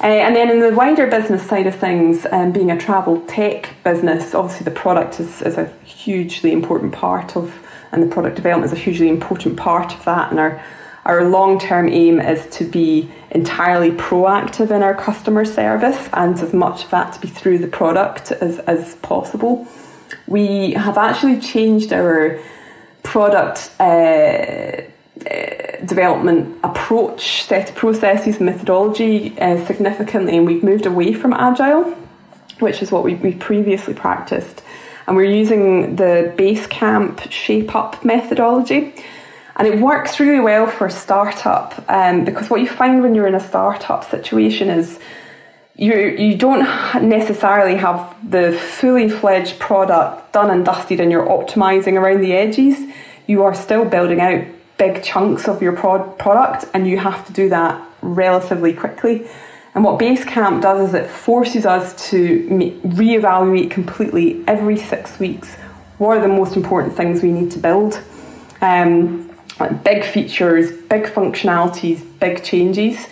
Uh, 0.00 0.06
and 0.06 0.36
then 0.36 0.50
in 0.50 0.60
the 0.60 0.74
wider 0.74 1.06
business 1.06 1.46
side 1.46 1.66
of 1.66 1.74
things, 1.74 2.26
um, 2.30 2.52
being 2.52 2.70
a 2.70 2.78
travel 2.78 3.20
tech 3.22 3.74
business, 3.82 4.34
obviously 4.34 4.64
the 4.64 4.70
product 4.70 5.18
is, 5.18 5.42
is 5.42 5.56
a 5.56 5.66
hugely 5.84 6.52
important 6.52 6.92
part 6.92 7.36
of, 7.36 7.60
and 7.92 8.02
the 8.02 8.06
product 8.06 8.36
development 8.36 8.72
is 8.72 8.78
a 8.78 8.80
hugely 8.80 9.08
important 9.08 9.56
part 9.56 9.92
of 9.94 10.04
that. 10.04 10.30
And 10.30 10.38
our, 10.38 10.62
our 11.06 11.28
long 11.28 11.58
term 11.58 11.88
aim 11.88 12.20
is 12.20 12.46
to 12.58 12.64
be 12.64 13.10
entirely 13.30 13.90
proactive 13.90 14.70
in 14.70 14.82
our 14.82 14.94
customer 14.94 15.44
service 15.44 16.08
and 16.12 16.38
as 16.38 16.52
much 16.52 16.84
of 16.84 16.90
that 16.90 17.14
to 17.14 17.20
be 17.20 17.28
through 17.28 17.58
the 17.58 17.68
product 17.68 18.32
as, 18.32 18.58
as 18.60 18.94
possible 18.96 19.66
we 20.26 20.72
have 20.72 20.98
actually 20.98 21.40
changed 21.40 21.92
our 21.92 22.38
product 23.02 23.70
uh, 23.80 23.82
uh, 23.82 25.84
development 25.84 26.58
approach, 26.62 27.42
set 27.42 27.74
processes, 27.74 28.40
methodology 28.40 29.38
uh, 29.38 29.64
significantly, 29.66 30.36
and 30.36 30.46
we've 30.46 30.62
moved 30.62 30.86
away 30.86 31.12
from 31.12 31.32
agile, 31.32 31.84
which 32.60 32.82
is 32.82 32.92
what 32.92 33.04
we, 33.04 33.14
we 33.16 33.34
previously 33.34 33.94
practiced. 33.94 34.62
And 35.06 35.16
we're 35.16 35.30
using 35.30 35.96
the 35.96 36.32
Basecamp 36.36 37.30
Shape 37.30 37.74
Up 37.74 38.04
methodology. 38.04 38.94
And 39.56 39.66
it 39.66 39.78
works 39.78 40.20
really 40.20 40.40
well 40.40 40.66
for 40.66 40.86
a 40.86 40.90
startup 40.90 41.84
um, 41.88 42.24
because 42.24 42.48
what 42.48 42.60
you 42.60 42.68
find 42.68 43.02
when 43.02 43.14
you're 43.14 43.26
in 43.26 43.34
a 43.34 43.40
startup 43.40 44.04
situation 44.04 44.70
is 44.70 44.98
you 45.80 45.94
you 45.94 46.36
don't 46.36 46.60
necessarily 47.02 47.76
have 47.76 48.14
the 48.30 48.52
fully 48.52 49.08
fledged 49.08 49.58
product 49.58 50.30
done 50.32 50.50
and 50.50 50.62
dusted 50.62 51.00
and 51.00 51.10
you're 51.10 51.26
optimizing 51.26 51.94
around 51.94 52.20
the 52.20 52.34
edges. 52.34 52.78
You 53.26 53.42
are 53.44 53.54
still 53.54 53.86
building 53.86 54.20
out 54.20 54.44
big 54.76 55.02
chunks 55.02 55.48
of 55.48 55.62
your 55.62 55.72
prod 55.72 56.18
product 56.18 56.66
and 56.74 56.86
you 56.86 56.98
have 56.98 57.26
to 57.26 57.32
do 57.32 57.48
that 57.48 57.82
relatively 58.02 58.74
quickly. 58.74 59.26
And 59.74 59.82
what 59.82 59.98
Basecamp 59.98 60.60
does 60.60 60.90
is 60.90 60.94
it 60.94 61.08
forces 61.08 61.64
us 61.64 62.10
to 62.10 62.46
reevaluate 62.84 63.70
completely 63.70 64.44
every 64.46 64.76
six 64.76 65.18
weeks 65.18 65.54
what 65.96 66.18
are 66.18 66.20
the 66.20 66.28
most 66.28 66.56
important 66.56 66.94
things 66.94 67.22
we 67.22 67.32
need 67.32 67.50
to 67.52 67.58
build. 67.58 68.02
Um, 68.60 69.30
big 69.82 70.04
features 70.04 70.72
big 70.72 71.04
functionalities 71.04 72.04
big 72.18 72.44
changes. 72.44 73.06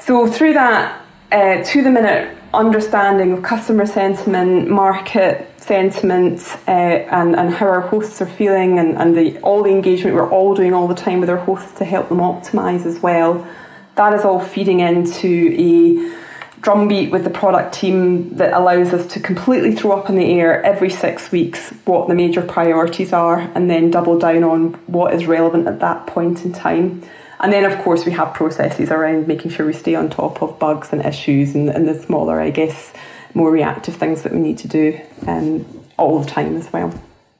So 0.00 0.26
through 0.26 0.54
that 0.54 0.99
uh, 1.32 1.62
to 1.62 1.82
the 1.82 1.90
minute 1.90 2.36
understanding 2.52 3.32
of 3.32 3.42
customer 3.42 3.86
sentiment, 3.86 4.68
market 4.68 5.48
sentiment, 5.60 6.40
uh, 6.66 6.70
and, 6.70 7.36
and 7.36 7.54
how 7.54 7.66
our 7.66 7.82
hosts 7.82 8.20
are 8.20 8.26
feeling, 8.26 8.78
and, 8.78 8.96
and 8.96 9.16
the, 9.16 9.38
all 9.40 9.62
the 9.62 9.70
engagement 9.70 10.16
we're 10.16 10.28
all 10.28 10.54
doing 10.54 10.72
all 10.72 10.88
the 10.88 10.94
time 10.94 11.20
with 11.20 11.30
our 11.30 11.36
hosts 11.36 11.72
to 11.78 11.84
help 11.84 12.08
them 12.08 12.18
optimize 12.18 12.84
as 12.84 13.00
well. 13.00 13.46
That 13.94 14.12
is 14.14 14.24
all 14.24 14.40
feeding 14.40 14.80
into 14.80 15.54
a 15.56 16.20
drumbeat 16.60 17.10
with 17.10 17.24
the 17.24 17.30
product 17.30 17.74
team 17.74 18.34
that 18.36 18.52
allows 18.52 18.92
us 18.92 19.06
to 19.06 19.20
completely 19.20 19.74
throw 19.74 19.92
up 19.92 20.10
in 20.10 20.16
the 20.16 20.32
air 20.38 20.62
every 20.62 20.90
six 20.90 21.32
weeks 21.32 21.70
what 21.86 22.06
the 22.08 22.14
major 22.14 22.42
priorities 22.42 23.12
are 23.12 23.40
and 23.54 23.70
then 23.70 23.90
double 23.90 24.18
down 24.18 24.44
on 24.44 24.74
what 24.86 25.14
is 25.14 25.26
relevant 25.26 25.66
at 25.66 25.80
that 25.80 26.06
point 26.06 26.44
in 26.44 26.52
time. 26.52 27.02
And 27.42 27.52
then, 27.52 27.64
of 27.64 27.78
course, 27.78 28.04
we 28.04 28.12
have 28.12 28.34
processes 28.34 28.90
around 28.90 29.26
making 29.26 29.50
sure 29.50 29.66
we 29.66 29.72
stay 29.72 29.94
on 29.94 30.10
top 30.10 30.42
of 30.42 30.58
bugs 30.58 30.92
and 30.92 31.04
issues 31.04 31.54
and, 31.54 31.70
and 31.70 31.88
the 31.88 31.94
smaller, 31.94 32.40
I 32.40 32.50
guess, 32.50 32.92
more 33.34 33.50
reactive 33.50 33.96
things 33.96 34.22
that 34.22 34.32
we 34.32 34.40
need 34.40 34.58
to 34.58 34.68
do 34.68 35.00
um, 35.26 35.66
all 35.96 36.20
the 36.20 36.28
time 36.28 36.56
as 36.56 36.72
well. 36.72 36.92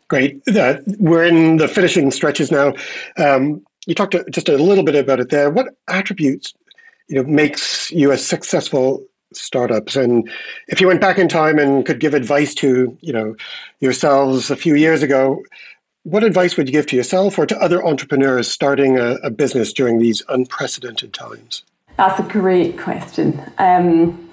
Great. 0.09 0.43
Uh, 0.49 0.77
we're 0.99 1.25
in 1.25 1.59
the 1.59 1.69
finishing 1.69 2.11
stretches 2.11 2.51
now. 2.51 2.73
Um, 3.19 3.65
you 3.87 3.95
talked 3.95 4.17
just 4.31 4.49
a 4.49 4.57
little 4.57 4.85
bit 4.85 4.95
about 4.95 5.21
it 5.21 5.29
there. 5.29 5.51
What 5.51 5.69
attributes, 5.89 6.55
you 7.09 7.17
know, 7.17 7.29
makes 7.29 7.91
you 7.91 8.11
a 8.11 8.19
successful 8.19 9.05
startups? 9.33 9.97
And 9.97 10.29
if 10.69 10.81
you 10.81 10.87
went 10.87 11.01
back 11.01 11.19
in 11.19 11.29
time 11.29 11.59
and 11.59 11.85
could 11.87 12.01
give 12.01 12.15
advice 12.15 12.55
to, 12.57 12.97
you 13.01 13.13
know, 13.13 13.37
yourselves 13.81 14.51
a 14.51 14.57
few 14.57 14.75
years 14.75 15.03
ago, 15.03 15.43
what 16.05 16.25
advice 16.25 16.57
would 16.57 16.67
you 16.69 16.73
give 16.73 16.87
to 16.87 16.97
yourself 16.97 17.39
or 17.39 17.47
to 17.47 17.61
other 17.61 17.85
entrepreneurs 17.85 18.49
starting 18.49 18.99
a, 18.99 19.15
a 19.23 19.31
business 19.31 19.73
during 19.73 19.99
these 19.99 20.23
unprecedented 20.29 21.13
times? 21.13 21.63
That's 21.97 22.19
a 22.21 22.23
great 22.23 22.79
question. 22.79 23.41
Um, 23.59 24.31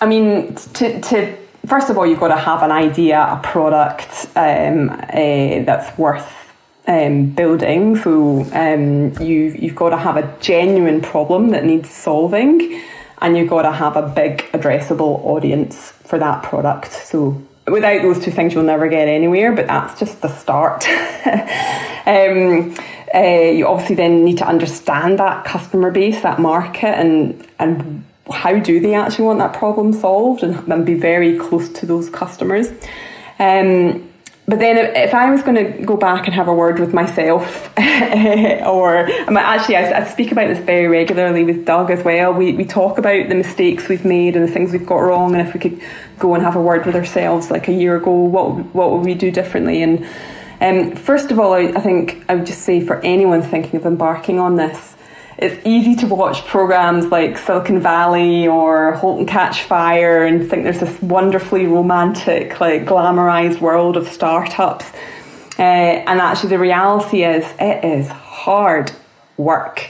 I 0.00 0.06
mean, 0.06 0.54
to, 0.54 1.00
to, 1.00 1.36
first 1.66 1.88
of 1.88 1.96
all, 1.96 2.06
you've 2.06 2.20
got 2.20 2.28
to 2.28 2.36
have 2.36 2.62
an 2.62 2.70
idea, 2.70 3.20
a 3.20 3.40
product 3.42 4.26
um, 4.36 4.90
uh, 4.90 5.64
that's 5.64 5.96
worth 5.98 6.52
um, 6.86 7.26
building. 7.30 7.96
So 7.96 8.46
um, 8.52 9.12
you 9.22 9.56
you've 9.58 9.76
got 9.76 9.90
to 9.90 9.96
have 9.96 10.16
a 10.16 10.36
genuine 10.40 11.00
problem 11.00 11.50
that 11.50 11.64
needs 11.64 11.90
solving, 11.90 12.82
and 13.20 13.36
you've 13.36 13.50
got 13.50 13.62
to 13.62 13.72
have 13.72 13.96
a 13.96 14.02
big 14.02 14.38
addressable 14.52 15.24
audience 15.24 15.92
for 16.04 16.18
that 16.18 16.42
product. 16.42 16.92
So 16.92 17.42
without 17.70 18.02
those 18.02 18.22
two 18.22 18.30
things, 18.30 18.54
you'll 18.54 18.64
never 18.64 18.88
get 18.88 19.08
anywhere, 19.08 19.52
but 19.52 19.66
that's 19.66 19.98
just 19.98 20.20
the 20.20 20.28
start. 20.28 20.86
um, 22.06 22.74
uh, 23.14 23.50
you 23.52 23.66
obviously 23.66 23.96
then 23.96 24.24
need 24.24 24.38
to 24.38 24.46
understand 24.46 25.18
that 25.18 25.44
customer 25.44 25.90
base, 25.90 26.20
that 26.22 26.38
market, 26.38 26.98
and 26.98 27.46
and 27.58 28.04
how 28.30 28.58
do 28.58 28.78
they 28.78 28.94
actually 28.94 29.24
want 29.24 29.38
that 29.38 29.54
problem 29.54 29.92
solved, 29.92 30.42
and, 30.42 30.70
and 30.70 30.86
be 30.86 30.94
very 30.94 31.38
close 31.38 31.68
to 31.70 31.86
those 31.86 32.10
customers. 32.10 32.68
Um, 33.38 34.07
but 34.48 34.60
then 34.60 34.78
if 34.96 35.12
I 35.12 35.30
was 35.30 35.42
going 35.42 35.56
to 35.56 35.84
go 35.84 35.98
back 35.98 36.24
and 36.24 36.34
have 36.34 36.48
a 36.48 36.54
word 36.54 36.80
with 36.80 36.94
myself, 36.94 37.70
or 37.78 39.06
actually, 39.36 39.76
I, 39.76 40.00
I, 40.00 40.04
speak 40.04 40.32
about 40.32 40.48
this 40.48 40.58
very 40.58 40.88
regularly 40.88 41.44
with 41.44 41.66
Doug 41.66 41.90
as 41.90 42.02
well. 42.02 42.32
We, 42.32 42.54
we 42.54 42.64
talk 42.64 42.96
about 42.96 43.28
the 43.28 43.34
mistakes 43.34 43.88
we've 43.88 44.06
made 44.06 44.36
and 44.36 44.48
the 44.48 44.50
things 44.50 44.72
we've 44.72 44.86
got 44.86 45.00
wrong, 45.00 45.34
and 45.34 45.46
if 45.46 45.52
we 45.52 45.60
could 45.60 45.78
go 46.18 46.34
and 46.34 46.42
have 46.42 46.56
a 46.56 46.62
word 46.62 46.86
with 46.86 46.96
ourselves 46.96 47.50
like 47.50 47.68
a 47.68 47.72
year 47.72 47.96
ago, 47.96 48.10
what 48.10 48.74
what 48.74 48.90
would 48.90 49.04
we 49.04 49.12
do 49.12 49.30
differently? 49.30 49.82
And 49.82 50.06
um, 50.62 50.96
first 50.96 51.30
of 51.30 51.38
all, 51.38 51.52
I, 51.52 51.64
I 51.64 51.80
think 51.80 52.24
I 52.30 52.34
would 52.36 52.46
just 52.46 52.62
say 52.62 52.80
for 52.80 53.00
anyone 53.04 53.42
thinking 53.42 53.76
of 53.76 53.84
embarking 53.84 54.38
on 54.38 54.56
this, 54.56 54.96
it's 55.38 55.64
easy 55.64 55.94
to 55.96 56.06
watch 56.06 56.44
programs 56.46 57.06
like 57.06 57.38
Silicon 57.38 57.80
Valley 57.80 58.48
or 58.48 58.94
*Halt 58.94 59.20
and 59.20 59.28
Catch 59.28 59.62
Fire* 59.62 60.24
and 60.24 60.48
think 60.48 60.64
there's 60.64 60.80
this 60.80 61.00
wonderfully 61.00 61.66
romantic, 61.66 62.60
like 62.60 62.84
glamorized 62.84 63.60
world 63.60 63.96
of 63.96 64.08
startups. 64.08 64.86
Uh, 65.58 65.62
and 65.62 66.20
actually, 66.20 66.50
the 66.50 66.58
reality 66.58 67.24
is, 67.24 67.44
it 67.60 67.84
is 67.84 68.08
hard 68.08 68.90
work. 69.36 69.88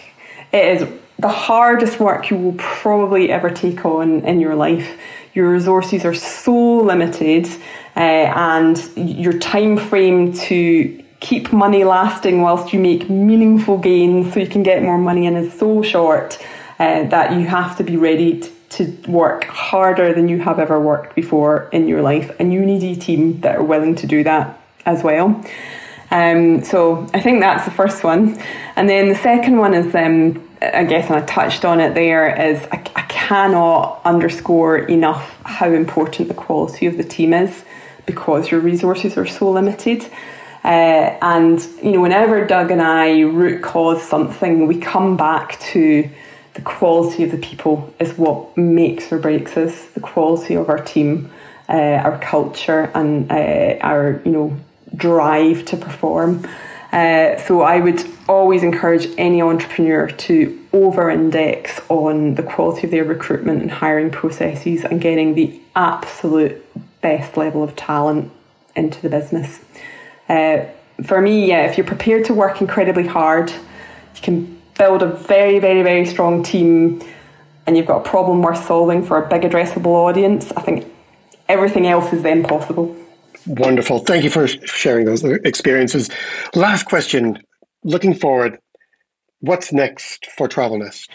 It 0.53 0.83
is 0.83 0.89
the 1.19 1.29
hardest 1.29 1.99
work 1.99 2.31
you 2.31 2.37
will 2.37 2.55
probably 2.59 3.31
ever 3.31 3.51
take 3.51 3.85
on 3.85 4.21
in 4.27 4.41
your 4.41 4.55
life. 4.55 4.99
Your 5.35 5.51
resources 5.51 6.05
are 6.05 6.15
so 6.15 6.79
limited, 6.79 7.49
uh, 7.97 8.01
and 8.01 8.77
your 8.97 9.33
time 9.33 9.79
frame 9.79 10.33
to 10.33 11.05
keep 11.21 11.53
money 11.53 11.85
lasting 11.85 12.41
whilst 12.43 12.73
you 12.73 12.79
make 12.79 13.11
meaningful 13.11 13.79
gains 13.79 14.33
so 14.33 14.41
you 14.41 14.47
can 14.47 14.63
get 14.63 14.83
more 14.83 14.99
money 14.99 15.27
in 15.27 15.37
is 15.37 15.53
so 15.59 15.83
short 15.83 16.39
uh, 16.79 17.05
that 17.05 17.33
you 17.33 17.47
have 17.47 17.77
to 17.77 17.83
be 17.83 17.97
ready 17.97 18.41
to, 18.41 18.53
to 18.71 19.11
work 19.11 19.45
harder 19.45 20.13
than 20.15 20.29
you 20.29 20.39
have 20.39 20.59
ever 20.59 20.81
worked 20.81 21.17
before 21.17 21.69
in 21.73 21.89
your 21.89 22.03
life. 22.03 22.35
And 22.39 22.53
you 22.53 22.65
need 22.65 22.83
a 22.85 23.01
team 23.01 23.41
that 23.41 23.57
are 23.57 23.65
willing 23.65 23.97
to 23.97 24.07
do 24.07 24.23
that 24.25 24.61
as 24.87 25.03
well. 25.03 25.45
Um, 26.11 26.65
so 26.65 27.07
I 27.13 27.21
think 27.21 27.41
that's 27.41 27.65
the 27.65 27.71
first 27.71 28.05
one. 28.05 28.41
And 28.77 28.89
then 28.89 29.09
the 29.09 29.15
second 29.15 29.59
one 29.59 29.75
is, 29.75 29.95
um, 29.95 30.49
I 30.63 30.85
guess, 30.85 31.11
and 31.11 31.17
I 31.17 31.27
touched 31.27 31.65
on 31.65 31.81
it 31.81 31.95
there, 31.95 32.35
is 32.51 32.67
I, 32.73 32.77
I 32.97 33.03
cannot 33.03 34.01
underscore 34.05 34.79
enough 34.79 35.39
how 35.45 35.71
important 35.71 36.29
the 36.29 36.35
quality 36.35 36.87
of 36.87 36.97
the 36.97 37.05
team 37.05 37.35
is 37.35 37.65
because 38.07 38.51
your 38.51 38.61
resources 38.61 39.19
are 39.19 39.27
so 39.27 39.51
limited. 39.51 40.09
Uh, 40.69 41.17
and 41.23 41.67
you 41.83 41.93
know, 41.93 42.03
whenever 42.03 42.45
Doug 42.45 42.71
and 42.71 42.83
I 42.83 43.21
root 43.21 43.63
cause 43.63 44.03
something, 44.03 44.67
we 44.67 44.79
come 44.79 45.17
back 45.17 45.59
to 45.73 46.11
the 46.53 46.61
quality 46.61 47.25
of 47.25 47.31
the 47.31 47.39
people 47.39 47.95
is 47.99 48.19
what 48.19 48.55
makes 48.55 49.11
or 49.11 49.19
breaks 49.19 49.57
us. 49.57 49.87
The 49.87 50.01
quality 50.01 50.55
of 50.55 50.69
our 50.69 50.79
team, 50.79 51.31
uh, 51.71 51.73
our 51.73 52.19
culture, 52.19 52.91
and 52.95 53.33
uh, 53.33 53.79
our 53.81 54.21
you 54.27 54.31
know 54.31 54.61
drive 54.95 55.65
to 55.67 55.79
perform. 55.79 56.47
Uh, 56.93 57.39
so 57.39 57.63
I 57.63 57.81
would 57.81 58.05
always 58.29 58.63
encourage 58.63 59.09
any 59.17 59.41
entrepreneur 59.41 60.07
to 60.09 60.67
over-index 60.75 61.81
on 61.89 62.35
the 62.35 62.43
quality 62.43 62.87
of 62.87 62.91
their 62.91 63.05
recruitment 63.05 63.63
and 63.63 63.71
hiring 63.71 64.11
processes 64.11 64.85
and 64.85 65.01
getting 65.01 65.35
the 65.35 65.61
absolute 65.75 66.63
best 67.01 67.39
level 67.39 67.63
of 67.63 67.75
talent 67.75 68.31
into 68.77 69.01
the 69.01 69.09
business. 69.09 69.61
Uh, 70.29 70.65
for 71.05 71.21
me, 71.21 71.47
yeah, 71.49 71.67
if 71.67 71.77
you're 71.77 71.87
prepared 71.87 72.25
to 72.27 72.35
work 72.35 72.61
incredibly 72.61 73.07
hard, 73.07 73.51
you 73.51 74.23
can 74.23 74.61
build 74.79 75.03
a 75.03 75.07
very, 75.07 75.59
very, 75.59 75.83
very 75.83 76.07
strong 76.07 76.43
team 76.43 77.01
and 77.69 77.77
you've 77.77 77.87
got 77.87 77.99
a 78.07 78.09
problem 78.09 78.41
worth 78.41 78.65
solving 78.65 79.05
for 79.05 79.23
a 79.23 79.29
big 79.29 79.43
addressable 79.43 79.89
audience, 79.89 80.51
I 80.53 80.63
think 80.63 80.91
everything 81.51 81.87
else 81.87 82.15
is 82.15 82.23
then 82.23 82.43
possible. 82.43 82.97
Wonderful. 83.47 83.99
Thank 83.99 84.25
you 84.25 84.31
for 84.31 84.49
sharing 84.49 85.05
those 85.05 85.23
experiences. 85.23 86.09
Last 86.55 86.85
question. 86.85 87.39
Looking 87.85 88.15
forward, 88.15 88.59
what's 89.41 89.73
next 89.73 90.27
for 90.27 90.49
TravelNest? 90.49 91.09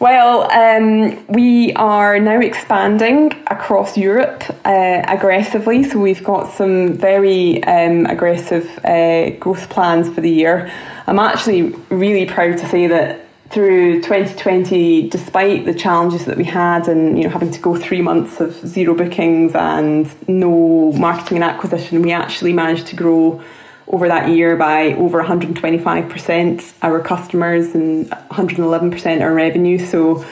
Well, 0.00 0.50
um, 0.52 1.26
we 1.28 1.72
are 1.74 2.18
now 2.18 2.40
expanding 2.40 3.32
across 3.48 3.96
Europe 3.96 4.44
uh, 4.64 5.02
aggressively. 5.06 5.84
So 5.84 5.98
we've 6.00 6.22
got 6.22 6.48
some 6.48 6.94
very 6.94 7.62
um, 7.64 8.06
aggressive 8.06 8.78
uh, 8.84 9.30
growth 9.38 9.68
plans 9.70 10.08
for 10.08 10.20
the 10.20 10.30
year. 10.30 10.70
I'm 11.06 11.18
actually 11.18 11.70
really 11.90 12.26
proud 12.26 12.58
to 12.58 12.66
say 12.66 12.86
that 12.88 13.24
through 13.50 14.02
2020, 14.02 15.08
despite 15.08 15.64
the 15.64 15.72
challenges 15.72 16.26
that 16.26 16.36
we 16.36 16.44
had 16.44 16.86
and 16.86 17.16
you 17.16 17.24
know 17.24 17.30
having 17.30 17.50
to 17.50 17.60
go 17.60 17.76
three 17.76 18.02
months 18.02 18.40
of 18.40 18.54
zero 18.66 18.94
bookings 18.94 19.54
and 19.54 20.14
no 20.28 20.92
marketing 20.92 21.38
and 21.38 21.44
acquisition, 21.44 22.02
we 22.02 22.12
actually 22.12 22.52
managed 22.52 22.86
to 22.88 22.96
grow 22.96 23.42
over 23.88 24.08
that 24.08 24.28
year 24.28 24.56
by 24.56 24.92
over 24.94 25.22
125% 25.22 26.74
our 26.82 27.00
customers 27.00 27.74
and 27.74 28.08
111% 28.10 29.20
our 29.20 29.34
revenue. 29.34 29.78
So 29.78 30.24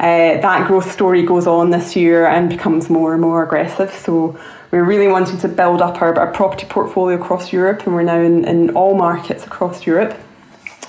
uh, 0.00 0.40
that 0.40 0.66
growth 0.66 0.90
story 0.90 1.22
goes 1.22 1.46
on 1.46 1.70
this 1.70 1.94
year 1.94 2.26
and 2.26 2.48
becomes 2.48 2.90
more 2.90 3.12
and 3.12 3.22
more 3.22 3.44
aggressive. 3.44 3.92
So 3.92 4.38
we're 4.70 4.84
really 4.84 5.08
wanting 5.08 5.38
to 5.38 5.48
build 5.48 5.80
up 5.80 6.02
our, 6.02 6.18
our 6.18 6.32
property 6.32 6.66
portfolio 6.66 7.16
across 7.16 7.52
Europe, 7.52 7.86
and 7.86 7.94
we're 7.94 8.02
now 8.02 8.20
in, 8.20 8.44
in 8.44 8.70
all 8.70 8.96
markets 8.96 9.46
across 9.46 9.86
Europe. 9.86 10.18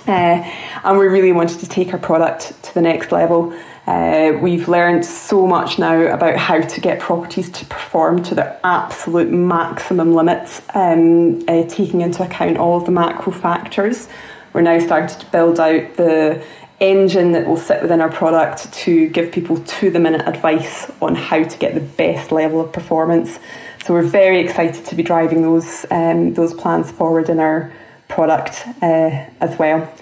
Uh, 0.08 0.44
and 0.84 0.98
we 0.98 1.06
really 1.06 1.32
wanted 1.32 1.60
to 1.60 1.68
take 1.68 1.94
our 1.94 2.00
product 2.00 2.62
to 2.64 2.74
the 2.74 2.82
next 2.82 3.12
level. 3.12 3.54
Uh, 3.88 4.32
we've 4.42 4.68
learned 4.68 5.06
so 5.06 5.46
much 5.46 5.78
now 5.78 6.02
about 6.14 6.38
how 6.38 6.60
to 6.60 6.82
get 6.82 7.00
properties 7.00 7.50
to 7.52 7.66
perform 7.66 8.24
to 8.24 8.34
their 8.34 8.60
absolute 8.64 9.30
maximum 9.30 10.14
limits, 10.14 10.62
um, 10.74 11.44
uh, 11.48 11.64
taking 11.68 12.02
into 12.02 12.24
account 12.24 12.58
all 12.58 12.78
of 12.78 12.86
the 12.86 12.92
macro 12.92 13.32
factors. 13.32 14.08
We're 14.54 14.62
now 14.62 14.80
starting 14.80 15.20
to 15.20 15.26
build 15.28 15.60
out 15.60 15.96
the 15.98 16.44
engine 16.80 17.32
that 17.34 17.46
will 17.48 17.58
sit 17.58 17.82
within 17.82 18.02
our 18.02 18.12
product 18.12 18.74
to 18.74 19.08
give 19.10 19.32
people 19.32 19.58
to 19.60 19.90
the 19.90 20.00
minute 20.00 20.28
advice 20.28 20.92
on 21.02 21.16
how 21.16 21.44
to 21.44 21.58
get 21.58 21.74
the 21.74 21.82
best 21.82 22.32
level 22.32 22.62
of 22.62 22.74
performance. 22.74 23.40
So 23.86 23.94
we're 23.94 24.02
very 24.02 24.40
excited 24.40 24.84
to 24.86 24.96
be 24.96 25.04
driving 25.04 25.44
those 25.44 25.86
um, 25.92 26.34
those 26.34 26.54
plans 26.54 26.92
forward 26.92 27.30
in 27.30 27.40
our 27.40 27.72
product 28.08 28.64
uh, 28.82 29.28
as 29.40 29.60
well. 29.60 29.94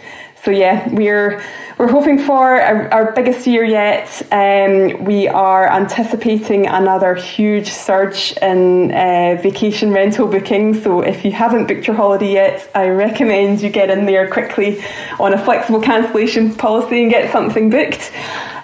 So 0.42 0.52
yeah, 0.52 0.90
we're 0.90 1.44
we're 1.78 1.90
hoping 1.90 2.20
for 2.20 2.62
our, 2.62 2.88
our 2.94 3.12
biggest 3.14 3.48
year 3.48 3.64
yet. 3.64 4.22
Um, 4.32 5.04
we 5.06 5.28
are 5.28 5.68
anticipating 5.68 6.68
another 6.68 7.16
huge 7.16 7.70
surge 7.70 8.34
in 8.42 8.92
uh, 8.92 9.40
vacation 9.42 9.92
rental 9.92 10.28
bookings. 10.28 10.84
So 10.84 11.02
if 11.02 11.26
you 11.26 11.32
haven't 11.32 11.68
booked 11.68 11.88
your 11.88 11.96
holiday 11.96 12.32
yet, 12.34 12.70
I 12.76 12.90
recommend 12.90 13.62
you 13.62 13.70
get 13.70 13.90
in 13.90 14.06
there 14.06 14.30
quickly 14.30 14.84
on 15.20 15.34
a 15.34 15.44
flexible 15.44 15.82
cancellation 15.82 16.54
policy 16.54 17.02
and 17.02 17.12
get 17.12 17.32
something 17.32 17.70
booked. 17.70 18.12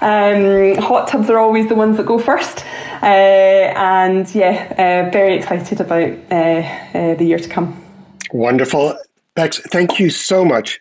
Um, 0.01 0.75
hot 0.75 1.07
tubs 1.07 1.29
are 1.29 1.39
always 1.39 1.67
the 1.67 1.75
ones 1.75 1.97
that 1.97 2.05
go 2.05 2.19
first, 2.19 2.63
uh, 3.01 3.05
and 3.05 4.33
yeah, 4.33 5.05
uh, 5.07 5.11
very 5.11 5.35
excited 5.35 5.81
about 5.81 6.17
uh, 6.31 6.35
uh, 6.35 7.15
the 7.15 7.25
year 7.25 7.39
to 7.39 7.49
come. 7.49 7.83
Wonderful. 8.31 8.97
Bex, 9.35 9.59
thank 9.71 9.99
you 9.99 10.09
so 10.09 10.45
much 10.45 10.79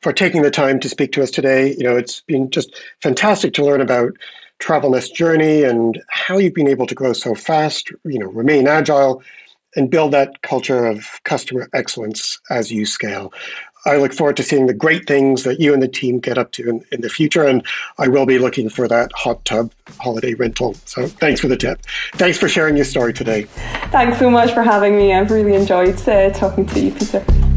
for 0.00 0.12
taking 0.12 0.42
the 0.42 0.50
time 0.50 0.80
to 0.80 0.88
speak 0.88 1.12
to 1.12 1.22
us 1.22 1.30
today. 1.30 1.74
You 1.76 1.84
know, 1.84 1.96
it's 1.96 2.20
been 2.22 2.50
just 2.50 2.80
fantastic 3.02 3.54
to 3.54 3.64
learn 3.64 3.80
about 3.80 4.12
TravelNest 4.60 5.14
journey 5.14 5.62
and 5.62 6.02
how 6.08 6.38
you've 6.38 6.54
been 6.54 6.68
able 6.68 6.86
to 6.86 6.94
grow 6.94 7.12
so 7.12 7.34
fast, 7.34 7.90
you 8.04 8.18
know, 8.18 8.26
remain 8.26 8.66
agile 8.66 9.22
and 9.76 9.90
build 9.90 10.12
that 10.12 10.42
culture 10.42 10.86
of 10.86 11.06
customer 11.24 11.68
excellence 11.72 12.40
as 12.50 12.72
you 12.72 12.86
scale. 12.86 13.32
I 13.86 13.96
look 13.96 14.12
forward 14.12 14.36
to 14.38 14.42
seeing 14.42 14.66
the 14.66 14.74
great 14.74 15.06
things 15.06 15.44
that 15.44 15.60
you 15.60 15.72
and 15.72 15.82
the 15.82 15.88
team 15.88 16.18
get 16.18 16.36
up 16.36 16.52
to 16.52 16.68
in, 16.68 16.84
in 16.90 17.00
the 17.00 17.08
future. 17.08 17.44
And 17.44 17.64
I 17.96 18.08
will 18.08 18.26
be 18.26 18.38
looking 18.38 18.68
for 18.68 18.88
that 18.88 19.12
hot 19.14 19.44
tub 19.44 19.72
holiday 19.98 20.34
rental. 20.34 20.74
So 20.84 21.06
thanks 21.06 21.40
for 21.40 21.48
the 21.48 21.56
tip. 21.56 21.80
Thanks 22.14 22.38
for 22.38 22.48
sharing 22.48 22.76
your 22.76 22.84
story 22.84 23.12
today. 23.12 23.44
Thanks 23.90 24.18
so 24.18 24.30
much 24.30 24.52
for 24.52 24.62
having 24.62 24.96
me. 24.96 25.14
I've 25.14 25.30
really 25.30 25.54
enjoyed 25.54 25.96
uh, 26.08 26.30
talking 26.30 26.66
to 26.66 26.80
you, 26.80 26.90
Peter. 26.90 27.47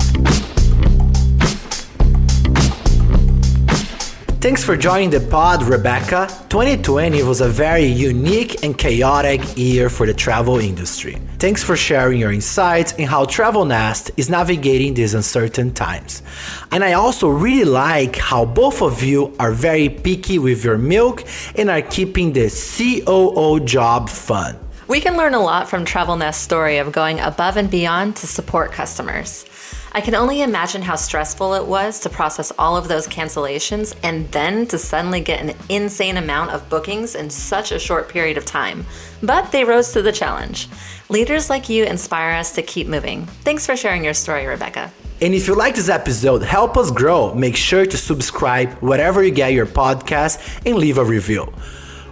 Thanks 4.42 4.64
for 4.64 4.76
joining 4.76 5.12
the 5.12 5.20
pod, 5.20 5.62
Rebecca. 5.62 6.28
2020 6.50 7.22
was 7.22 7.42
a 7.42 7.48
very 7.48 7.86
unique 7.86 8.64
and 8.64 8.76
chaotic 8.76 9.40
year 9.56 9.88
for 9.88 10.08
the 10.08 10.16
travel 10.16 10.58
industry. 10.58 11.22
Thanks 11.38 11.64
for 11.64 11.78
sharing 11.78 12.20
your 12.20 12.32
insights 12.32 12.94
and 12.94 13.08
how 13.08 13.26
TravelNest 13.26 14.10
is 14.18 14.32
navigating 14.32 14.96
these 14.96 15.14
uncertain 15.14 15.76
times. 15.76 16.24
And 16.72 16.84
I 16.84 16.94
also 16.94 17.28
really 17.30 17.66
like 17.66 18.16
how 18.16 18.46
both 18.46 18.82
of 18.82 19.04
you 19.04 19.32
are 19.40 19.52
very 19.52 19.90
picky 19.90 20.40
with 20.40 20.64
your 20.66 20.80
milk 20.80 21.24
and 21.56 21.70
are 21.70 21.84
keeping 21.84 22.34
the 22.34 22.50
COO 22.50 23.60
job 23.60 24.10
fun. 24.10 24.58
We 24.88 25.02
can 25.02 25.18
learn 25.18 25.36
a 25.36 25.40
lot 25.40 25.70
from 25.70 25.86
TravelNest's 25.86 26.38
story 26.38 26.80
of 26.80 26.92
going 26.92 27.20
above 27.20 27.58
and 27.58 27.70
beyond 27.70 28.16
to 28.16 28.26
support 28.26 28.72
customers. 28.72 29.46
I 29.94 30.00
can 30.00 30.16
only 30.16 30.42
imagine 30.42 30.82
how 30.82 30.96
stressful 30.96 31.54
it 31.56 31.66
was 31.66 32.00
to 32.02 32.10
process 32.10 32.54
all 32.58 32.78
of 32.78 32.88
those 32.88 33.08
cancellations 33.08 33.94
and 34.04 34.32
then 34.32 34.66
to 34.68 34.78
suddenly 34.78 35.20
get 35.20 35.42
an 35.42 35.54
insane 35.68 36.16
amount 36.16 36.52
of 36.52 36.70
bookings 36.70 37.14
in 37.14 37.30
such 37.30 37.74
a 37.74 37.80
short 37.80 38.08
period 38.08 38.38
of 38.38 38.46
time. 38.46 38.86
But 39.22 39.52
they 39.52 39.66
rose 39.66 39.92
to 39.92 40.02
the 40.02 40.14
challenge. 40.14 40.70
Leaders 41.10 41.50
like 41.50 41.68
you 41.68 41.84
inspire 41.84 42.36
us 42.36 42.54
to 42.56 42.62
keep 42.62 42.88
moving. 42.88 43.26
Thanks 43.44 43.66
for 43.66 43.76
sharing 43.76 44.06
your 44.06 44.14
story, 44.14 44.46
Rebecca. 44.46 44.94
And 45.20 45.34
if 45.34 45.48
you 45.48 45.56
like 45.56 45.76
this 45.76 45.90
episode, 45.90 46.42
help 46.42 46.78
us 46.78 46.90
grow. 46.90 47.36
Make 47.36 47.58
sure 47.58 47.86
to 47.86 47.98
subscribe 47.98 48.72
wherever 48.76 49.22
you 49.22 49.32
get 49.32 49.52
your 49.52 49.66
podcast 49.66 50.62
and 50.66 50.78
leave 50.78 50.98
a 50.98 51.04
review. 51.04 51.52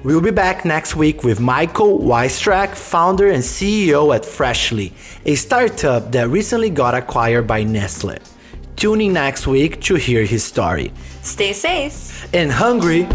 We'll 0.01 0.21
be 0.21 0.31
back 0.31 0.63
next 0.63 0.95
week 0.95 1.25
with 1.25 1.41
Michael 1.41 1.99
Wystrach, 1.99 2.73
founder 2.73 3.27
and 3.27 3.43
CEO 3.43 4.15
at 4.15 4.23
Freshly, 4.23 4.93
a 5.25 5.35
startup 5.35 6.13
that 6.13 6.29
recently 6.29 6.69
got 6.69 6.95
acquired 6.95 7.45
by 7.45 7.63
Nestle. 7.63 8.17
Tune 8.77 9.01
in 9.01 9.13
next 9.13 9.45
week 9.45 9.81
to 9.81 9.95
hear 9.95 10.23
his 10.23 10.41
story. 10.41 10.93
Stay 11.21 11.51
safe 11.51 12.33
and 12.33 12.49
hungry. 12.49 13.07